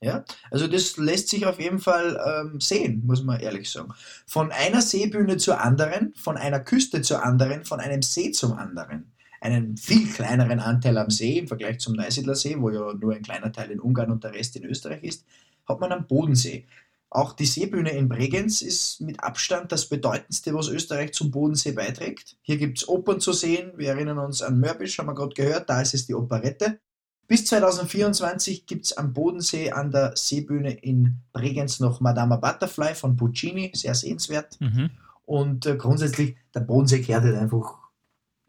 Ja, 0.01 0.23
also 0.51 0.67
das 0.67 0.97
lässt 0.97 1.29
sich 1.29 1.45
auf 1.47 1.59
jeden 1.59 1.79
Fall 1.79 2.19
ähm, 2.27 2.59
sehen, 2.59 3.01
muss 3.05 3.23
man 3.23 3.39
ehrlich 3.39 3.71
sagen. 3.71 3.93
Von 4.27 4.51
einer 4.51 4.81
Seebühne 4.81 5.37
zur 5.37 5.61
anderen, 5.61 6.13
von 6.15 6.37
einer 6.37 6.59
Küste 6.59 7.01
zur 7.01 7.23
anderen, 7.23 7.65
von 7.65 7.79
einem 7.79 8.03
See 8.03 8.31
zum 8.31 8.53
anderen. 8.53 9.14
Einen 9.45 9.77
viel 9.77 10.07
kleineren 10.11 10.59
Anteil 10.59 10.97
am 10.97 11.11
See 11.11 11.37
im 11.37 11.47
Vergleich 11.47 11.77
zum 11.77 11.93
Neusiedler 11.93 12.33
See, 12.33 12.59
wo 12.59 12.71
ja 12.71 12.93
nur 12.93 13.13
ein 13.13 13.21
kleiner 13.21 13.51
Teil 13.51 13.69
in 13.69 13.79
Ungarn 13.79 14.09
und 14.09 14.23
der 14.23 14.33
Rest 14.33 14.55
in 14.55 14.65
Österreich 14.65 15.03
ist, 15.03 15.23
hat 15.67 15.79
man 15.79 15.91
am 15.91 16.07
Bodensee. 16.07 16.65
Auch 17.11 17.33
die 17.33 17.45
Seebühne 17.45 17.91
in 17.91 18.09
Bregenz 18.09 18.63
ist 18.63 19.01
mit 19.01 19.23
Abstand 19.23 19.71
das 19.71 19.85
bedeutendste, 19.85 20.51
was 20.55 20.67
Österreich 20.67 21.13
zum 21.13 21.29
Bodensee 21.29 21.73
beiträgt. 21.73 22.37
Hier 22.41 22.57
gibt 22.57 22.79
es 22.79 22.89
Opern 22.89 23.19
zu 23.19 23.33
sehen. 23.33 23.71
Wir 23.75 23.89
erinnern 23.89 24.17
uns 24.17 24.41
an 24.41 24.59
Mörbisch, 24.59 24.97
haben 24.97 25.09
wir 25.09 25.13
gerade 25.13 25.35
gehört, 25.35 25.69
da 25.69 25.79
ist 25.79 25.93
es 25.93 26.07
die 26.07 26.15
Operette. 26.15 26.79
Bis 27.27 27.45
2024 27.45 28.65
gibt 28.65 28.85
es 28.85 28.97
am 28.97 29.13
Bodensee 29.13 29.71
an 29.71 29.91
der 29.91 30.13
Seebühne 30.15 30.71
in 30.71 31.17
Bregenz 31.33 31.79
noch 31.79 32.01
Madama 32.01 32.37
Butterfly 32.37 32.95
von 32.95 33.15
Puccini, 33.15 33.71
sehr 33.75 33.93
sehenswert. 33.93 34.59
Mhm. 34.59 34.89
Und 35.25 35.67
äh, 35.67 35.75
grundsätzlich, 35.75 36.35
der 36.55 36.61
Bodensee 36.61 37.01
kehrt 37.01 37.23
halt 37.23 37.35
einfach 37.35 37.84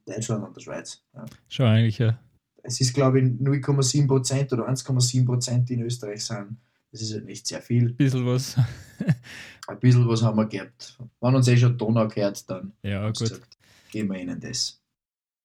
Deutschland 0.07 0.45
und 0.45 0.57
der 0.57 0.61
Schweiz. 0.61 1.03
Ja. 1.15 1.25
Schon 1.49 1.67
eigentlich, 1.67 1.99
ja. 1.99 2.19
Es 2.63 2.81
ist, 2.81 2.95
glaube 2.95 3.21
ich, 3.21 3.27
0,7% 3.27 4.53
oder 4.53 4.69
1,7% 4.69 5.71
in 5.71 5.83
Österreich 5.83 6.25
sind 6.25 6.57
das 6.97 7.03
ist 7.03 7.13
halt 7.13 7.27
nicht 7.27 7.47
sehr 7.47 7.61
viel. 7.61 7.89
Ein 7.89 7.97
bisschen 7.97 8.27
was. 8.27 8.57
Ein 9.67 9.81
bisschen 9.81 10.09
was 10.09 10.23
haben 10.23 10.39
wir 10.39 10.47
gehabt. 10.47 10.99
Wenn 11.21 11.35
uns 11.35 11.47
eh 11.49 11.57
schon 11.57 11.77
Donau 11.77 12.09
gehört, 12.09 12.49
dann 12.49 12.73
ja, 12.83 13.07
gut. 13.09 13.19
Gesagt, 13.19 13.59
geben 13.91 14.13
wir 14.13 14.21
ihnen 14.21 14.41
das. 14.41 14.81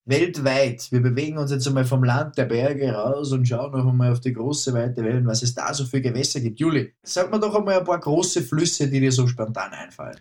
Weltweit, 0.06 0.92
wir 0.92 1.02
bewegen 1.02 1.38
uns 1.38 1.52
jetzt 1.52 1.68
einmal 1.68 1.84
vom 1.84 2.06
Land 2.06 2.38
der 2.38 2.46
Berge 2.46 2.92
raus 2.92 3.34
und 3.34 3.46
schauen 3.46 3.72
noch 3.72 3.86
einmal 3.86 4.14
auf 4.14 4.22
die 4.22 4.34
große, 4.34 4.74
weite 4.74 5.04
Welt, 5.04 5.26
was 5.26 5.44
es 5.44 5.54
da 5.54 5.74
so 5.74 5.86
für 5.86 6.02
Gewässer 6.02 6.40
gibt. 6.40 6.60
Juli, 6.60 6.94
sag 7.04 7.30
mir 7.30 7.40
doch 7.40 7.54
einmal 7.54 7.80
ein 7.80 7.86
paar 7.86 8.00
große 8.00 8.42
Flüsse, 8.42 8.90
die 8.90 9.00
dir 9.00 9.12
so 9.12 9.28
spontan 9.28 9.74
einfallen. 9.74 10.18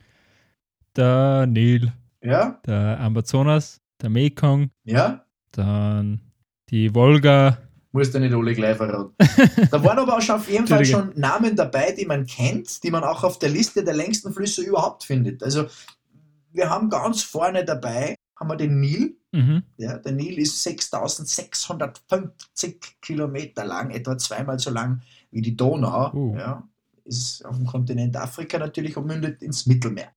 Der 0.97 1.47
Nil. 1.47 1.93
Ja. 2.23 2.61
Der 2.67 2.99
Amazonas, 3.01 3.80
der 4.03 4.11
Mekong. 4.11 4.71
Ja. 4.85 5.25
Dann 5.53 6.21
die 6.71 6.95
Wolga, 6.95 7.59
Musst 7.93 8.15
du 8.15 8.21
nicht 8.21 8.33
alle 8.33 8.55
gleich 8.55 8.77
verraten. 8.77 9.15
da 9.71 9.83
waren 9.83 9.99
aber 9.99 10.17
auch 10.17 10.21
schon 10.21 10.37
auf 10.37 10.49
jeden 10.49 10.67
Fall 10.67 10.85
schon 10.85 11.13
Namen 11.17 11.57
dabei, 11.57 11.91
die 11.91 12.07
man 12.07 12.25
kennt, 12.25 12.85
die 12.85 12.91
man 12.91 13.03
auch 13.03 13.25
auf 13.25 13.41
der 13.41 13.49
Liste 13.49 13.83
der 13.83 13.95
längsten 13.95 14.33
Flüsse 14.33 14.63
überhaupt 14.63 15.03
findet. 15.03 15.43
Also 15.43 15.67
wir 16.53 16.71
haben 16.71 16.89
ganz 16.89 17.23
vorne 17.23 17.65
dabei, 17.65 18.15
haben 18.39 18.49
wir 18.49 18.57
den 18.57 18.79
Nil. 18.79 19.17
Mhm. 19.33 19.65
Ja, 19.77 19.99
der 19.99 20.13
Nil 20.13 20.39
ist 20.39 20.63
6650 20.63 22.81
Kilometer 23.01 23.65
lang, 23.65 23.91
etwa 23.91 24.17
zweimal 24.19 24.61
so 24.61 24.71
lang 24.71 25.03
wie 25.33 25.43
die 25.43 25.57
Donau. 25.57 26.13
Uh. 26.15 26.37
Ja, 26.37 26.69
ist 27.05 27.45
auf 27.45 27.57
dem 27.57 27.67
Kontinent 27.67 28.17
Afrika 28.17 28.59
natürlich 28.59 28.97
und 28.97 29.07
mündet 29.07 29.43
ins 29.43 29.67
Mittelmeer. 29.67 30.13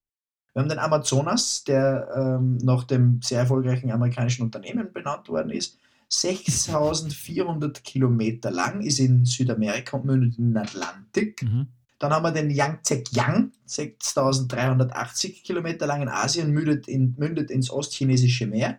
Wir 0.53 0.61
haben 0.61 0.69
den 0.69 0.79
Amazonas, 0.79 1.63
der 1.63 2.07
ähm, 2.15 2.57
nach 2.57 2.83
dem 2.83 3.21
sehr 3.21 3.39
erfolgreichen 3.39 3.91
amerikanischen 3.91 4.43
Unternehmen 4.43 4.93
benannt 4.93 5.27
worden 5.29 5.49
ist. 5.49 5.79
6400 6.09 7.83
Kilometer 7.83 8.51
lang, 8.51 8.81
ist 8.81 8.99
in 8.99 9.25
Südamerika 9.25 9.97
und 9.97 10.05
mündet 10.05 10.37
in 10.37 10.53
den 10.53 10.57
Atlantik. 10.57 11.41
Mhm. 11.41 11.67
Dann 11.97 12.11
haben 12.11 12.23
wir 12.23 12.31
den 12.31 12.51
Yangtze-Kiang, 12.51 13.51
6380 13.65 15.43
Kilometer 15.43 15.87
lang 15.87 16.03
in 16.03 16.09
Asien, 16.09 16.51
mündet, 16.51 16.87
in, 16.87 17.15
mündet 17.17 17.49
ins 17.49 17.71
ostchinesische 17.71 18.45
Meer 18.45 18.77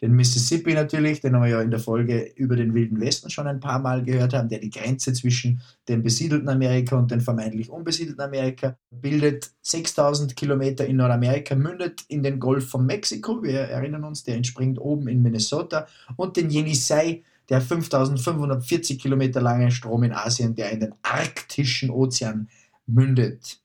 den 0.00 0.12
Mississippi 0.12 0.74
natürlich, 0.74 1.20
den 1.20 1.32
wir 1.32 1.46
ja 1.46 1.60
in 1.60 1.70
der 1.70 1.80
Folge 1.80 2.32
über 2.36 2.56
den 2.56 2.74
Wilden 2.74 3.00
Westen 3.00 3.30
schon 3.30 3.46
ein 3.46 3.60
paar 3.60 3.78
Mal 3.78 4.02
gehört 4.02 4.34
haben, 4.34 4.48
der 4.48 4.58
die 4.58 4.70
Grenze 4.70 5.12
zwischen 5.12 5.60
dem 5.88 6.02
besiedelten 6.02 6.48
Amerika 6.48 6.96
und 6.96 7.10
dem 7.10 7.20
vermeintlich 7.20 7.70
unbesiedelten 7.70 8.22
Amerika 8.22 8.76
bildet. 8.90 9.50
6000 9.62 10.36
Kilometer 10.36 10.86
in 10.86 10.96
Nordamerika 10.96 11.54
mündet 11.54 12.04
in 12.08 12.22
den 12.22 12.40
Golf 12.40 12.68
von 12.68 12.86
Mexiko, 12.86 13.42
wir 13.42 13.60
erinnern 13.60 14.04
uns, 14.04 14.24
der 14.24 14.36
entspringt 14.36 14.78
oben 14.78 15.08
in 15.08 15.22
Minnesota 15.22 15.86
und 16.16 16.36
den 16.36 16.50
Yenisei, 16.50 17.22
der 17.48 17.60
5540 17.60 18.98
Kilometer 18.98 19.40
lange 19.40 19.70
Strom 19.70 20.02
in 20.02 20.12
Asien, 20.12 20.54
der 20.54 20.70
in 20.70 20.80
den 20.80 20.94
arktischen 21.02 21.90
Ozean 21.90 22.48
mündet. 22.86 23.63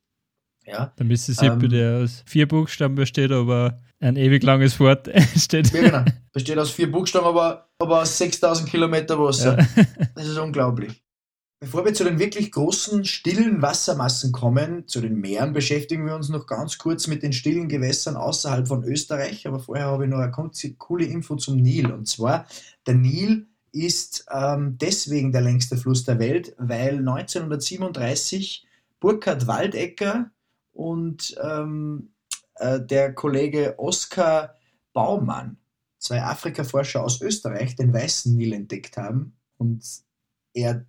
Ja, 0.70 0.94
der 0.98 1.06
Mississippi, 1.06 1.66
ähm, 1.66 1.70
der 1.70 2.04
aus 2.04 2.24
vier 2.26 2.48
Buchstaben 2.48 2.96
besteht, 2.96 3.32
aber 3.32 3.82
ein 4.00 4.16
ewig 4.16 4.44
langes 4.44 4.80
Wort 4.80 5.10
steht. 5.38 5.72
Ja, 5.74 5.82
genau. 5.82 6.06
Besteht 6.32 6.58
aus 6.58 6.72
vier 6.72 6.92
Buchstaben, 6.92 7.26
aber, 7.26 7.70
aber 7.80 8.02
aus 8.02 8.18
6000 8.18 8.70
Kilometer 8.70 9.20
Wasser. 9.20 9.60
Ja. 9.60 9.86
Das 10.16 10.28
ist 10.28 10.38
unglaublich. 10.38 11.04
Bevor 11.62 11.84
wir 11.84 11.94
zu 11.94 12.06
den 12.06 12.20
wirklich 12.20 12.54
großen, 12.54 13.04
stillen 13.04 13.62
Wassermassen 13.62 14.32
kommen, 14.32 14.88
zu 14.88 15.02
den 15.02 15.16
Meeren, 15.16 15.52
beschäftigen 15.52 16.06
wir 16.06 16.16
uns 16.16 16.30
noch 16.30 16.48
ganz 16.48 16.78
kurz 16.78 17.08
mit 17.08 17.22
den 17.22 17.34
stillen 17.34 17.68
Gewässern 17.68 18.16
außerhalb 18.16 18.66
von 18.66 18.84
Österreich. 18.86 19.46
Aber 19.46 19.60
vorher 19.60 19.88
habe 19.88 20.06
ich 20.06 20.10
noch 20.10 20.20
eine 20.20 20.32
coole 20.78 21.06
Info 21.06 21.36
zum 21.36 21.58
Nil. 21.58 21.92
Und 21.92 22.08
zwar, 22.08 22.48
der 22.88 22.96
Nil 22.96 23.48
ist 23.74 24.26
ähm, 24.32 24.78
deswegen 24.80 25.34
der 25.34 25.42
längste 25.42 25.76
Fluss 25.76 26.06
der 26.06 26.20
Welt, 26.20 26.56
weil 26.58 27.00
1937 27.00 28.66
Burkhard 29.02 29.48
Waldecker 29.48 30.32
und 30.80 31.36
ähm, 31.44 32.14
äh, 32.56 32.80
der 32.80 33.14
Kollege 33.14 33.76
Oskar 33.78 34.56
Baumann, 34.94 35.58
zwei 35.98 36.22
Afrika-Forscher 36.22 37.04
aus 37.04 37.22
Österreich, 37.22 37.76
den 37.76 37.94
weißen 37.94 38.34
Nil 38.34 38.54
entdeckt 38.54 38.96
haben 38.96 39.38
und 39.58 39.84
er 40.54 40.86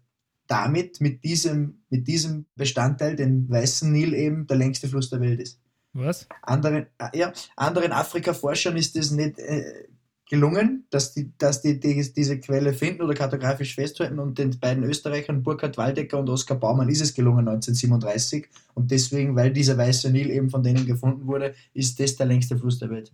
damit 0.47 1.01
mit 1.01 1.25
diesem, 1.25 1.83
mit 1.89 2.07
diesem 2.07 2.47
Bestandteil, 2.55 3.17
den 3.17 3.51
weißen 3.51 3.91
Nil, 3.91 4.15
eben 4.15 4.47
der 4.47 4.59
längste 4.59 4.87
Fluss 4.87 5.11
der 5.11 5.21
Welt 5.21 5.41
ist. 5.41 5.61
Was? 5.93 6.29
Anderen, 6.43 6.87
äh, 6.99 7.19
ja, 7.19 7.33
anderen 7.57 7.91
Afrika-Forschern 7.91 8.77
ist 8.77 8.95
es 8.95 9.11
nicht 9.11 9.41
äh, 9.41 9.89
gelungen, 10.31 10.87
dass 10.91 11.13
die, 11.13 11.33
dass 11.39 11.61
die, 11.61 11.81
die, 11.81 12.13
diese 12.17 12.39
Quelle 12.39 12.73
finden 12.73 13.03
oder 13.03 13.15
kartografisch 13.15 13.75
festhalten 13.75 14.21
und 14.21 14.39
den 14.39 14.59
beiden 14.61 14.85
Österreichern 14.85 15.43
Burkhard 15.43 15.77
Waldecker 15.77 16.19
und 16.21 16.31
Oskar 16.31 16.57
Baumann 16.57 16.89
ist 16.89 17.01
es 17.01 17.13
gelungen 17.13 17.49
1937 17.49 18.49
und 18.75 18.91
deswegen, 18.93 19.35
weil 19.35 19.53
dieser 19.53 19.77
weiße 19.77 20.11
Nil 20.11 20.31
eben 20.31 20.49
von 20.49 20.63
denen 20.63 20.87
gefunden 20.87 21.27
wurde, 21.27 21.55
ist 21.75 21.99
das 21.99 22.15
der 22.15 22.27
längste 22.27 22.57
Fluss 22.57 22.79
der 22.79 22.91
Welt. 22.91 23.13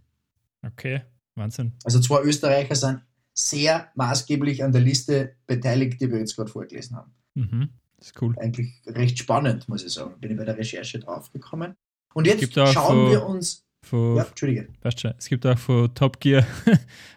Okay, 0.62 1.00
Wahnsinn. 1.35 1.72
Also 1.85 2.00
zwei 2.00 2.20
Österreicher 2.22 2.74
sind, 2.76 3.00
sehr 3.33 3.88
maßgeblich 3.94 4.62
an 4.62 4.72
der 4.72 4.83
Liste 4.83 5.35
beteiligt, 5.46 6.00
die 6.00 6.11
wir 6.11 6.18
jetzt 6.18 6.37
gerade 6.37 6.50
vorgelesen 6.50 6.96
haben. 6.96 7.12
Mhm. 7.35 7.70
Das 7.98 8.09
ist 8.09 8.22
cool. 8.22 8.35
Eigentlich 8.38 8.83
recht 8.87 9.18
spannend, 9.18 9.68
muss 9.68 9.85
ich 9.85 9.92
sagen. 9.92 10.14
Bin 10.20 10.31
ich 10.31 10.37
bei 10.37 10.44
der 10.44 10.57
Recherche 10.57 10.98
draufgekommen. 10.98 11.74
Und 12.14 12.26
jetzt 12.26 12.52
schauen 12.52 12.74
von- 12.74 13.11
wir 13.11 13.26
uns. 13.26 13.65
Von, 13.82 14.16
Ja, 14.16 14.24
Entschuldige. 14.24 14.68
weißt 14.82 15.04
du, 15.04 15.14
es 15.18 15.28
gibt 15.28 15.46
auch 15.46 15.58
von 15.58 15.94
Top 15.94 16.18
Gear 16.20 16.44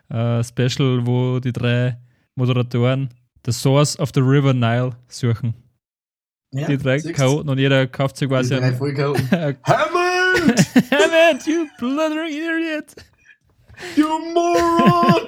ein 0.09 0.43
Special, 0.43 1.05
wo 1.05 1.39
die 1.39 1.51
drei 1.51 1.97
Moderatoren 2.35 3.09
The 3.45 3.51
Source 3.51 3.97
of 3.99 4.11
the 4.13 4.19
River 4.21 4.53
Nile 4.53 4.91
suchen. 5.07 5.53
Ja, 6.53 6.67
die 6.67 6.77
drei? 6.77 6.99
Chaoten 6.99 7.49
und 7.49 7.57
jeder 7.59 7.85
kauft 7.87 8.17
sich 8.17 8.27
Die 8.27 8.33
quasi 8.33 8.55
drei 8.55 8.67
einen. 8.67 8.77
Hammond, 9.63 9.63
Hammond! 10.91 11.47
you 11.47 11.67
blithering 11.77 12.31
idiot! 12.33 12.95
You 13.95 14.07
Moron! 14.33 15.27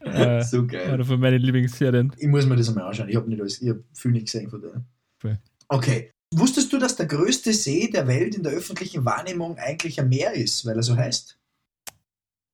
Äh, 0.00 0.42
so 0.42 0.66
geil. 0.66 0.90
Eine 0.92 1.04
von 1.04 1.20
meinen 1.20 1.40
Lieblingsserien. 1.40 2.12
Ich 2.16 2.28
muss 2.28 2.46
mir 2.46 2.56
das 2.56 2.68
einmal 2.68 2.84
anschauen. 2.84 3.08
Ich 3.08 3.16
habe 3.16 3.28
nicht 3.28 3.40
alles, 3.40 3.60
ich 3.60 3.68
habe 3.68 3.84
viel 3.92 4.12
nicht 4.12 4.26
gesehen 4.26 4.48
von 4.48 4.62
denen. 4.62 4.86
Okay. 5.68 6.10
Wusstest 6.34 6.72
du, 6.72 6.78
dass 6.78 6.96
der 6.96 7.06
größte 7.06 7.52
See 7.54 7.88
der 7.90 8.06
Welt 8.06 8.34
in 8.34 8.42
der 8.42 8.52
öffentlichen 8.52 9.04
Wahrnehmung 9.04 9.56
eigentlich 9.58 9.98
ein 10.00 10.08
Meer 10.08 10.34
ist, 10.34 10.66
weil 10.66 10.76
er 10.76 10.82
so 10.82 10.96
heißt? 10.96 11.38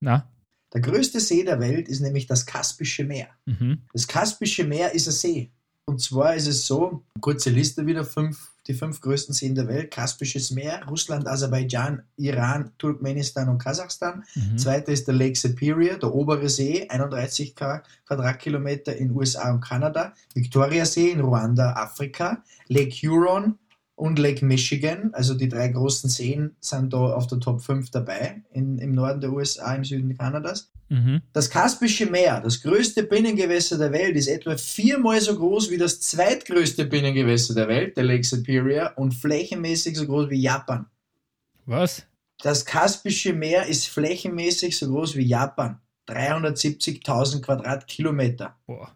Na? 0.01 0.29
Der 0.73 0.81
größte 0.81 1.21
See 1.21 1.45
der 1.45 1.61
Welt 1.61 1.89
ist 1.89 2.01
nämlich 2.01 2.27
das 2.27 2.47
Kaspische 2.47 3.05
Meer. 3.05 3.29
Mhm. 3.47 3.83
Das 3.93 4.07
Kaspische 4.07 4.65
Meer 4.65 4.93
ist 4.93 5.07
ein 5.09 5.13
See. 5.13 5.51
Und 5.87 6.01
zwar 6.01 6.35
ist 6.35 6.47
es 6.47 6.67
so, 6.67 7.05
kurze 7.21 7.51
Liste 7.51 7.85
wieder, 7.87 8.05
fünf, 8.05 8.53
die 8.67 8.73
fünf 8.75 9.01
größten 9.03 9.35
Seen 9.35 9.55
der 9.55 9.69
Welt, 9.69 9.91
Kaspisches 9.91 10.51
Meer, 10.51 10.83
Russland, 10.89 11.29
Aserbaidschan, 11.29 12.03
Iran, 12.17 12.73
Turkmenistan 12.79 13.51
und 13.51 13.59
Kasachstan. 13.59 14.25
Mhm. 14.35 14.57
Zweiter 14.57 14.93
ist 14.93 15.07
der 15.07 15.15
Lake 15.15 15.37
Superior, 15.39 15.99
der 15.99 16.15
obere 16.15 16.49
See, 16.49 16.89
31 16.89 17.55
Qua- 17.55 17.83
Quadratkilometer 18.07 18.97
in 18.97 19.11
USA 19.11 19.53
und 19.53 19.61
Kanada. 19.61 20.15
Victoria 20.33 20.87
See 20.87 21.11
in 21.11 21.21
Ruanda, 21.21 21.75
Afrika. 21.75 22.43
Lake 22.69 22.97
Huron 23.07 23.59
und 23.97 24.19
Lake 24.19 24.45
Michigan, 24.45 25.11
also 25.13 25.35
die 25.35 25.49
drei 25.49 25.69
großen 25.69 26.11
Seen, 26.11 26.57
sind 26.61 26.93
da 26.93 26.99
auf 26.99 27.27
der 27.27 27.41
Top 27.41 27.63
5 27.63 27.91
dabei, 27.91 28.43
in, 28.53 28.79
im 28.79 28.93
Norden 28.93 29.21
der 29.21 29.33
USA, 29.33 29.75
im 29.75 29.85
Süden 29.85 30.17
Kanadas. 30.17 30.71
Mhm. 30.89 31.23
Das 31.33 31.49
Kaspische 31.49 32.07
Meer, 32.07 32.41
das 32.41 32.61
größte 32.61 33.05
Binnengewässer 33.05 33.79
der 33.79 33.93
Welt, 33.93 34.17
ist 34.17 34.29
etwa 34.29 34.57
viermal 34.57 35.21
so 35.21 35.37
groß 35.37 35.71
wie 35.71 35.79
das 35.79 36.01
zweitgrößte 36.01 36.87
Binnengewässer 36.87 37.55
der 37.55 37.69
Welt, 37.69 37.97
der 37.97 38.05
Lake 38.05 38.25
Superior, 38.25 38.93
und 38.97 39.13
flächenmäßig 39.13 39.97
so 39.97 40.07
groß 40.07 40.29
wie 40.31 40.41
Japan. 40.41 40.87
Was? 41.67 42.05
Das 42.43 42.65
Kaspische 42.65 43.33
Meer 43.33 43.67
ist 43.67 43.87
flächenmäßig 43.87 44.77
so 44.77 44.89
groß 44.89 45.17
wie 45.17 45.25
Japan. 45.25 45.81
370.000 46.09 47.41
Quadratkilometer. 47.41 48.57
Boah. 48.67 48.93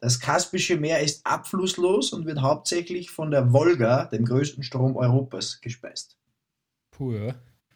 Das 0.00 0.18
Kaspische 0.18 0.76
Meer 0.78 1.00
ist 1.00 1.26
abflusslos 1.26 2.12
und 2.12 2.24
wird 2.26 2.40
hauptsächlich 2.40 3.10
von 3.10 3.30
der 3.30 3.52
Wolga, 3.52 4.06
dem 4.06 4.24
größten 4.24 4.62
Strom 4.62 4.96
Europas, 4.96 5.60
gespeist. 5.60 6.16
Puh, 6.90 7.12
ja. 7.12 7.34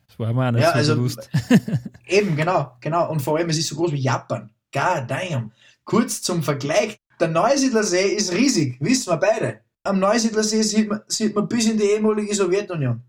Das 0.09 0.19
war 0.19 0.33
mir 0.33 0.47
auch 0.49 0.53
nicht 0.53 0.63
Ja, 0.63 0.73
so 0.73 0.79
also- 0.79 0.95
bewusst. 0.97 1.31
Eben, 2.07 2.35
genau, 2.37 2.77
genau. 2.81 3.11
Und 3.11 3.21
vor 3.21 3.37
allem, 3.37 3.51
es 3.51 3.59
ist 3.59 3.69
so 3.69 3.77
groß 3.77 3.93
wie 3.93 4.01
Japan. 4.01 4.51
God 4.73 5.05
damn. 5.09 5.53
Kurz 5.85 6.23
zum 6.23 6.43
Vergleich. 6.43 6.99
Der 7.21 7.29
Neusiedlersee 7.29 8.09
ist 8.15 8.33
riesig, 8.33 8.77
wissen 8.81 9.11
wir 9.13 9.19
beide. 9.19 9.61
Am 9.85 10.01
Neusiedlersee 10.01 10.63
sieht 10.63 10.89
man, 10.89 11.01
sieht 11.07 11.35
man 11.35 11.47
bis 11.47 11.67
in 11.67 11.79
die 11.79 11.85
ehemalige 11.85 12.35
Sowjetunion. 12.35 13.03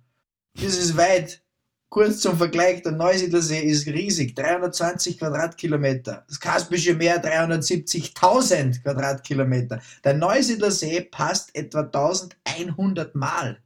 Das 0.56 0.78
ist 0.78 0.96
weit. 0.96 1.42
Kurz 1.90 2.20
zum 2.20 2.38
Vergleich, 2.38 2.82
der 2.82 2.92
Neusiedlersee 2.92 3.62
ist 3.62 3.88
riesig, 3.88 4.36
320 4.36 5.20
Quadratkilometer. 5.20 6.26
Das 6.28 6.40
Kaspische 6.40 6.94
Meer 6.96 7.24
370.000 7.24 8.82
Quadratkilometer. 8.82 9.82
Der 10.04 10.16
Neusiedlersee 10.16 11.02
passt 11.02 11.56
etwa 11.56 11.82
1100 11.82 13.16
Mal 13.16 13.60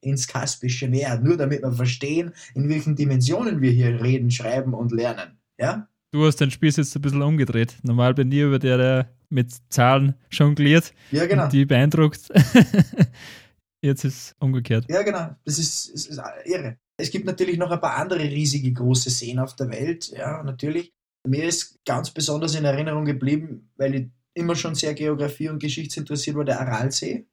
ins 0.00 0.26
Kaspische 0.26 0.88
Meer, 0.88 1.18
nur 1.18 1.36
damit 1.36 1.62
wir 1.62 1.72
verstehen, 1.72 2.32
in 2.54 2.68
welchen 2.68 2.96
Dimensionen 2.96 3.60
wir 3.60 3.72
hier 3.72 4.02
reden, 4.02 4.30
schreiben 4.30 4.72
und 4.72 4.92
lernen. 4.92 5.38
Ja? 5.58 5.88
Du 6.12 6.24
hast 6.24 6.36
den 6.36 6.50
Spieß 6.50 6.76
jetzt 6.76 6.94
ein 6.96 7.02
bisschen 7.02 7.22
umgedreht. 7.22 7.76
Normal 7.82 8.14
bin 8.14 8.30
ich 8.30 8.38
über 8.38 8.58
der, 8.58 8.78
der 8.78 9.10
mit 9.28 9.52
Zahlen 9.68 10.14
jongliert 10.30 10.94
Ja, 11.10 11.26
genau. 11.26 11.44
und 11.44 11.52
die 11.52 11.66
beeindruckt. 11.66 12.28
jetzt 13.82 14.04
ist 14.04 14.14
es 14.14 14.36
umgekehrt. 14.38 14.86
Ja, 14.88 15.02
genau. 15.02 15.34
Das 15.44 15.58
ist, 15.58 15.92
das 15.92 16.06
ist 16.06 16.22
irre. 16.44 16.78
Es 16.98 17.10
gibt 17.10 17.26
natürlich 17.26 17.58
noch 17.58 17.70
ein 17.70 17.80
paar 17.80 17.96
andere 17.96 18.20
riesige 18.20 18.72
große 18.72 19.10
Seen 19.10 19.38
auf 19.38 19.54
der 19.54 19.70
Welt. 19.70 20.08
Ja, 20.08 20.42
natürlich. 20.42 20.92
Mir 21.26 21.44
ist 21.44 21.78
ganz 21.84 22.10
besonders 22.10 22.54
in 22.54 22.64
Erinnerung 22.64 23.04
geblieben, 23.04 23.70
weil 23.76 23.94
ich 23.94 24.06
immer 24.34 24.54
schon 24.54 24.74
sehr 24.74 24.94
Geografie 24.94 25.48
und 25.48 25.58
Geschichtsinteressiert 25.58 26.36
war, 26.36 26.44
der 26.44 26.60
Aralsee. 26.60 27.26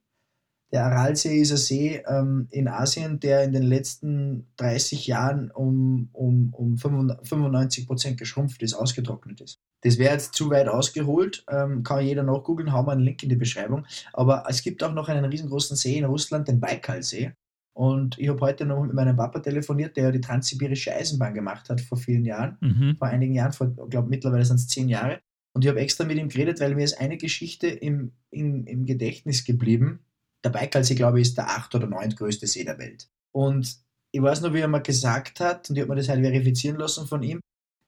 Der 0.71 0.85
Aralsee 0.85 1.39
ist 1.39 1.51
ein 1.51 1.57
See 1.57 2.03
ähm, 2.07 2.47
in 2.49 2.67
Asien, 2.67 3.19
der 3.19 3.43
in 3.43 3.53
den 3.53 3.61
letzten 3.61 4.47
30 4.57 5.05
Jahren 5.05 5.51
um, 5.51 6.09
um, 6.13 6.51
um 6.51 6.77
95 6.77 7.85
Prozent 7.85 8.17
geschrumpft 8.17 8.63
ist, 8.63 8.73
ausgetrocknet 8.73 9.39
ist. 9.41 9.59
Das 9.81 9.99
wäre 9.99 10.13
jetzt 10.13 10.33
zu 10.33 10.49
weit 10.49 10.67
ausgeholt, 10.67 11.45
ähm, 11.47 11.83
kann 11.83 12.03
jeder 12.03 12.23
nachgoogeln, 12.23 12.71
haben 12.71 12.87
wir 12.87 12.93
einen 12.93 13.03
Link 13.03 13.21
in 13.21 13.29
die 13.29 13.35
Beschreibung. 13.35 13.85
Aber 14.13 14.45
es 14.49 14.63
gibt 14.63 14.81
auch 14.81 14.93
noch 14.93 15.09
einen 15.09 15.25
riesengroßen 15.25 15.77
See 15.77 15.97
in 15.97 16.05
Russland, 16.05 16.47
den 16.47 16.59
Baikalsee. 16.59 17.33
Und 17.75 18.19
ich 18.19 18.29
habe 18.29 18.39
heute 18.41 18.65
noch 18.65 18.83
mit 18.83 18.93
meinem 18.93 19.15
Papa 19.15 19.39
telefoniert, 19.39 19.97
der 19.97 20.05
ja 20.05 20.11
die 20.11 20.21
transsibirische 20.21 20.93
Eisenbahn 20.93 21.33
gemacht 21.33 21.69
hat 21.69 21.81
vor 21.81 21.97
vielen 21.97 22.23
Jahren, 22.25 22.57
Mhm. 22.61 22.97
vor 22.97 23.07
einigen 23.07 23.33
Jahren, 23.33 23.51
vor, 23.53 23.67
ich 23.69 23.89
glaube 23.89 24.09
mittlerweile 24.09 24.45
sind 24.45 24.57
es 24.57 24.67
zehn 24.67 24.89
Jahre. 24.89 25.21
Und 25.55 25.63
ich 25.63 25.69
habe 25.69 25.79
extra 25.79 26.03
mit 26.03 26.17
ihm 26.17 26.29
geredet, 26.29 26.59
weil 26.59 26.75
mir 26.75 26.83
ist 26.83 26.99
eine 26.99 27.17
Geschichte 27.17 27.67
im, 27.67 28.13
im, 28.31 28.65
im 28.65 28.85
Gedächtnis 28.85 29.43
geblieben. 29.43 29.99
Der 30.43 30.49
Baikalsee, 30.49 30.95
glaube 30.95 31.19
ich, 31.19 31.27
ist 31.29 31.37
der 31.37 31.49
acht- 31.49 31.73
oder 31.75 31.87
neuntgrößte 31.87 32.47
See 32.47 32.63
der 32.63 32.77
Welt. 32.79 33.09
Und 33.31 33.77
ich 34.11 34.21
weiß 34.21 34.41
noch, 34.41 34.53
wie 34.53 34.59
er 34.59 34.67
mal 34.67 34.79
gesagt 34.79 35.39
hat, 35.39 35.69
und 35.69 35.75
ich 35.75 35.81
habe 35.81 35.91
mir 35.91 35.95
das 35.97 36.09
halt 36.09 36.21
verifizieren 36.21 36.77
lassen 36.77 37.07
von 37.07 37.23
ihm, 37.23 37.39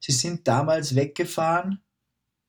sie 0.02 0.12
sind 0.12 0.46
damals 0.48 0.94
weggefahren 0.94 1.80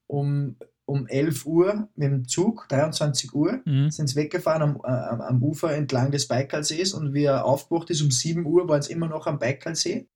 um, 0.09 0.55
um 0.87 1.05
11 1.07 1.45
Uhr 1.45 1.89
mit 1.95 2.11
dem 2.11 2.27
Zug, 2.27 2.65
23 2.69 3.33
Uhr, 3.33 3.59
Mhm. 3.65 3.91
sind 3.91 4.07
sie 4.07 4.15
weggefahren 4.15 4.61
am, 4.61 4.75
äh, 4.83 4.87
am, 4.87 5.21
am 5.21 5.43
Ufer 5.43 5.73
entlang 5.75 6.11
des 6.11 6.27
Baikalsees 6.27 6.93
und 6.93 7.13
wie 7.13 7.25
er 7.25 7.45
aufgewacht 7.45 7.89
ist, 7.89 8.01
um 8.01 8.09
7 8.11 8.45
Uhr 8.45 8.67
waren 8.69 8.81
sie 8.81 8.93
immer 8.93 9.07
noch 9.07 9.27
am 9.27 9.37
Baikalsee. 9.37 10.07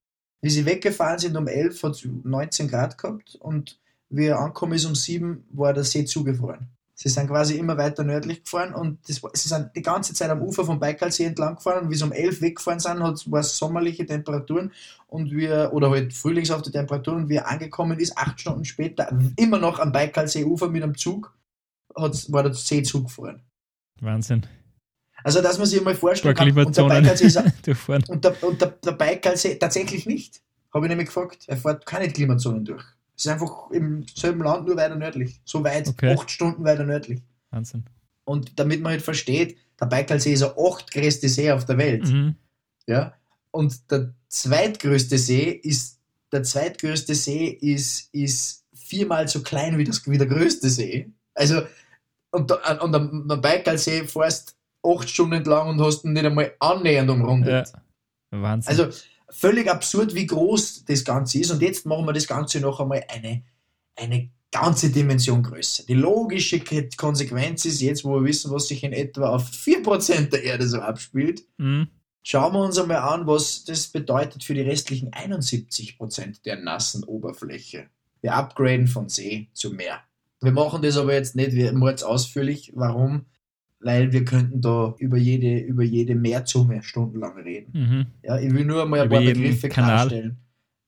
Wie 0.41 0.49
sie 0.49 0.65
weggefahren 0.65 1.19
sind 1.19 1.35
um 1.37 1.47
11 1.47 1.83
hat 1.83 1.91
es 1.91 2.07
19 2.23 2.67
Grad 2.67 2.97
gehabt 2.97 3.35
und 3.35 3.79
wie 4.09 4.25
er 4.25 4.39
angekommen 4.39 4.73
ist 4.73 4.85
um 4.85 4.95
7 4.95 5.45
war 5.51 5.73
der 5.73 5.83
See 5.83 6.05
zugefroren. 6.05 6.69
Sie 7.01 7.09
sind 7.09 7.25
quasi 7.29 7.57
immer 7.57 7.75
weiter 7.79 8.03
nördlich 8.03 8.43
gefahren 8.43 8.75
und 8.75 8.99
das, 9.09 9.19
sie 9.33 9.49
sind 9.49 9.75
die 9.75 9.81
ganze 9.81 10.13
Zeit 10.13 10.29
am 10.29 10.43
Ufer 10.43 10.63
vom 10.63 10.79
Baikalsee 10.79 11.25
entlang 11.25 11.55
gefahren 11.55 11.85
und 11.85 11.89
wie 11.89 11.95
sie 11.95 12.03
um 12.03 12.11
11 12.11 12.41
weggefahren 12.41 12.79
sind, 12.79 12.99
war 13.01 13.39
es 13.39 13.57
sommerliche 13.57 14.05
Temperaturen 14.05 14.71
und 15.07 15.31
wir, 15.31 15.71
oder 15.73 15.89
halt 15.89 16.13
frühlingshafte 16.13 16.71
Temperaturen 16.71 17.23
und 17.23 17.29
wie 17.29 17.37
er 17.37 17.49
angekommen 17.49 17.97
ist, 17.97 18.15
acht 18.15 18.39
Stunden 18.39 18.65
später, 18.65 19.11
immer 19.35 19.57
noch 19.57 19.79
am 19.79 19.91
Baikalsee-Ufer 19.91 20.67
mit 20.67 20.83
einem 20.83 20.95
Zug, 20.95 21.35
hat's, 21.97 22.31
war 22.31 22.43
der 22.43 22.53
See 22.53 22.83
zugefroren. 22.83 23.41
Wahnsinn. 23.99 24.45
Also, 25.23 25.41
dass 25.41 25.57
man 25.57 25.65
sich 25.65 25.81
mal 25.81 25.95
vorstellen 25.95 26.35
kann, 26.35 26.55
und 26.55 26.77
der 26.77 26.83
Baikalsee 26.83 27.25
ist, 27.25 27.41
durchfahren. 27.65 28.03
und 28.09 28.23
der, 28.23 28.43
und 28.43 28.61
der, 28.61 28.67
der 28.67 28.91
Baikalsee 28.91 29.55
tatsächlich 29.55 30.05
nicht. 30.05 30.39
Habe 30.71 30.85
ich 30.85 30.89
nämlich 30.89 31.07
gefragt. 31.07 31.45
Er 31.47 31.57
fährt 31.57 31.83
keine 31.83 32.09
Klimazonen 32.09 32.63
durch. 32.63 32.83
Es 33.21 33.25
ist 33.27 33.31
einfach 33.33 33.69
im 33.69 34.03
selben 34.15 34.41
Land, 34.41 34.65
nur 34.65 34.75
weiter 34.77 34.95
nördlich. 34.95 35.39
So 35.45 35.63
weit, 35.63 35.87
Okay. 35.87 36.15
acht 36.17 36.31
Stunden 36.31 36.63
weiter 36.63 36.83
nördlich. 36.85 37.21
Wahnsinn. 37.51 37.85
Und 38.23 38.59
damit 38.59 38.81
man 38.81 38.93
halt 38.93 39.03
versteht, 39.03 39.59
der 39.79 39.85
Baikalsee 39.85 40.33
ist 40.33 40.41
der 40.41 40.55
achtgrößte 40.57 41.29
See 41.29 41.51
auf 41.51 41.65
der 41.65 41.77
Welt. 41.77 42.07
Mhm. 42.07 42.33
Ja? 42.87 43.13
Und 43.51 43.91
der 43.91 44.15
zweitgrößte 44.27 45.19
See 45.19 45.51
ist, 45.51 45.99
der 46.31 46.41
zweitgrößte 46.41 47.13
See 47.13 47.45
ist, 47.49 48.11
ist 48.11 48.65
viermal 48.73 49.27
so 49.27 49.43
klein 49.43 49.77
wie, 49.77 49.83
das, 49.83 50.03
wie 50.09 50.17
der 50.17 50.25
größte 50.25 50.67
See. 50.67 51.11
Also, 51.35 51.61
und, 52.31 52.49
da, 52.49 52.55
und 52.81 52.95
am, 52.95 53.29
am 53.29 53.39
Baikalsee 53.41 54.07
fährst 54.07 54.55
acht 54.83 55.07
Stunden 55.07 55.43
lang 55.43 55.69
und 55.69 55.79
hast 55.81 56.05
ihn 56.05 56.13
nicht 56.13 56.25
einmal 56.25 56.55
annähernd 56.59 57.11
umrundet. 57.11 57.71
Ja. 58.31 58.41
Wahnsinn. 58.41 58.79
Also 58.79 58.97
völlig 59.31 59.69
absurd, 59.69 60.13
wie 60.13 60.27
groß 60.27 60.85
das 60.85 61.03
Ganze 61.03 61.39
ist. 61.39 61.51
Und 61.51 61.61
jetzt 61.61 61.85
machen 61.85 62.05
wir 62.05 62.13
das 62.13 62.27
Ganze 62.27 62.59
noch 62.59 62.79
einmal 62.79 63.03
eine, 63.09 63.43
eine 63.95 64.29
ganze 64.51 64.89
Dimension 64.89 65.41
größer. 65.41 65.83
Die 65.85 65.93
logische 65.93 66.61
Konsequenz 66.97 67.65
ist 67.65 67.81
jetzt, 67.81 68.03
wo 68.03 68.15
wir 68.15 68.27
wissen, 68.27 68.51
was 68.51 68.67
sich 68.67 68.83
in 68.83 68.93
etwa 68.93 69.29
auf 69.29 69.49
4% 69.49 70.29
der 70.29 70.43
Erde 70.43 70.67
so 70.67 70.79
abspielt, 70.79 71.43
mhm. 71.57 71.87
schauen 72.21 72.53
wir 72.53 72.63
uns 72.63 72.77
einmal 72.77 72.97
an, 72.97 73.27
was 73.27 73.63
das 73.63 73.87
bedeutet 73.87 74.43
für 74.43 74.53
die 74.53 74.61
restlichen 74.61 75.11
71% 75.11 76.43
der 76.43 76.57
nassen 76.57 77.03
Oberfläche. 77.05 77.87
Wir 78.19 78.35
upgraden 78.35 78.87
von 78.87 79.09
See 79.09 79.49
zu 79.53 79.71
Meer. 79.71 80.01
Wir 80.41 80.51
machen 80.51 80.81
das 80.81 80.97
aber 80.97 81.13
jetzt 81.13 81.35
nicht 81.35 81.53
wie 81.53 81.71
mords 81.71 82.03
ausführlich. 82.03 82.71
Warum? 82.75 83.25
Weil 83.83 84.11
wir 84.11 84.25
könnten 84.25 84.61
da 84.61 84.93
über 84.99 85.17
jede, 85.17 85.57
über 85.57 85.83
jede 85.83 86.15
Meerzunge 86.15 86.83
stundenlang 86.83 87.37
reden. 87.37 87.71
Mhm. 87.73 88.05
Ja, 88.23 88.39
ich 88.39 88.53
will 88.53 88.65
nur 88.65 88.85
mal 88.85 89.01
ein 89.01 89.07
Über 89.07 89.17
paar 89.17 89.25
Begriffe 89.25 89.69
klarstellen. 89.69 90.37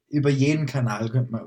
Über 0.09 0.29
jeden 0.29 0.67
Kanal 0.67 1.09
könnte 1.09 1.31
man 1.31 1.41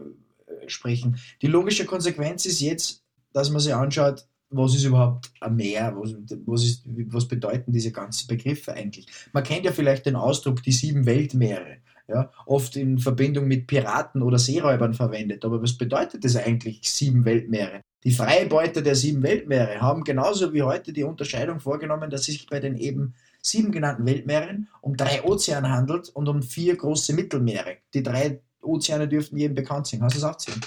sprechen. 0.66 1.16
Die 1.42 1.46
logische 1.46 1.84
Konsequenz 1.84 2.46
ist 2.46 2.60
jetzt, 2.60 3.04
dass 3.32 3.50
man 3.50 3.60
sich 3.60 3.74
anschaut, 3.74 4.26
was 4.50 4.74
ist 4.74 4.84
überhaupt 4.84 5.32
ein 5.40 5.56
Meer, 5.56 5.94
was, 5.96 6.14
was, 6.46 6.64
ist, 6.64 6.84
was 6.86 7.26
bedeuten 7.28 7.72
diese 7.72 7.92
ganzen 7.92 8.26
Begriffe 8.28 8.74
eigentlich. 8.74 9.06
Man 9.32 9.42
kennt 9.42 9.64
ja 9.64 9.72
vielleicht 9.72 10.06
den 10.06 10.16
Ausdruck 10.16 10.62
die 10.62 10.72
sieben 10.72 11.04
Weltmeere, 11.06 11.78
ja, 12.08 12.30
oft 12.46 12.76
in 12.76 12.98
Verbindung 12.98 13.48
mit 13.48 13.66
Piraten 13.66 14.22
oder 14.22 14.38
Seeräubern 14.38 14.94
verwendet. 14.94 15.44
Aber 15.44 15.60
was 15.60 15.76
bedeutet 15.76 16.24
das 16.24 16.36
eigentlich, 16.36 16.80
sieben 16.82 17.24
Weltmeere? 17.24 17.82
Die 18.06 18.12
Freibeuter 18.12 18.82
der 18.82 18.94
sieben 18.94 19.24
Weltmeere 19.24 19.80
haben 19.80 20.04
genauso 20.04 20.54
wie 20.54 20.62
heute 20.62 20.92
die 20.92 21.02
Unterscheidung 21.02 21.58
vorgenommen, 21.58 22.08
dass 22.08 22.20
es 22.20 22.26
sich 22.26 22.46
bei 22.46 22.60
den 22.60 22.76
eben 22.76 23.14
sieben 23.42 23.72
genannten 23.72 24.06
Weltmeeren 24.06 24.68
um 24.80 24.96
drei 24.96 25.24
Ozeane 25.24 25.68
handelt 25.70 26.10
und 26.10 26.28
um 26.28 26.40
vier 26.40 26.76
große 26.76 27.14
Mittelmeere. 27.14 27.78
Die 27.94 28.04
drei 28.04 28.40
Ozeane 28.62 29.08
dürften 29.08 29.36
jedem 29.36 29.56
bekannt 29.56 29.88
sein. 29.88 30.04
Hast 30.04 30.14
du 30.14 30.18
es 30.18 30.24
aufzählen? 30.24 30.60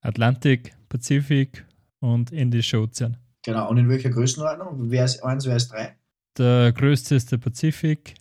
Atlantik, 0.00 0.74
Pazifik 0.88 1.66
und 2.00 2.32
Indische 2.32 2.80
Ozean. 2.80 3.18
Genau, 3.44 3.68
und 3.68 3.76
in 3.76 3.90
welcher 3.90 4.08
Größenordnung? 4.08 4.90
Wer 4.90 5.04
ist 5.04 5.22
eins, 5.22 5.44
wer 5.44 5.56
ist 5.56 5.70
drei? 5.70 5.94
Der 6.38 6.72
größte 6.72 7.16
ist 7.16 7.32
der 7.32 7.36
Pazifik, 7.36 8.14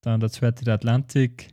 dann 0.00 0.20
der 0.20 0.30
zweite 0.30 0.64
der 0.64 0.72
Atlantik 0.72 1.50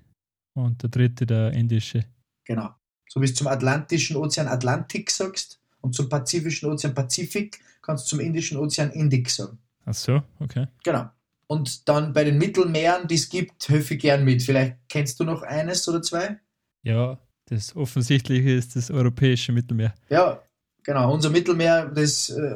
und 0.54 0.82
der 0.82 0.90
dritte 0.92 1.26
der 1.26 1.52
Indische. 1.52 2.06
Genau. 2.46 2.70
So 3.10 3.22
wie 3.22 3.26
du 3.26 3.34
zum 3.34 3.48
Atlantischen 3.48 4.16
Ozean 4.16 4.48
Atlantik 4.48 5.12
sagst 5.12 5.61
und 5.82 5.94
zum 5.96 6.10
Pazifischen 6.10 6.70
Ozean 6.70 6.94
Pazifik, 6.94 7.60
kannst 7.82 8.06
du 8.06 8.10
zum 8.12 8.20
Indischen 8.20 8.58
Ozean 8.58 8.92
Indik 8.92 9.30
sagen. 9.30 9.58
Ach 9.86 9.94
so, 9.94 10.22
okay. 10.40 10.68
Genau. 10.84 11.10
Und 11.48 11.90
dann 11.90 12.14
bei 12.14 12.24
den 12.24 12.38
Mittelmeeren, 12.38 13.08
die 13.08 13.16
es 13.16 13.28
gibt, 13.28 13.68
helfe 13.68 13.96
ich 13.96 14.00
gern 14.00 14.24
mit. 14.24 14.42
Vielleicht 14.42 14.78
kennst 14.88 15.20
du 15.20 15.24
noch 15.24 15.42
eines 15.42 15.88
oder 15.88 16.02
zwei? 16.02 16.40
Ja, 16.84 17.20
das 17.46 17.76
Offensichtliche 17.76 18.52
ist 18.52 18.76
das 18.76 18.90
europäische 18.90 19.52
Mittelmeer. 19.52 19.94
Ja, 20.10 20.42
Genau, 20.84 21.14
unser 21.14 21.30
Mittelmeer, 21.30 21.92
das 21.94 22.30
äh, 22.30 22.56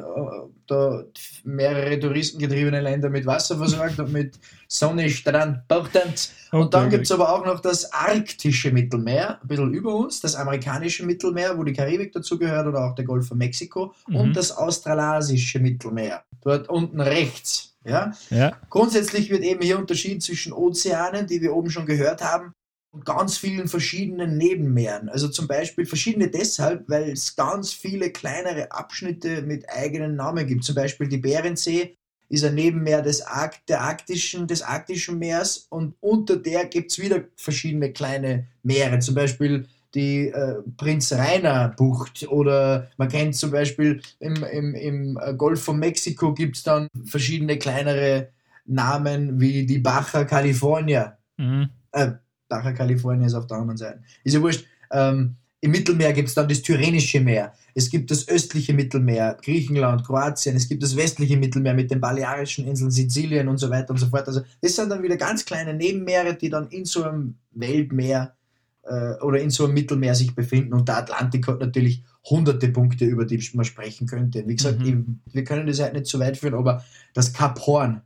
da 0.66 1.04
mehrere 1.44 2.00
touristengetriebene 2.00 2.80
Länder 2.80 3.08
mit 3.08 3.24
Wasser 3.24 3.56
versorgt 3.56 4.00
und 4.00 4.12
mit 4.12 4.36
Sonne, 4.66 5.08
Strand, 5.10 5.68
Portland. 5.68 6.30
Und 6.50 6.62
okay, 6.62 6.68
dann 6.70 6.90
gibt 6.90 7.04
es 7.04 7.12
aber 7.12 7.32
auch 7.32 7.46
noch 7.46 7.60
das 7.60 7.92
arktische 7.92 8.72
Mittelmeer, 8.72 9.40
ein 9.40 9.46
bisschen 9.46 9.72
über 9.72 9.94
uns, 9.94 10.20
das 10.20 10.34
amerikanische 10.34 11.06
Mittelmeer, 11.06 11.56
wo 11.56 11.62
die 11.62 11.72
Karibik 11.72 12.12
dazugehört 12.12 12.66
oder 12.66 12.84
auch 12.84 12.96
der 12.96 13.04
Golf 13.04 13.28
von 13.28 13.38
Mexiko 13.38 13.94
mhm. 14.08 14.16
und 14.16 14.36
das 14.36 14.50
australasische 14.50 15.60
Mittelmeer, 15.60 16.24
dort 16.42 16.68
unten 16.68 17.00
rechts. 17.00 17.76
Ja? 17.84 18.12
ja? 18.30 18.56
Grundsätzlich 18.70 19.30
wird 19.30 19.42
eben 19.42 19.62
hier 19.62 19.78
unterschieden 19.78 20.20
zwischen 20.20 20.52
Ozeanen, 20.52 21.28
die 21.28 21.40
wir 21.40 21.54
oben 21.54 21.70
schon 21.70 21.86
gehört 21.86 22.22
haben, 22.22 22.54
ganz 23.04 23.38
vielen 23.38 23.68
verschiedenen 23.68 24.38
Nebenmeeren. 24.38 25.08
Also 25.08 25.28
zum 25.28 25.46
Beispiel 25.46 25.86
verschiedene 25.86 26.28
deshalb, 26.28 26.88
weil 26.88 27.10
es 27.10 27.36
ganz 27.36 27.72
viele 27.72 28.10
kleinere 28.10 28.72
Abschnitte 28.72 29.42
mit 29.42 29.68
eigenen 29.68 30.16
Namen 30.16 30.46
gibt. 30.46 30.64
Zum 30.64 30.74
Beispiel 30.74 31.08
die 31.08 31.18
Bärensee 31.18 31.96
ist 32.28 32.44
ein 32.44 32.54
Nebenmeer 32.54 33.02
des, 33.02 33.22
Ark 33.22 33.64
der 33.68 33.82
arktischen, 33.82 34.46
des 34.46 34.62
arktischen 34.62 35.18
Meers 35.18 35.66
und 35.70 35.94
unter 36.00 36.36
der 36.36 36.66
gibt 36.66 36.90
es 36.90 36.98
wieder 36.98 37.24
verschiedene 37.36 37.92
kleine 37.92 38.46
Meere. 38.62 38.98
Zum 38.98 39.14
Beispiel 39.14 39.66
die 39.94 40.28
äh, 40.28 40.56
Prinz 40.76 41.12
Rainer 41.12 41.68
Bucht 41.68 42.26
oder 42.28 42.90
man 42.96 43.08
kennt 43.08 43.36
zum 43.36 43.50
Beispiel 43.50 44.02
im, 44.18 44.44
im, 44.44 44.74
im 44.74 45.18
Golf 45.38 45.62
von 45.62 45.78
Mexiko 45.78 46.34
gibt 46.34 46.56
es 46.56 46.62
dann 46.62 46.88
verschiedene 47.04 47.58
kleinere 47.58 48.28
Namen 48.66 49.40
wie 49.40 49.64
die 49.64 49.78
Baja 49.78 50.24
California. 50.24 51.16
Mhm. 51.36 51.70
Äh, 51.92 52.12
Baja 52.48 52.72
California 52.72 53.26
ist 53.26 53.34
auf 53.34 53.46
der 53.46 53.58
anderen 53.58 53.76
Seite. 53.76 54.02
Ist 54.24 54.34
ja 54.34 54.42
wurscht. 54.42 54.66
Ähm, 54.90 55.36
Im 55.60 55.70
Mittelmeer 55.70 56.12
gibt 56.12 56.28
es 56.28 56.34
dann 56.34 56.48
das 56.48 56.62
Tyrrhenische 56.62 57.20
Meer. 57.20 57.52
Es 57.74 57.90
gibt 57.90 58.10
das 58.10 58.28
östliche 58.28 58.72
Mittelmeer, 58.72 59.36
Griechenland, 59.42 60.04
Kroatien. 60.04 60.56
Es 60.56 60.68
gibt 60.68 60.82
das 60.82 60.96
westliche 60.96 61.36
Mittelmeer 61.36 61.74
mit 61.74 61.90
den 61.90 62.00
Balearischen 62.00 62.66
Inseln, 62.66 62.90
Sizilien 62.90 63.48
und 63.48 63.58
so 63.58 63.68
weiter 63.70 63.90
und 63.90 63.98
so 63.98 64.06
fort. 64.06 64.26
Also 64.28 64.42
das 64.60 64.76
sind 64.76 64.90
dann 64.90 65.02
wieder 65.02 65.16
ganz 65.16 65.44
kleine 65.44 65.74
Nebenmeere, 65.74 66.34
die 66.34 66.48
dann 66.48 66.68
in 66.68 66.84
so 66.84 67.04
einem 67.04 67.36
Weltmeer 67.52 68.34
äh, 68.84 69.14
oder 69.20 69.40
in 69.40 69.50
so 69.50 69.64
einem 69.64 69.74
Mittelmeer 69.74 70.14
sich 70.14 70.34
befinden. 70.34 70.72
Und 70.72 70.88
der 70.88 70.98
Atlantik 70.98 71.46
hat 71.48 71.60
natürlich 71.60 72.04
hunderte 72.24 72.68
Punkte, 72.68 73.04
über 73.04 73.24
die 73.24 73.42
man 73.54 73.64
sprechen 73.64 74.06
könnte. 74.06 74.46
Wie 74.46 74.56
gesagt, 74.56 74.80
mhm. 74.80 75.20
wir 75.32 75.44
können 75.44 75.66
das 75.66 75.80
halt 75.80 75.94
nicht 75.94 76.06
zu 76.06 76.18
weit 76.18 76.36
führen, 76.36 76.54
aber 76.54 76.84
das 77.14 77.32
Kap 77.32 77.60
Horn, 77.66 78.02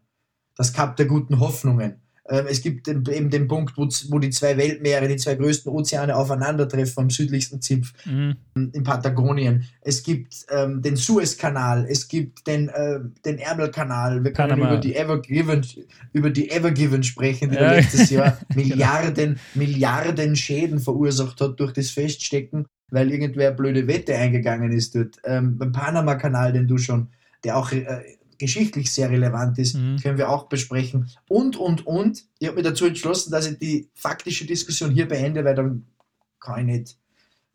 das 0.56 0.72
Kap 0.72 0.96
der 0.96 1.06
guten 1.06 1.40
Hoffnungen, 1.40 1.99
es 2.30 2.62
gibt 2.62 2.86
eben 2.86 3.30
den 3.30 3.48
Punkt, 3.48 3.76
wo, 3.76 3.88
wo, 4.08 4.18
die 4.20 4.30
zwei 4.30 4.56
Weltmeere, 4.56 5.08
die 5.08 5.16
zwei 5.16 5.34
größten 5.34 5.72
Ozeane 5.72 6.14
aufeinandertreffen 6.14 7.04
am 7.04 7.10
südlichsten 7.10 7.60
Zipf 7.60 7.92
mhm. 8.06 8.36
in 8.54 8.84
Patagonien. 8.84 9.64
Es 9.80 10.02
gibt 10.04 10.46
ähm, 10.50 10.80
den 10.80 10.94
Suezkanal, 10.96 11.86
es 11.88 12.06
gibt 12.06 12.46
den, 12.46 12.68
äh, 12.68 13.00
den 13.24 13.38
Ärmelkanal. 13.38 14.22
Wir 14.22 14.32
können 14.32 14.58
über 14.58 14.76
die, 14.76 14.94
Ever 14.94 15.20
Given, 15.20 15.66
über 16.12 16.30
die 16.30 16.50
Ever 16.50 16.70
Given 16.70 17.02
sprechen, 17.02 17.50
die 17.50 17.56
ja. 17.56 17.72
letztes 17.72 18.10
Jahr 18.10 18.38
genau. 18.48 18.68
Milliarden, 18.68 19.40
Milliarden 19.54 20.36
Schäden 20.36 20.78
verursacht 20.78 21.40
hat 21.40 21.58
durch 21.58 21.72
das 21.72 21.90
Feststecken, 21.90 22.66
weil 22.90 23.10
irgendwer 23.10 23.50
blöde 23.50 23.88
Wette 23.88 24.14
eingegangen 24.14 24.70
ist 24.70 24.94
dort. 24.94 25.16
Ähm, 25.24 25.58
beim 25.58 25.72
Panama-Kanal, 25.72 26.52
den 26.52 26.68
du 26.68 26.78
schon, 26.78 27.08
der 27.42 27.56
auch 27.56 27.72
äh, 27.72 28.02
geschichtlich 28.40 28.90
sehr 28.90 29.10
relevant 29.10 29.58
ist, 29.58 29.76
mhm. 29.76 29.98
können 29.98 30.18
wir 30.18 30.30
auch 30.30 30.48
besprechen. 30.48 31.08
Und, 31.28 31.56
und, 31.56 31.86
und. 31.86 32.24
Ich 32.40 32.48
habe 32.48 32.56
mich 32.56 32.64
dazu 32.64 32.86
entschlossen, 32.86 33.30
dass 33.30 33.46
ich 33.46 33.58
die 33.58 33.88
faktische 33.94 34.46
Diskussion 34.46 34.90
hier 34.90 35.06
beende, 35.06 35.44
weil 35.44 35.54
dann 35.54 35.84
kann 36.40 36.60
ich 36.60 36.64
nicht. 36.66 36.96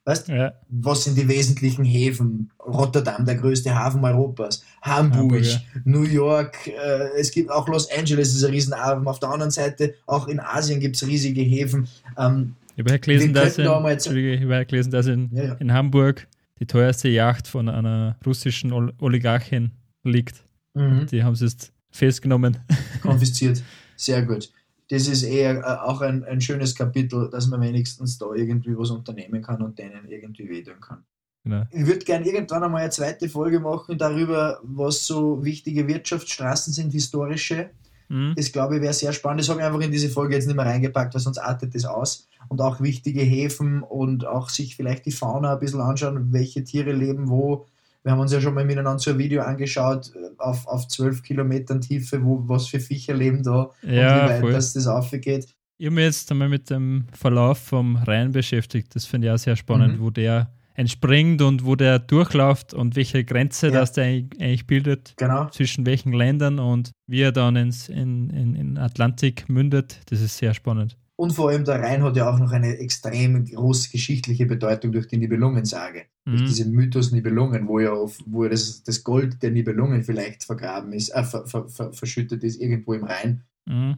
Weißt 0.06 0.28
ja. 0.28 0.54
was 0.70 1.04
sind 1.04 1.18
die 1.18 1.28
wesentlichen 1.28 1.84
Häfen? 1.84 2.52
Rotterdam, 2.64 3.26
der 3.26 3.36
größte 3.36 3.74
Hafen 3.74 4.06
Europas, 4.06 4.64
Hamburg, 4.84 5.18
Hamburg 5.18 5.44
ja. 5.44 5.60
New 5.84 6.04
York, 6.04 6.68
äh, 6.68 7.20
es 7.20 7.32
gibt 7.32 7.50
auch 7.50 7.68
Los 7.68 7.90
Angeles, 7.92 8.36
ist 8.36 8.44
ein 8.44 8.52
Riesenhafen. 8.52 9.08
Auf 9.08 9.20
der 9.20 9.30
anderen 9.30 9.50
Seite, 9.50 9.96
auch 10.06 10.28
in 10.28 10.40
Asien 10.40 10.80
gibt 10.80 10.96
es 10.96 11.08
riesige 11.08 11.42
Häfen. 11.42 11.88
Ähm, 12.20 12.54
ich 12.76 12.86
habe 12.86 13.00
gelesen, 13.00 13.34
dass, 13.34 13.58
in, 13.58 13.66
da 13.66 14.64
gelesen, 14.64 14.92
dass 14.92 15.08
in, 15.08 15.30
ja, 15.34 15.54
in 15.56 15.74
Hamburg 15.74 16.28
die 16.60 16.68
teuerste 16.68 17.10
Yacht 17.10 17.48
von 17.48 17.68
einer 17.68 18.18
russischen 18.24 18.72
Oligarchin 19.00 19.72
liegt. 20.04 20.45
Mhm. 20.76 21.08
Die 21.08 21.24
haben 21.24 21.34
es 21.34 21.42
jetzt 21.42 21.74
festgenommen. 21.90 22.58
Konfisziert. 23.02 23.64
Sehr 23.96 24.22
gut. 24.22 24.52
Das 24.90 25.08
ist 25.08 25.24
eher 25.24 25.60
äh, 25.60 25.64
auch 25.64 26.02
ein, 26.02 26.24
ein 26.26 26.42
schönes 26.42 26.76
Kapitel, 26.76 27.30
dass 27.32 27.48
man 27.48 27.62
wenigstens 27.62 28.18
da 28.18 28.28
irgendwie 28.36 28.78
was 28.78 28.92
unternehmen 28.92 29.42
kann 29.42 29.62
und 29.62 29.80
denen 29.80 30.08
irgendwie 30.08 30.48
wehtun 30.48 30.80
kann. 30.80 31.04
Genau. 31.44 31.64
Ich 31.72 31.86
würde 31.86 32.06
gerne 32.06 32.26
irgendwann 32.26 32.64
einmal 32.64 32.82
eine 32.82 32.90
zweite 32.90 33.30
Folge 33.30 33.60
machen 33.60 33.98
darüber, 33.98 34.60
was 34.64 35.06
so 35.06 35.44
wichtige 35.44 35.88
Wirtschaftsstraßen 35.88 36.74
sind, 36.74 36.92
historische. 36.92 37.70
Mhm. 38.10 38.34
Das 38.36 38.52
glaube 38.52 38.76
ich 38.76 38.82
wäre 38.82 38.94
sehr 38.94 39.14
spannend. 39.14 39.42
Das 39.42 39.50
habe 39.50 39.60
ich 39.60 39.66
einfach 39.66 39.82
in 39.82 39.92
diese 39.92 40.10
Folge 40.10 40.36
jetzt 40.36 40.48
nicht 40.48 40.56
mehr 40.56 40.66
reingepackt, 40.66 41.14
weil 41.14 41.22
sonst 41.22 41.38
artet 41.38 41.74
das 41.74 41.86
aus. 41.86 42.28
Und 42.48 42.62
auch 42.62 42.82
wichtige 42.82 43.22
Häfen 43.22 43.82
und 43.82 44.26
auch 44.26 44.50
sich 44.50 44.76
vielleicht 44.76 45.06
die 45.06 45.12
Fauna 45.12 45.54
ein 45.54 45.60
bisschen 45.60 45.82
anschauen, 45.82 46.32
welche 46.32 46.64
Tiere 46.64 46.92
leben 46.92 47.30
wo, 47.30 47.66
wir 48.06 48.12
haben 48.12 48.20
uns 48.20 48.32
ja 48.32 48.40
schon 48.40 48.54
mal 48.54 48.64
miteinander 48.64 49.00
so 49.00 49.12
ein 49.12 49.18
Video 49.18 49.42
angeschaut, 49.42 50.12
äh, 50.16 50.30
auf, 50.38 50.68
auf 50.68 50.88
12 50.88 51.24
Kilometern 51.24 51.82
Tiefe, 51.82 52.24
wo, 52.24 52.44
was 52.48 52.68
für 52.68 52.80
Viecher 52.80 53.16
leben 53.16 53.42
da 53.42 53.72
ja, 53.82 54.22
und 54.22 54.26
wie 54.26 54.30
weit 54.30 54.42
voll. 54.42 54.52
das, 54.52 54.74
das 54.74 54.86
aufgeht. 54.86 55.56
Ich 55.78 55.88
habe 55.88 55.96
mich 55.96 56.06
jetzt 56.06 56.32
einmal 56.32 56.48
mit 56.48 56.70
dem 56.70 57.06
Verlauf 57.14 57.58
vom 57.58 57.96
Rhein 57.98 58.32
beschäftigt. 58.32 58.96
Das 58.96 59.06
finde 59.06 59.28
ich 59.28 59.34
auch 59.34 59.40
sehr 59.40 59.56
spannend, 59.56 59.98
mhm. 59.98 60.04
wo 60.04 60.12
der 60.12 60.52
entspringt 60.76 61.42
und 61.42 61.66
wo 61.66 61.76
der 61.76 61.98
durchläuft 61.98 62.76
und 62.76 62.96
welche 62.96 63.24
Grenze 63.24 63.68
ja. 63.68 63.80
das 63.80 63.94
der 63.94 64.06
eigentlich 64.06 64.68
bildet 64.68 65.16
genau. 65.18 65.50
zwischen 65.50 65.86
welchen 65.86 66.14
Ländern 66.14 66.60
und 66.60 66.92
wie 67.08 67.22
er 67.22 67.32
dann 67.32 67.56
ins, 67.56 67.90
in, 67.90 68.30
in, 68.30 68.56
in 68.56 68.78
Atlantik 68.78 69.50
mündet. 69.50 70.02
Das 70.12 70.22
ist 70.22 70.38
sehr 70.38 70.54
spannend. 70.54 70.96
Und 71.16 71.32
vor 71.32 71.50
allem 71.50 71.66
der 71.66 71.82
Rhein 71.82 72.04
hat 72.04 72.18
ja 72.18 72.30
auch 72.30 72.38
noch 72.38 72.52
eine 72.52 72.78
extrem 72.78 73.46
große 73.46 73.90
geschichtliche 73.90 74.46
Bedeutung 74.46 74.92
durch 74.92 75.08
die 75.08 75.18
Nibelungensage. 75.18 76.04
Mhm. 76.26 76.38
Durch 76.38 76.50
diese 76.50 76.66
Mythos 76.66 77.12
Nibelungen, 77.12 77.68
wo 77.68 77.80
ja, 77.80 77.92
auf, 77.92 78.18
wo 78.26 78.44
ja 78.44 78.50
das, 78.50 78.84
das 78.84 79.04
Gold 79.04 79.42
der 79.44 79.52
Nibelungen 79.52 80.04
vielleicht 80.04 80.44
vergraben 80.44 80.92
ist, 80.94 81.10
äh, 81.10 81.24
ver, 81.24 81.46
ver, 81.46 81.68
ver, 81.70 81.94
verschüttet 81.94 82.44
ist 82.44 82.60
irgendwo 82.60 82.94
im 82.94 83.04
Rhein. 83.04 83.44
Mhm. 83.66 83.98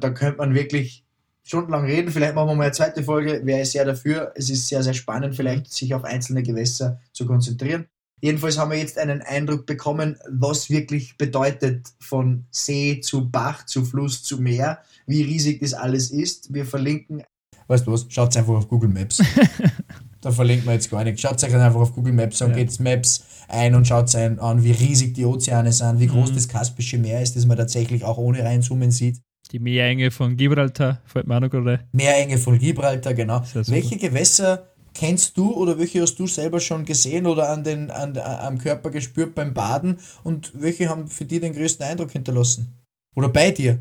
Da 0.00 0.10
könnte 0.10 0.38
man 0.38 0.54
wirklich 0.54 1.04
stundenlang 1.42 1.84
reden. 1.84 2.10
Vielleicht 2.10 2.34
machen 2.34 2.48
wir 2.48 2.54
mal 2.54 2.64
eine 2.64 2.72
zweite 2.72 3.02
Folge. 3.02 3.40
Wäre 3.44 3.62
ich 3.62 3.70
sehr 3.70 3.84
dafür. 3.84 4.32
Es 4.34 4.50
ist 4.50 4.68
sehr, 4.68 4.82
sehr 4.82 4.94
spannend, 4.94 5.36
vielleicht 5.36 5.72
sich 5.72 5.94
auf 5.94 6.04
einzelne 6.04 6.42
Gewässer 6.42 7.00
zu 7.12 7.26
konzentrieren. 7.26 7.86
Jedenfalls 8.20 8.58
haben 8.58 8.70
wir 8.70 8.78
jetzt 8.78 8.98
einen 8.98 9.20
Eindruck 9.20 9.66
bekommen, 9.66 10.16
was 10.28 10.70
wirklich 10.70 11.18
bedeutet 11.18 11.88
von 12.00 12.46
See 12.50 13.00
zu 13.00 13.30
Bach, 13.30 13.66
zu 13.66 13.84
Fluss, 13.84 14.22
zu 14.22 14.40
Meer, 14.40 14.80
wie 15.06 15.22
riesig 15.22 15.60
das 15.60 15.74
alles 15.74 16.10
ist. 16.10 16.52
Wir 16.52 16.64
verlinken. 16.64 17.22
Weißt 17.68 17.86
du 17.86 17.92
was? 17.92 18.06
Schaut 18.08 18.34
einfach 18.36 18.54
auf 18.54 18.68
Google 18.68 18.88
Maps. 18.88 19.22
da 20.26 20.32
verlinken 20.32 20.66
wir 20.66 20.72
jetzt 20.72 20.90
gar 20.90 21.04
nichts. 21.04 21.20
Schaut 21.20 21.42
euch 21.42 21.54
einfach 21.54 21.80
auf 21.80 21.94
Google 21.94 22.12
Maps 22.12 22.42
und 22.42 22.50
ja. 22.50 22.56
geht 22.56 22.80
Maps 22.80 23.24
ein 23.46 23.76
und 23.76 23.86
schaut 23.86 24.12
ein, 24.16 24.40
an, 24.40 24.64
wie 24.64 24.72
riesig 24.72 25.14
die 25.14 25.24
Ozeane 25.24 25.70
sind, 25.70 26.00
wie 26.00 26.08
groß 26.08 26.32
mhm. 26.32 26.34
das 26.34 26.48
Kaspische 26.48 26.98
Meer 26.98 27.22
ist, 27.22 27.36
das 27.36 27.46
man 27.46 27.56
tatsächlich 27.56 28.02
auch 28.02 28.18
ohne 28.18 28.42
reinzoomen 28.42 28.90
sieht. 28.90 29.20
Die 29.52 29.60
Meerenge 29.60 30.10
von 30.10 30.36
Gibraltar, 30.36 31.00
fällt 31.04 31.28
mir 31.28 31.36
auch 31.36 31.40
noch 31.40 31.50
gerade. 31.50 31.86
Meerenge 31.92 32.38
von 32.38 32.58
Gibraltar, 32.58 33.14
genau. 33.14 33.40
Welche 33.54 33.98
Gewässer 33.98 34.66
kennst 34.94 35.36
du 35.38 35.52
oder 35.54 35.78
welche 35.78 36.02
hast 36.02 36.16
du 36.16 36.26
selber 36.26 36.58
schon 36.58 36.84
gesehen 36.84 37.26
oder 37.26 37.48
an 37.50 37.62
den, 37.62 37.92
an, 37.92 38.18
am 38.18 38.58
Körper 38.58 38.90
gespürt 38.90 39.36
beim 39.36 39.54
Baden 39.54 40.00
und 40.24 40.50
welche 40.60 40.88
haben 40.88 41.06
für 41.06 41.24
dich 41.24 41.40
den 41.40 41.52
größten 41.52 41.86
Eindruck 41.86 42.10
hinterlassen? 42.10 42.74
Oder 43.14 43.28
bei 43.28 43.52
dir? 43.52 43.78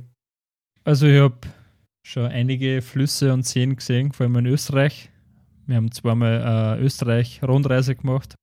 Also 0.83 1.07
ich 1.07 1.19
habe 1.19 1.39
schon 2.03 2.27
einige 2.27 2.83
Flüsse 2.83 3.33
und 3.33 3.47
Seen 3.47 3.75
gesehen, 3.75 4.11
vor 4.11 4.27
allem 4.27 4.35
in 4.35 4.45
Österreich. 4.45 5.09
Wir 5.67 5.77
haben 5.77 5.91
zweimal 5.91 6.77
äh, 6.79 6.83
Österreich-Rundreise 6.83 7.95
gemacht 7.95 8.35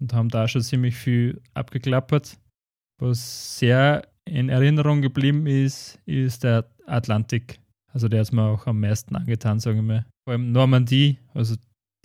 und 0.00 0.12
haben 0.14 0.28
da 0.28 0.48
schon 0.48 0.62
ziemlich 0.62 0.96
viel 0.96 1.40
abgeklappert. 1.54 2.38
Was 2.98 3.58
sehr 3.58 4.02
in 4.24 4.48
Erinnerung 4.48 5.02
geblieben 5.02 5.46
ist, 5.46 5.98
ist 6.06 6.44
der 6.44 6.66
Atlantik. 6.86 7.60
Also 7.92 8.08
der 8.08 8.22
ist 8.22 8.32
mir 8.32 8.42
auch 8.42 8.66
am 8.66 8.80
meisten 8.80 9.16
angetan, 9.16 9.58
sagen 9.60 9.76
wir 9.76 9.82
mal. 9.82 10.06
Vor 10.24 10.32
allem 10.32 10.52
Normandie, 10.52 11.18
also 11.34 11.56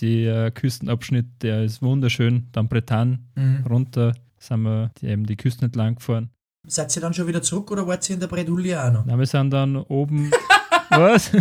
der 0.01 0.51
Küstenabschnitt, 0.51 1.41
der 1.41 1.63
ist 1.63 1.81
wunderschön. 1.81 2.47
Dann 2.51 2.67
Bretagne 2.67 3.19
mhm. 3.35 3.65
runter 3.67 4.13
sind 4.37 4.63
wir 4.63 4.91
die, 4.99 5.07
eben 5.07 5.25
die 5.25 5.37
Küsten 5.37 5.65
entlang 5.65 5.95
gefahren. 5.95 6.29
Seid 6.67 6.95
ihr 6.95 7.01
dann 7.01 7.13
schon 7.13 7.27
wieder 7.27 7.41
zurück 7.41 7.71
oder 7.71 7.85
wart 7.87 8.09
ihr 8.09 8.15
in 8.15 8.19
der 8.19 8.27
Bredouille 8.27 8.83
auch 8.83 8.91
noch? 8.91 9.05
Nein, 9.05 9.19
wir 9.19 9.25
sind 9.25 9.51
dann 9.51 9.77
oben. 9.77 10.31
Was? 10.89 11.31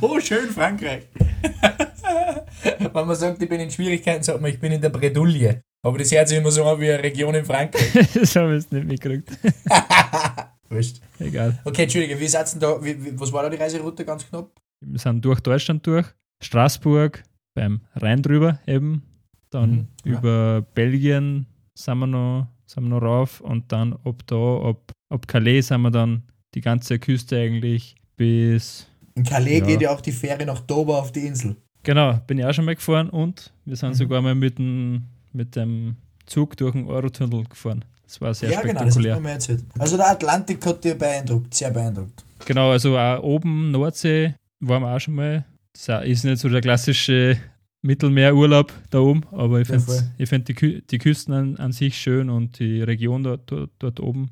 oh, 0.00 0.20
schön, 0.20 0.48
Frankreich. 0.50 1.08
Wenn 2.78 3.06
man 3.06 3.16
sagt, 3.16 3.42
ich 3.42 3.48
bin 3.48 3.60
in 3.60 3.70
Schwierigkeiten, 3.70 4.22
sagt 4.22 4.40
man, 4.40 4.50
ich 4.50 4.58
bin 4.58 4.72
in 4.72 4.80
der 4.80 4.90
Bredouille. 4.90 5.62
Aber 5.84 5.98
das 5.98 6.12
hört 6.12 6.28
sich 6.28 6.38
immer 6.38 6.50
so 6.50 6.64
an 6.64 6.80
wie 6.80 6.90
eine 6.90 7.02
Region 7.02 7.34
in 7.34 7.44
Frankreich. 7.44 7.92
das 8.14 8.36
haben 8.36 8.48
wir 8.48 8.56
jetzt 8.56 8.72
nicht 8.72 8.86
mitgekriegt. 8.86 9.30
Wurscht. 10.68 11.00
Egal. 11.18 11.58
Okay, 11.64 11.82
Entschuldige, 11.82 12.18
wie 12.18 12.28
seid 12.28 12.62
da, 12.62 12.82
wie, 12.82 13.04
wie, 13.04 13.18
was 13.18 13.32
war 13.32 13.42
da 13.42 13.50
die 13.50 13.56
Reiseroute 13.56 14.04
ganz 14.04 14.28
knapp? 14.28 14.50
Wir 14.80 14.98
sind 14.98 15.24
durch 15.24 15.40
Deutschland 15.40 15.86
durch, 15.86 16.06
Straßburg, 16.42 17.22
beim 17.54 17.80
Rhein 17.94 18.22
drüber 18.22 18.58
eben, 18.66 19.02
dann 19.50 19.70
mhm, 19.70 19.88
ja. 20.04 20.18
über 20.18 20.62
Belgien 20.74 21.46
sind 21.74 21.98
wir 21.98 22.06
noch, 22.06 22.46
sind 22.66 22.84
wir 22.84 22.90
noch 22.90 23.02
rauf 23.02 23.40
und 23.40 23.70
dann 23.70 23.92
ab 24.04 24.22
da, 24.26 24.36
ab, 24.36 24.92
ab 25.08 25.28
Calais 25.28 25.62
sind 25.62 25.82
wir 25.82 25.90
dann 25.90 26.22
die 26.54 26.60
ganze 26.60 26.98
Küste 26.98 27.36
eigentlich 27.38 27.96
bis. 28.16 28.86
In 29.14 29.24
Calais 29.24 29.58
ja. 29.58 29.66
geht 29.66 29.82
ja 29.82 29.90
auch 29.90 30.00
die 30.00 30.12
Fähre 30.12 30.44
nach 30.46 30.60
Dover 30.60 30.98
auf 30.98 31.12
die 31.12 31.26
Insel. 31.26 31.56
Genau, 31.82 32.20
bin 32.26 32.38
ich 32.38 32.44
auch 32.44 32.52
schon 32.52 32.64
mal 32.64 32.74
gefahren 32.74 33.10
und 33.10 33.52
wir 33.64 33.76
sind 33.76 33.90
mhm. 33.90 33.94
sogar 33.94 34.22
mal 34.22 34.34
mit 34.34 34.58
dem, 34.58 35.02
mit 35.32 35.56
dem 35.56 35.96
Zug 36.26 36.56
durch 36.56 36.72
den 36.72 36.86
Eurotunnel 36.86 37.44
gefahren. 37.44 37.84
Das 38.04 38.20
war 38.20 38.34
sehr 38.34 38.50
ja, 38.50 38.58
spektakulär. 38.60 39.16
Genau, 39.16 39.28
das 39.28 39.48
erzählt. 39.48 39.64
Also 39.78 39.96
der 39.96 40.10
Atlantik 40.10 40.64
hat 40.66 40.84
dir 40.84 40.94
beeindruckt, 40.94 41.54
sehr 41.54 41.70
beeindruckt. 41.70 42.24
Genau, 42.44 42.70
also 42.70 42.98
auch 42.98 43.22
oben 43.22 43.70
Nordsee 43.70 44.34
waren 44.60 44.82
wir 44.82 44.94
auch 44.94 45.00
schon 45.00 45.14
mal. 45.14 45.44
Das 45.72 46.04
ist 46.04 46.24
nicht 46.24 46.38
so 46.38 46.48
der 46.48 46.60
klassische 46.60 47.38
Mittelmeerurlaub 47.82 48.72
da 48.90 49.00
oben, 49.00 49.24
aber 49.32 49.60
ich 49.60 49.66
finde 49.66 50.12
ja, 50.18 50.26
find 50.26 50.46
die, 50.48 50.54
Kü 50.54 50.82
die 50.82 50.98
Küsten 50.98 51.34
an, 51.34 51.56
an, 51.56 51.72
sich 51.72 51.96
schön 51.96 52.30
und 52.30 52.58
die 52.58 52.82
Region 52.82 53.24
dort, 53.24 53.50
dort, 53.50 53.70
dort, 53.78 53.98
oben. 53.98 54.30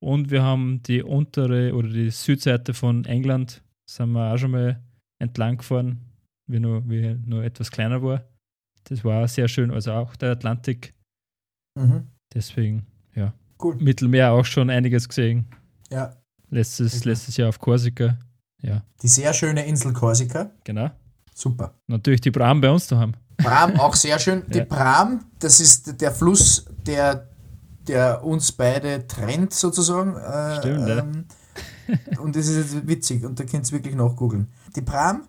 Und 0.00 0.30
wir 0.30 0.42
haben 0.42 0.82
die 0.84 1.02
untere 1.02 1.74
oder 1.74 1.88
die 1.88 2.10
Südseite 2.10 2.74
von 2.74 3.04
England, 3.06 3.62
sind 3.86 4.12
wir 4.12 4.32
auch 4.32 4.38
schon 4.38 4.52
mal 4.52 4.80
entlang 5.18 5.56
gefahren, 5.56 6.00
wie 6.52 6.60
nur, 6.60 6.88
wie 6.88 7.18
nur 7.26 7.42
etwas 7.42 7.70
kleiner 7.70 8.02
war. 8.02 8.24
Das 8.84 9.04
war 9.04 9.26
sehr 9.28 9.48
schön, 9.48 9.70
also 9.70 9.92
auch 9.92 10.16
der 10.16 10.32
Atlantik. 10.32 10.94
Mhm. 11.74 12.08
Deswegen, 12.34 12.86
ja. 13.14 13.32
Cool. 13.62 13.76
Mittelmeer 13.76 14.32
auch 14.32 14.44
schon 14.44 14.70
einiges 14.70 15.08
gesehen. 15.08 15.46
Ja. 15.90 16.16
Letztes, 16.50 16.98
okay. 16.98 17.08
letztes 17.10 17.36
Jahr 17.36 17.48
auf 17.48 17.58
Korsika. 17.58 18.18
Ja. 18.60 18.82
Die 19.02 19.08
sehr 19.08 19.32
schöne 19.32 19.64
Insel 19.66 19.92
Korsika. 19.92 20.50
Genau. 20.64 20.90
Super. 21.34 21.74
Natürlich 21.86 22.20
die 22.20 22.30
Bram 22.30 22.60
bei 22.60 22.70
uns 22.70 22.86
zu 22.86 22.98
haben. 22.98 23.14
Bram 23.38 23.78
auch 23.80 23.94
sehr 23.94 24.18
schön. 24.18 24.44
Die 24.48 24.58
ja. 24.58 24.64
Bram, 24.64 25.24
das 25.38 25.60
ist 25.60 26.00
der 26.00 26.12
Fluss, 26.12 26.66
der, 26.86 27.28
der 27.88 28.22
uns 28.22 28.52
beide 28.52 29.06
trennt 29.06 29.54
sozusagen. 29.54 30.16
Äh, 30.16 30.58
Stimmt, 30.58 30.88
ähm, 30.88 31.24
ja. 31.88 32.20
Und 32.20 32.36
das 32.36 32.46
ist 32.46 32.86
witzig 32.86 33.24
und 33.24 33.40
da 33.40 33.44
könnt 33.44 33.66
ihr 33.66 33.72
wirklich 33.72 33.94
nachgoogeln. 33.94 34.52
Die 34.76 34.80
Bram, 34.80 35.26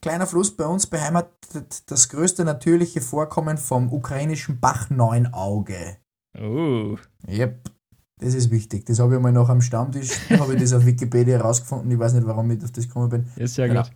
kleiner 0.00 0.26
Fluss 0.26 0.56
bei 0.56 0.66
uns 0.66 0.86
beheimatet 0.86 1.90
das 1.90 2.08
größte 2.08 2.44
natürliche 2.44 3.00
Vorkommen 3.00 3.58
vom 3.58 3.92
ukrainischen 3.92 4.60
Bach 4.60 4.90
Neunauge. 4.90 5.96
Oh. 6.38 6.96
Yep. 7.28 7.70
Das 8.18 8.34
ist 8.34 8.50
wichtig. 8.50 8.86
Das 8.86 8.98
habe 8.98 9.16
ich 9.16 9.20
mal 9.20 9.32
noch 9.32 9.50
am 9.50 9.60
Stammtisch, 9.60 10.10
habe 10.30 10.54
ich 10.54 10.60
das 10.60 10.72
auf 10.72 10.86
Wikipedia 10.86 11.36
herausgefunden. 11.36 11.90
Ich 11.90 11.98
weiß 11.98 12.14
nicht, 12.14 12.26
warum 12.26 12.50
ich 12.50 12.62
auf 12.64 12.72
das 12.72 12.86
gekommen 12.86 13.10
bin. 13.10 13.26
Ist 13.36 13.54
sehr 13.54 13.68
genau. 13.68 13.82
gut. 13.82 13.92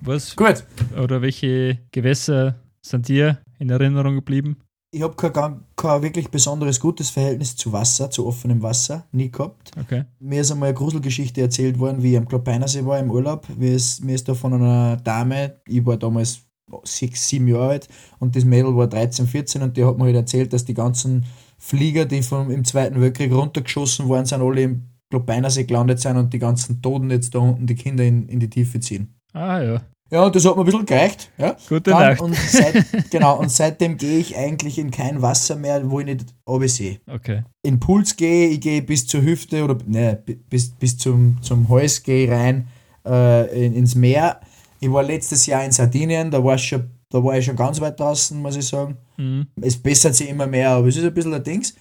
Was? 0.00 0.34
Gut. 0.34 0.64
Oder 0.96 1.20
welche 1.20 1.78
Gewässer 1.92 2.54
sind 2.80 3.08
dir 3.08 3.38
in 3.58 3.68
Erinnerung 3.68 4.14
geblieben? 4.14 4.56
Ich 4.90 5.02
habe 5.02 5.14
kein, 5.16 5.60
kein 5.78 6.02
wirklich 6.02 6.28
besonderes 6.28 6.80
gutes 6.80 7.08
Verhältnis 7.08 7.56
zu 7.56 7.72
Wasser, 7.72 8.10
zu 8.10 8.26
offenem 8.26 8.62
Wasser, 8.62 9.06
nie 9.12 9.30
gehabt. 9.30 9.70
Okay. 9.80 10.04
Mir 10.18 10.42
ist 10.42 10.50
einmal 10.50 10.70
eine 10.70 10.76
Gruselgeschichte 10.76 11.40
erzählt 11.40 11.78
worden, 11.78 12.02
wie 12.02 12.12
ich 12.12 12.18
am 12.18 12.28
Klopeinersee 12.28 12.84
war 12.84 12.98
im 12.98 13.10
Urlaub. 13.10 13.46
Mir 13.56 13.72
ist, 13.72 14.04
mir 14.04 14.14
ist 14.14 14.28
da 14.28 14.34
von 14.34 14.52
einer 14.52 14.96
Dame, 14.96 15.60
ich 15.66 15.86
war 15.86 15.96
damals 15.96 16.40
sechs, 16.84 17.28
sieben 17.28 17.48
Jahre 17.48 17.68
alt 17.68 17.88
und 18.18 18.36
das 18.36 18.44
Mädel 18.44 18.76
war 18.76 18.88
13, 18.88 19.26
14 19.26 19.62
und 19.62 19.76
die 19.76 19.84
hat 19.84 19.96
mir 19.96 20.04
halt 20.04 20.16
erzählt, 20.16 20.52
dass 20.52 20.66
die 20.66 20.74
ganzen 20.74 21.24
Flieger, 21.56 22.04
die 22.04 22.22
vom, 22.22 22.50
im 22.50 22.64
Zweiten 22.64 23.00
Weltkrieg 23.00 23.32
runtergeschossen 23.32 24.08
worden 24.08 24.26
sind, 24.26 24.42
alle 24.42 24.62
im 24.62 24.82
Klopeinersee 25.10 25.64
gelandet 25.64 26.00
sind 26.00 26.16
und 26.16 26.32
die 26.32 26.38
ganzen 26.38 26.82
Toten 26.82 27.10
jetzt 27.10 27.34
da 27.34 27.38
unten 27.38 27.66
die 27.66 27.74
Kinder 27.74 28.04
in, 28.04 28.28
in 28.28 28.40
die 28.40 28.50
Tiefe 28.50 28.80
ziehen. 28.80 29.14
Ah 29.32 29.60
ja. 29.60 29.80
Ja, 30.10 30.24
und 30.24 30.34
das 30.34 30.44
hat 30.46 30.56
mir 30.56 30.62
ein 30.62 30.64
bisschen 30.64 30.86
gereicht. 30.86 31.30
Ja. 31.36 31.56
Gute 31.68 31.90
Dann, 31.90 32.00
Nacht. 32.00 32.20
Und 32.20 32.34
seit, 32.34 32.84
genau, 33.10 33.38
und 33.38 33.50
seitdem 33.50 33.98
gehe 33.98 34.18
ich 34.18 34.36
eigentlich 34.36 34.78
in 34.78 34.90
kein 34.90 35.20
Wasser 35.20 35.56
mehr, 35.56 35.90
wo 35.90 36.00
ich 36.00 36.06
nicht 36.06 36.24
sehe. 36.66 37.00
Okay. 37.06 37.44
In 37.62 37.78
Pools 37.78 38.16
gehe 38.16 38.48
ich 38.48 38.60
gehe 38.60 38.80
bis 38.80 39.06
zur 39.06 39.22
Hüfte 39.22 39.62
oder 39.62 39.76
ne, 39.86 40.22
bis, 40.48 40.70
bis 40.70 40.96
zum, 40.96 41.36
zum 41.42 41.68
Hals 41.68 42.02
gehe 42.02 42.30
rein 42.30 42.68
äh, 43.06 43.66
in, 43.66 43.74
ins 43.74 43.94
Meer. 43.94 44.40
Ich 44.80 44.90
war 44.90 45.02
letztes 45.02 45.44
Jahr 45.46 45.64
in 45.64 45.72
Sardinien, 45.72 46.30
da 46.30 46.42
war, 46.42 46.54
ich 46.54 46.64
schon, 46.64 46.88
da 47.10 47.22
war 47.22 47.36
ich 47.36 47.44
schon 47.44 47.56
ganz 47.56 47.80
weit 47.80 48.00
draußen, 48.00 48.40
muss 48.40 48.56
ich 48.56 48.66
sagen. 48.66 48.96
Mhm. 49.16 49.48
Es 49.60 49.76
bessert 49.76 50.14
sich 50.14 50.30
immer 50.30 50.46
mehr, 50.46 50.70
aber 50.70 50.88
es 50.88 50.96
ist 50.96 51.04
ein 51.04 51.12
bisschen 51.12 51.34
ein 51.34 51.44
Dings. 51.44 51.74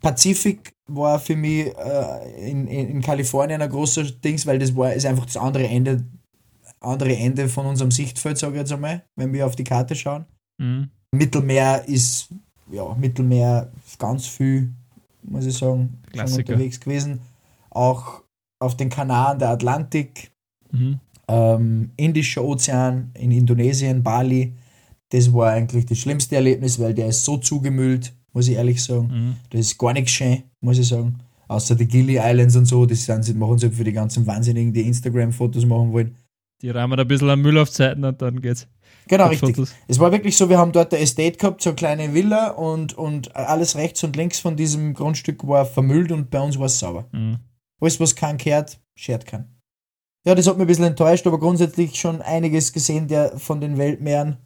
Pazifik 0.00 0.74
war 0.86 1.18
für 1.18 1.34
mich 1.34 1.66
äh, 1.66 2.50
in, 2.50 2.66
in, 2.68 2.88
in 2.90 3.00
Kalifornien 3.00 3.62
ein 3.62 3.70
großer 3.70 4.04
Dings, 4.04 4.46
weil 4.46 4.58
das 4.58 4.76
war 4.76 4.92
ist 4.92 5.06
einfach 5.06 5.24
das 5.24 5.38
andere 5.38 5.66
Ende 5.66 6.04
andere 6.84 7.16
Ende 7.16 7.48
von 7.48 7.66
unserem 7.66 7.90
Sichtfeld, 7.90 8.38
sage 8.38 8.54
ich 8.54 8.60
jetzt 8.60 8.72
einmal, 8.72 9.04
wenn 9.16 9.32
wir 9.32 9.46
auf 9.46 9.56
die 9.56 9.64
Karte 9.64 9.94
schauen. 9.94 10.24
Mhm. 10.58 10.90
Mittelmeer 11.12 11.84
ist, 11.86 12.28
ja, 12.70 12.94
Mittelmeer 12.94 13.70
ganz 13.98 14.26
viel, 14.26 14.72
muss 15.22 15.46
ich 15.46 15.56
sagen, 15.56 16.00
schon 16.14 16.32
unterwegs 16.32 16.80
gewesen. 16.80 17.20
Auch 17.70 18.22
auf 18.58 18.76
den 18.76 18.88
Kanaren 18.88 19.38
der 19.38 19.50
Atlantik, 19.50 20.30
mhm. 20.70 20.98
ähm, 21.28 21.90
Indischer 21.96 22.44
Ozean 22.44 23.10
in 23.14 23.30
Indonesien, 23.30 24.02
Bali. 24.02 24.54
Das 25.10 25.32
war 25.32 25.52
eigentlich 25.52 25.86
das 25.86 25.98
schlimmste 25.98 26.36
Erlebnis, 26.36 26.78
weil 26.78 26.94
der 26.94 27.08
ist 27.08 27.24
so 27.24 27.36
zugemüllt, 27.36 28.12
muss 28.32 28.48
ich 28.48 28.54
ehrlich 28.54 28.82
sagen. 28.82 29.08
Mhm. 29.12 29.36
Das 29.50 29.60
ist 29.60 29.78
gar 29.78 29.92
nichts 29.92 30.12
schön, 30.12 30.42
muss 30.60 30.78
ich 30.78 30.88
sagen. 30.88 31.20
Außer 31.46 31.74
die 31.74 31.86
Gili 31.86 32.18
Islands 32.18 32.56
und 32.56 32.64
so, 32.64 32.86
das 32.86 33.04
sind, 33.04 33.38
machen 33.38 33.58
sie 33.58 33.70
für 33.70 33.84
die 33.84 33.92
ganzen 33.92 34.26
Wahnsinnigen, 34.26 34.72
die 34.72 34.86
Instagram-Fotos 34.86 35.66
machen 35.66 35.92
wollen. 35.92 36.16
Die 36.64 36.70
rahmen 36.70 36.98
ein 36.98 37.06
bisschen 37.06 37.28
am 37.28 37.42
Müll 37.42 37.58
auf 37.58 37.70
Zeiten 37.70 38.02
und 38.06 38.22
dann 38.22 38.40
geht's. 38.40 38.66
Genau, 39.06 39.26
richtig. 39.26 39.54
Fotos. 39.54 39.74
Es 39.86 40.00
war 40.00 40.10
wirklich 40.12 40.34
so, 40.34 40.48
wir 40.48 40.56
haben 40.56 40.72
dort 40.72 40.94
eine 40.94 41.02
Estate 41.02 41.36
gehabt, 41.36 41.60
so 41.60 41.68
eine 41.68 41.76
kleine 41.76 42.14
Villa 42.14 42.52
und, 42.52 42.94
und 42.94 43.36
alles 43.36 43.76
rechts 43.76 44.02
und 44.02 44.16
links 44.16 44.40
von 44.40 44.56
diesem 44.56 44.94
Grundstück 44.94 45.46
war 45.46 45.66
vermüllt 45.66 46.10
und 46.10 46.30
bei 46.30 46.40
uns 46.40 46.58
war 46.58 46.64
es 46.64 46.78
sauber. 46.78 47.06
Mhm. 47.12 47.36
Alles, 47.82 48.00
was 48.00 48.16
kein 48.16 48.38
kehrt, 48.38 48.80
schert 48.94 49.26
kann. 49.26 49.54
Ja, 50.24 50.34
das 50.34 50.46
hat 50.46 50.56
mich 50.56 50.64
ein 50.64 50.68
bisschen 50.68 50.86
enttäuscht, 50.86 51.26
aber 51.26 51.38
grundsätzlich 51.38 51.96
schon 51.96 52.22
einiges 52.22 52.72
gesehen 52.72 53.08
der, 53.08 53.38
von 53.38 53.60
den 53.60 53.76
Weltmeeren 53.76 54.38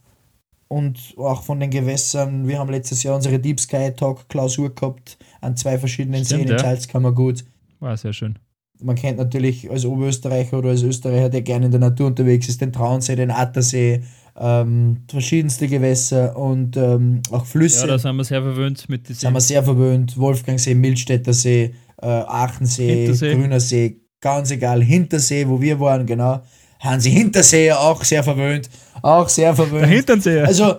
und 0.67 1.15
auch 1.19 1.45
von 1.45 1.61
den 1.61 1.71
Gewässern. 1.71 2.49
Wir 2.49 2.59
haben 2.59 2.69
letztes 2.69 3.05
Jahr 3.05 3.15
unsere 3.15 3.39
Deep 3.39 3.61
Sky 3.61 3.93
Talk 3.95 4.29
Klausur 4.29 4.75
gehabt 4.75 5.19
an 5.41 5.57
zwei 5.57 5.79
verschiedenen 5.79 6.25
Stimmt, 6.25 6.41
Seen 6.41 6.49
ja. 6.49 6.55
in 6.55 6.59
Salzkammergut. 6.59 7.45
War 7.79 7.97
sehr 7.97 8.13
schön 8.13 8.41
man 8.81 8.97
kennt 8.97 9.19
natürlich 9.19 9.71
als 9.71 9.85
Oberösterreicher 9.85 10.59
oder 10.59 10.71
als 10.71 10.83
Österreicher, 10.83 11.29
der 11.29 11.43
gerne 11.43 11.67
in 11.67 11.71
der 11.73 11.81
Natur 11.81 12.07
unterwegs 12.07 12.49
ist, 12.49 12.61
den 12.61 12.73
Traunsee, 12.73 13.17
den 13.17 13.31
Attersee, 13.31 14.03
ähm, 14.39 14.99
verschiedenste 15.09 15.67
Gewässer 15.69 16.37
und 16.37 16.77
ähm, 16.77 17.23
auch 17.31 17.45
Flüsse. 17.45 17.81
Ja, 17.81 17.87
da 17.89 17.99
sind 17.99 18.17
wir 18.17 18.25
sehr 18.25 18.43
verwöhnt 18.43 18.89
mit 18.89 19.09
diesen. 19.09 19.21
Sind 19.21 19.33
wir 19.33 19.41
sehr 19.41 19.63
verwöhnt. 19.63 20.17
Wolfgangsee, 20.17 20.75
Milstädter 20.75 21.33
See, 21.33 21.75
äh, 22.01 22.07
Aachensee, 22.07 23.07
Hintersee. 23.07 23.35
Grüner 23.35 23.61
See, 23.61 24.01
ganz 24.21 24.51
egal. 24.51 24.83
Hintersee, 24.83 25.49
wo 25.49 25.61
wir 25.61 25.79
waren, 25.81 26.07
genau. 26.07 26.41
Hansi 26.81 27.11
Hintersee, 27.11 27.73
auch 27.73 28.05
sehr 28.05 28.23
verwöhnt. 28.23 28.71
Auch 29.03 29.29
sehr 29.29 29.55
verwöhnt. 29.55 29.83
Der 29.83 29.89
Hinterseher. 29.89 30.47
Also, 30.47 30.77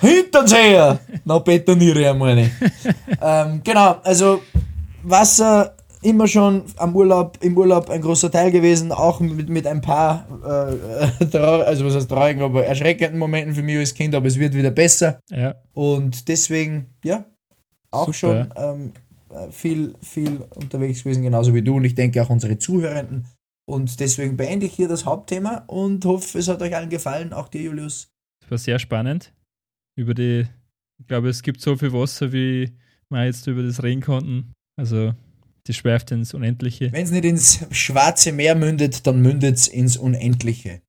Hinterseher! 0.00 0.98
Na, 1.24 1.38
betoniere 1.38 2.10
ich 2.10 2.16
meine. 2.16 2.50
ähm, 3.22 3.60
genau, 3.62 3.96
also 4.02 4.42
Wasser 5.04 5.76
immer 6.02 6.26
schon 6.26 6.64
am 6.76 6.94
Urlaub, 6.94 7.38
im 7.40 7.56
Urlaub 7.56 7.88
ein 7.88 8.00
großer 8.02 8.30
Teil 8.30 8.50
gewesen, 8.50 8.92
auch 8.92 9.20
mit, 9.20 9.48
mit 9.48 9.66
ein 9.66 9.80
paar, 9.80 10.26
äh, 10.44 11.36
also 11.36 11.86
was 11.86 11.94
heißt 11.94 12.08
traurigen, 12.08 12.42
aber 12.42 12.64
erschreckenden 12.64 13.18
Momenten 13.18 13.54
für 13.54 13.62
mich 13.62 13.78
als 13.78 13.94
Kind, 13.94 14.14
aber 14.14 14.26
es 14.26 14.38
wird 14.38 14.54
wieder 14.54 14.70
besser. 14.70 15.20
Ja. 15.30 15.54
Und 15.72 16.28
deswegen, 16.28 16.86
ja, 17.04 17.24
auch 17.90 18.12
Super. 18.12 18.14
schon 18.14 18.54
ähm, 18.56 18.92
viel, 19.50 19.94
viel 20.02 20.40
unterwegs 20.54 21.04
gewesen, 21.04 21.22
genauso 21.22 21.54
wie 21.54 21.62
du 21.62 21.76
und 21.76 21.84
ich 21.84 21.94
denke 21.94 22.22
auch 22.22 22.30
unsere 22.30 22.58
Zuhörenden. 22.58 23.26
Und 23.64 24.00
deswegen 24.00 24.36
beende 24.36 24.66
ich 24.66 24.74
hier 24.74 24.88
das 24.88 25.06
Hauptthema 25.06 25.64
und 25.68 26.04
hoffe, 26.04 26.38
es 26.38 26.48
hat 26.48 26.60
euch 26.62 26.74
allen 26.74 26.90
gefallen, 26.90 27.32
auch 27.32 27.48
dir, 27.48 27.62
Julius. 27.62 28.08
Das 28.40 28.50
war 28.50 28.58
sehr 28.58 28.78
spannend. 28.78 29.32
Über 29.96 30.14
die, 30.14 30.46
ich 30.98 31.06
glaube, 31.06 31.28
es 31.28 31.42
gibt 31.42 31.60
so 31.60 31.76
viel 31.76 31.92
Wasser, 31.92 32.32
wie 32.32 32.72
wir 33.08 33.24
jetzt 33.24 33.46
über 33.46 33.62
das 33.62 33.82
reden 33.82 34.00
konnten. 34.00 34.52
Also, 34.76 35.12
das 35.64 35.76
schweift 35.76 36.10
ins 36.10 36.34
Unendliche. 36.34 36.92
Wenn 36.92 37.04
es 37.04 37.10
nicht 37.10 37.24
ins 37.24 37.66
Schwarze 37.70 38.32
Meer 38.32 38.54
mündet, 38.54 39.06
dann 39.06 39.20
mündet 39.20 39.56
es 39.56 39.68
ins 39.68 39.96
Unendliche. 39.96 40.82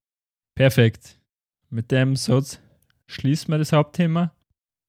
Perfekt. 0.55 1.19
Mit 1.69 1.91
dem 1.91 2.15
Satz 2.15 2.59
schließen 3.07 3.51
wir 3.51 3.57
das 3.57 3.71
Hauptthema. 3.71 4.33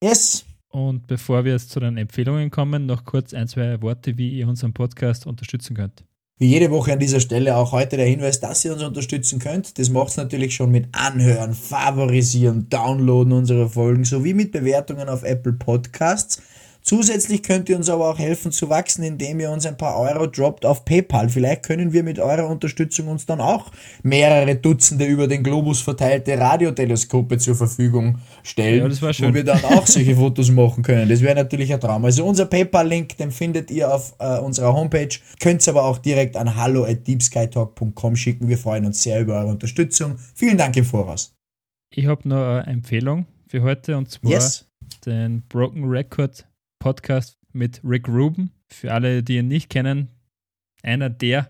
Yes! 0.03 0.45
Und 0.69 1.07
bevor 1.07 1.45
wir 1.45 1.53
jetzt 1.53 1.71
zu 1.71 1.81
den 1.81 1.97
Empfehlungen 1.97 2.51
kommen, 2.51 2.87
noch 2.87 3.05
kurz 3.05 3.33
ein, 3.33 3.47
zwei 3.47 3.81
Worte, 3.81 4.19
wie 4.19 4.31
ihr 4.31 4.49
unseren 4.49 4.75
Podcast 4.75 5.27
unterstützen 5.27 5.77
könnt. 5.77 6.05
Wie 6.37 6.49
jede 6.49 6.73
Woche 6.73 6.93
an 6.93 6.99
dieser 6.99 7.21
Stelle 7.21 7.57
auch 7.57 7.71
heute 7.71 7.97
der 7.97 8.07
Hinweis, 8.07 8.41
dass 8.41 8.65
ihr 8.65 8.73
uns 8.73 8.83
unterstützen 8.83 9.39
könnt. 9.39 9.79
Das 9.79 9.89
macht 9.89 10.09
es 10.09 10.17
natürlich 10.17 10.57
schon 10.57 10.73
mit 10.73 10.89
Anhören, 10.91 11.55
Favorisieren, 11.55 12.69
Downloaden 12.69 13.33
unserer 13.33 13.69
Folgen 13.69 14.05
sowie 14.05 14.35
mit 14.35 14.51
Bewertungen 14.51 15.09
auf 15.09 15.23
Apple 15.23 15.53
Podcasts. 15.53 16.43
Zusätzlich 16.87 17.43
könnt 17.43 17.71
ihr 17.71 17.77
uns 17.77 17.89
aber 17.89 18.11
auch 18.11 18.19
helfen 18.19 18.53
zu 18.53 18.69
wachsen, 18.69 19.03
indem 19.05 19.41
ihr 19.41 19.51
uns 19.51 19.65
ein 19.65 19.79
paar 19.79 19.99
Euro 19.99 20.27
droppt 20.27 20.67
auf 20.67 20.85
PayPal. 20.85 21.31
Vielleicht 21.31 21.63
können 21.63 21.95
wir 21.95 22.03
mit 22.03 22.19
eurer 22.19 22.47
Unterstützung 22.47 23.09
uns 23.09 23.25
dann 23.25 23.41
auch 23.41 23.71
mehrere 24.03 24.55
Dutzende 24.55 25.07
über 25.07 25.27
den 25.27 25.43
Globus 25.43 25.81
verteilte 25.81 26.39
Radioteleskope 26.39 27.39
zur 27.39 27.55
Verfügung 27.55 28.19
stellen, 28.43 28.81
Ja, 28.83 28.89
das 28.89 29.01
war 29.01 29.15
schön. 29.15 29.31
wo 29.31 29.35
wir 29.35 29.45
dann 29.45 29.65
auch 29.65 29.87
solche 29.87 30.15
Fotos 30.17 30.51
machen 30.51 30.83
können. 30.83 31.09
Das 31.09 31.23
wäre 31.23 31.35
natürlich 31.35 31.73
ein 31.73 31.81
Traum. 31.81 32.05
Also 32.05 32.23
unser 32.27 32.45
PayPal-Link, 32.45 33.17
den 33.17 33.31
findet 33.31 33.71
ihr 33.71 33.91
auf 33.91 34.15
äh, 34.19 34.39
unserer 34.41 34.75
Homepage, 34.75 35.09
könnt 35.41 35.63
es 35.63 35.69
aber 35.69 35.85
auch 35.85 35.97
direkt 35.97 36.37
an 36.37 36.55
hallo 36.55 36.85
at 36.85 37.07
deepskytalk.com 37.07 38.15
schicken. 38.15 38.47
Wir 38.49 38.59
freuen 38.59 38.85
uns 38.85 39.03
sehr 39.03 39.23
über 39.23 39.39
eure 39.39 39.47
Unterstützung. 39.53 40.17
Vielen 40.35 40.59
Dank 40.59 40.77
im 40.77 40.85
Voraus. 40.85 41.35
Ich 41.95 42.05
habe 42.05 42.29
noch 42.29 42.37
eine 42.61 42.67
Empfehlung 42.67 43.25
für 43.49 43.63
heute 43.63 43.97
und 43.97 44.11
zwar 44.11 44.33
Yes. 44.33 44.67
den 45.07 45.43
Broken 45.49 45.85
Record 45.85 46.47
Podcast 46.85 47.39
mit 47.55 47.81
Rick 47.83 48.09
Rubin. 48.09 48.51
Für 48.69 48.93
alle, 48.93 49.23
die 49.23 49.39
ihn 49.39 49.49
nicht 49.49 49.71
kennen, 49.71 50.11
einer 50.83 51.09
der 51.09 51.49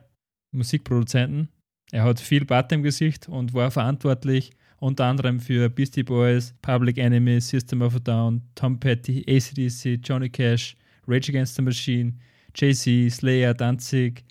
Musikproduzenten. 0.53 1.49
Er 1.91 2.05
hat 2.05 2.21
viel 2.21 2.45
Bart 2.45 2.71
im 2.71 2.85
Gesicht 2.85 3.29
und 3.29 3.53
war 3.53 3.73
verantwortlich 3.73 4.53
unter 4.79 5.07
anderem 5.07 5.41
für 5.41 5.69
Beastie 5.69 6.05
Boys, 6.05 6.55
Public 6.63 6.99
Enemy, 6.99 7.41
System 7.41 7.83
of 7.83 7.97
a 7.97 7.99
Down, 7.99 8.43
Tom 8.55 8.79
Petty, 8.79 9.25
ACDC, 9.27 9.99
Johnny 10.07 10.29
Cash, 10.29 10.77
Rage 11.09 11.31
Against 11.31 11.57
the 11.57 11.63
Machine, 11.63 12.21
Jay-Z, 12.55 13.11
Slayer, 13.11 13.55
Danzig, 13.55 14.23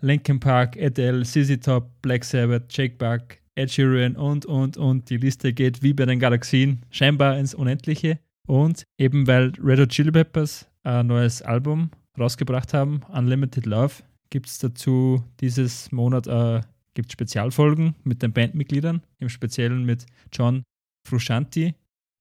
Linkin 0.00 0.40
Park, 0.40 0.78
Adele, 0.80 1.22
ZZ 1.22 1.60
Top, 1.60 1.90
Black 2.00 2.24
Sabbath, 2.24 2.64
Jake 2.70 2.96
Buck, 2.96 3.36
Ed 3.56 3.70
Sheeran 3.70 4.16
und, 4.16 4.46
und, 4.46 4.78
und. 4.78 5.10
Die 5.10 5.18
Liste 5.18 5.52
geht 5.52 5.82
wie 5.82 5.92
bei 5.92 6.06
den 6.06 6.18
Galaxien 6.18 6.80
scheinbar 6.90 7.38
ins 7.38 7.54
Unendliche. 7.54 8.20
Und 8.46 8.84
eben 8.98 9.26
weil 9.26 9.52
Red 9.62 9.80
Hot 9.80 9.88
Chili 9.90 10.12
Peppers 10.12 10.68
ein 10.82 11.06
neues 11.08 11.42
Album 11.42 11.90
rausgebracht 12.18 12.72
haben, 12.72 13.00
Unlimited 13.08 13.66
Love, 13.66 13.94
gibt 14.30 14.46
es 14.46 14.58
dazu 14.58 15.22
dieses 15.40 15.90
Monat 15.92 16.26
äh, 16.26 16.60
gibt's 16.94 17.12
Spezialfolgen 17.12 17.94
mit 18.04 18.22
den 18.22 18.32
Bandmitgliedern, 18.32 19.02
im 19.18 19.28
Speziellen 19.28 19.84
mit 19.84 20.06
John 20.32 20.62
Frusciante. 21.06 21.74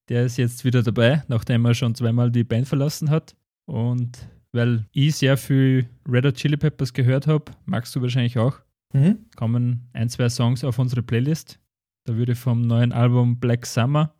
Der 0.10 0.26
ist 0.26 0.38
jetzt 0.38 0.66
wieder 0.66 0.84
dabei, 0.84 1.24
nachdem 1.28 1.66
er 1.66 1.74
schon 1.74 1.96
zweimal 1.96 2.30
die 2.32 2.44
Band 2.44 2.68
verlassen 2.68 3.10
hat. 3.10 3.36
Und 3.66 4.28
weil 4.52 4.86
ich 4.92 5.16
sehr 5.16 5.38
viel 5.38 5.88
Red 6.08 6.26
Hot 6.26 6.36
Chili 6.36 6.58
Peppers 6.58 6.94
gehört 6.94 7.28
habe, 7.28 7.46
magst 7.66 7.96
du 7.96 8.02
wahrscheinlich 8.02 8.38
auch, 8.38 8.60
Mhm. 8.94 9.26
kommen 9.36 9.90
ein, 9.94 10.08
zwei 10.10 10.30
Songs 10.30 10.64
auf 10.64 10.80
unsere 10.80 11.02
Playlist. 11.04 11.60
Da 12.06 12.16
würde 12.16 12.32
ich 12.34 12.38
vom 12.40 12.62
neuen 12.62 12.94
Album 12.94 13.40
Black 13.40 13.66
Summer 13.66 14.14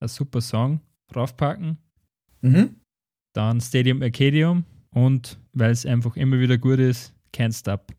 ein 0.00 0.08
super 0.08 0.40
Song 0.40 0.80
draufpacken. 1.12 1.78
Mhm. 2.42 2.76
Dann 3.34 3.60
Stadium 3.60 4.02
Arcadium 4.02 4.64
und 4.94 5.38
weil 5.52 5.70
es 5.70 5.84
einfach 5.86 6.16
immer 6.16 6.38
wieder 6.38 6.58
gut 6.58 6.78
ist, 6.78 7.12
Can't 7.34 7.58
Stop. 7.58 7.92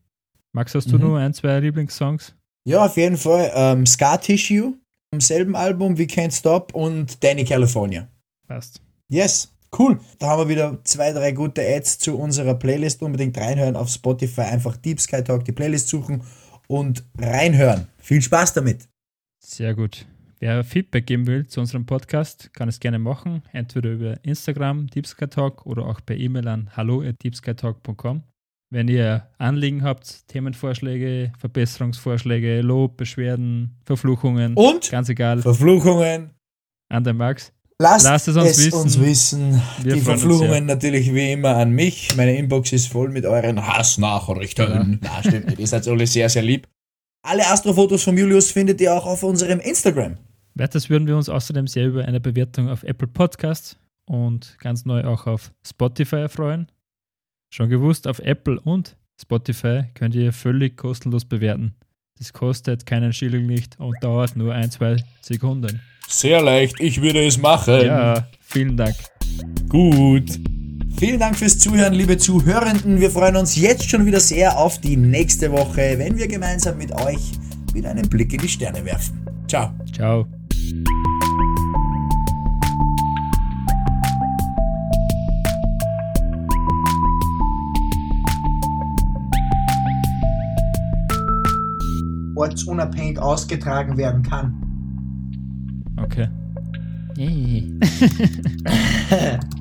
Max, 0.52 0.74
hast 0.74 0.90
du 0.90 0.96
Mhm. 0.96 1.02
nur 1.02 1.18
ein, 1.18 1.34
zwei 1.34 1.60
Lieblingssongs? 1.60 2.34
Ja, 2.66 2.84
auf 2.84 2.96
jeden 2.96 3.16
Fall. 3.16 3.50
Ähm, 3.54 3.86
Scar 3.86 4.20
Tissue, 4.20 4.74
im 5.12 5.20
selben 5.20 5.54
Album 5.56 5.96
wie 5.98 6.04
Can't 6.06 6.36
Stop 6.36 6.74
und 6.74 7.22
Danny 7.22 7.44
California. 7.44 8.08
Passt. 8.46 8.80
Yes, 9.10 9.54
cool. 9.78 10.00
Da 10.18 10.28
haben 10.28 10.40
wir 10.42 10.48
wieder 10.48 10.82
zwei, 10.84 11.12
drei 11.12 11.32
gute 11.32 11.62
Ads 11.62 11.98
zu 12.00 12.18
unserer 12.18 12.54
Playlist. 12.54 13.02
Unbedingt 13.02 13.38
reinhören 13.38 13.76
auf 13.76 13.88
Spotify. 13.88 14.42
Einfach 14.42 14.76
Deep 14.76 15.00
Sky 15.00 15.22
Talk 15.22 15.44
die 15.44 15.52
Playlist 15.52 15.88
suchen 15.88 16.22
und 16.66 17.04
reinhören. 17.18 17.86
Viel 17.98 18.20
Spaß 18.20 18.54
damit. 18.54 18.88
Sehr 19.42 19.74
gut. 19.74 20.06
Wer 20.40 20.62
Feedback 20.62 21.06
geben 21.06 21.26
will 21.26 21.46
zu 21.48 21.60
unserem 21.60 21.84
Podcast, 21.84 22.52
kann 22.54 22.68
es 22.68 22.78
gerne 22.78 22.98
machen, 23.00 23.42
entweder 23.52 23.90
über 23.90 24.24
Instagram, 24.24 24.86
DeepSkyTalk 24.86 25.66
oder 25.66 25.84
auch 25.86 26.00
per 26.04 26.16
E-Mail 26.16 26.46
an 26.46 26.70
hallo@deepskytalk.com. 26.76 28.22
Wenn 28.70 28.86
ihr 28.88 29.26
Anliegen 29.38 29.82
habt, 29.82 30.28
Themenvorschläge, 30.28 31.32
Verbesserungsvorschläge, 31.38 32.60
Lob, 32.60 32.96
Beschwerden, 32.98 33.76
Verfluchungen, 33.84 34.54
Und 34.54 34.90
ganz 34.90 35.08
egal, 35.08 35.40
Verfluchungen. 35.42 36.30
an 36.90 37.02
den 37.02 37.16
Max. 37.16 37.52
Lasst, 37.80 38.04
Lasst 38.06 38.28
es 38.28 38.36
uns 38.36 38.58
wissen. 38.58 38.74
uns 38.80 39.00
wissen. 39.00 39.62
Wir 39.82 39.94
die 39.94 40.00
freuen 40.00 40.14
uns 40.14 40.22
Verfluchungen 40.22 40.66
natürlich 40.66 41.12
wie 41.14 41.32
immer 41.32 41.56
an 41.56 41.70
mich. 41.70 42.14
Meine 42.16 42.36
Inbox 42.36 42.72
ist 42.72 42.88
voll 42.88 43.08
mit 43.10 43.24
euren 43.24 43.64
Hassnachrichten. 43.66 44.98
Na, 45.02 45.22
stimmt. 45.22 45.58
Ihr 45.58 45.66
seid 45.66 45.86
alle 45.88 46.06
sehr, 46.06 46.28
sehr 46.28 46.42
lieb. 46.42 46.66
Alle 47.24 47.46
Astrofotos 47.46 48.02
von 48.02 48.16
Julius 48.18 48.50
findet 48.50 48.80
ihr 48.80 48.92
auch 48.94 49.06
auf 49.06 49.22
unserem 49.22 49.60
Instagram. 49.60 50.16
Weiters 50.58 50.90
würden 50.90 51.06
wir 51.06 51.16
uns 51.16 51.28
außerdem 51.28 51.66
sehr 51.66 51.86
über 51.86 52.04
eine 52.04 52.20
Bewertung 52.20 52.68
auf 52.68 52.82
Apple 52.82 53.08
Podcasts 53.08 53.76
und 54.04 54.56
ganz 54.58 54.84
neu 54.84 55.04
auch 55.04 55.26
auf 55.26 55.52
Spotify 55.66 56.28
freuen. 56.28 56.66
Schon 57.50 57.68
gewusst, 57.68 58.08
auf 58.08 58.18
Apple 58.18 58.60
und 58.60 58.96
Spotify 59.20 59.84
könnt 59.94 60.14
ihr 60.14 60.32
völlig 60.32 60.76
kostenlos 60.76 61.24
bewerten. 61.24 61.74
Das 62.18 62.32
kostet 62.32 62.86
keinen 62.86 63.12
Schilling 63.12 63.46
nicht 63.46 63.78
und 63.78 63.96
dauert 64.02 64.36
nur 64.36 64.52
ein, 64.52 64.70
zwei 64.70 64.96
Sekunden. 65.20 65.80
Sehr 66.08 66.42
leicht, 66.42 66.80
ich 66.80 67.00
würde 67.00 67.24
es 67.24 67.38
machen. 67.38 67.84
Ja, 67.84 68.28
vielen 68.40 68.76
Dank. 68.76 68.96
Gut. 69.68 70.38
Vielen 70.96 71.20
Dank 71.20 71.36
fürs 71.36 71.58
Zuhören, 71.58 71.94
liebe 71.94 72.18
Zuhörenden. 72.18 72.98
Wir 73.00 73.10
freuen 73.10 73.36
uns 73.36 73.54
jetzt 73.54 73.88
schon 73.88 74.04
wieder 74.04 74.18
sehr 74.18 74.58
auf 74.58 74.80
die 74.80 74.96
nächste 74.96 75.52
Woche, 75.52 75.94
wenn 75.96 76.18
wir 76.18 76.26
gemeinsam 76.26 76.76
mit 76.76 76.90
euch 76.90 77.32
wieder 77.72 77.90
einen 77.90 78.08
Blick 78.08 78.32
in 78.32 78.40
die 78.40 78.48
Sterne 78.48 78.84
werfen. 78.84 79.24
Ciao. 79.46 79.70
Ciao. 79.92 80.26
Ortsunabhängig 92.38 93.18
ausgetragen 93.18 93.96
werden 93.96 94.22
kann. 94.22 94.54
Okay. 95.96 96.28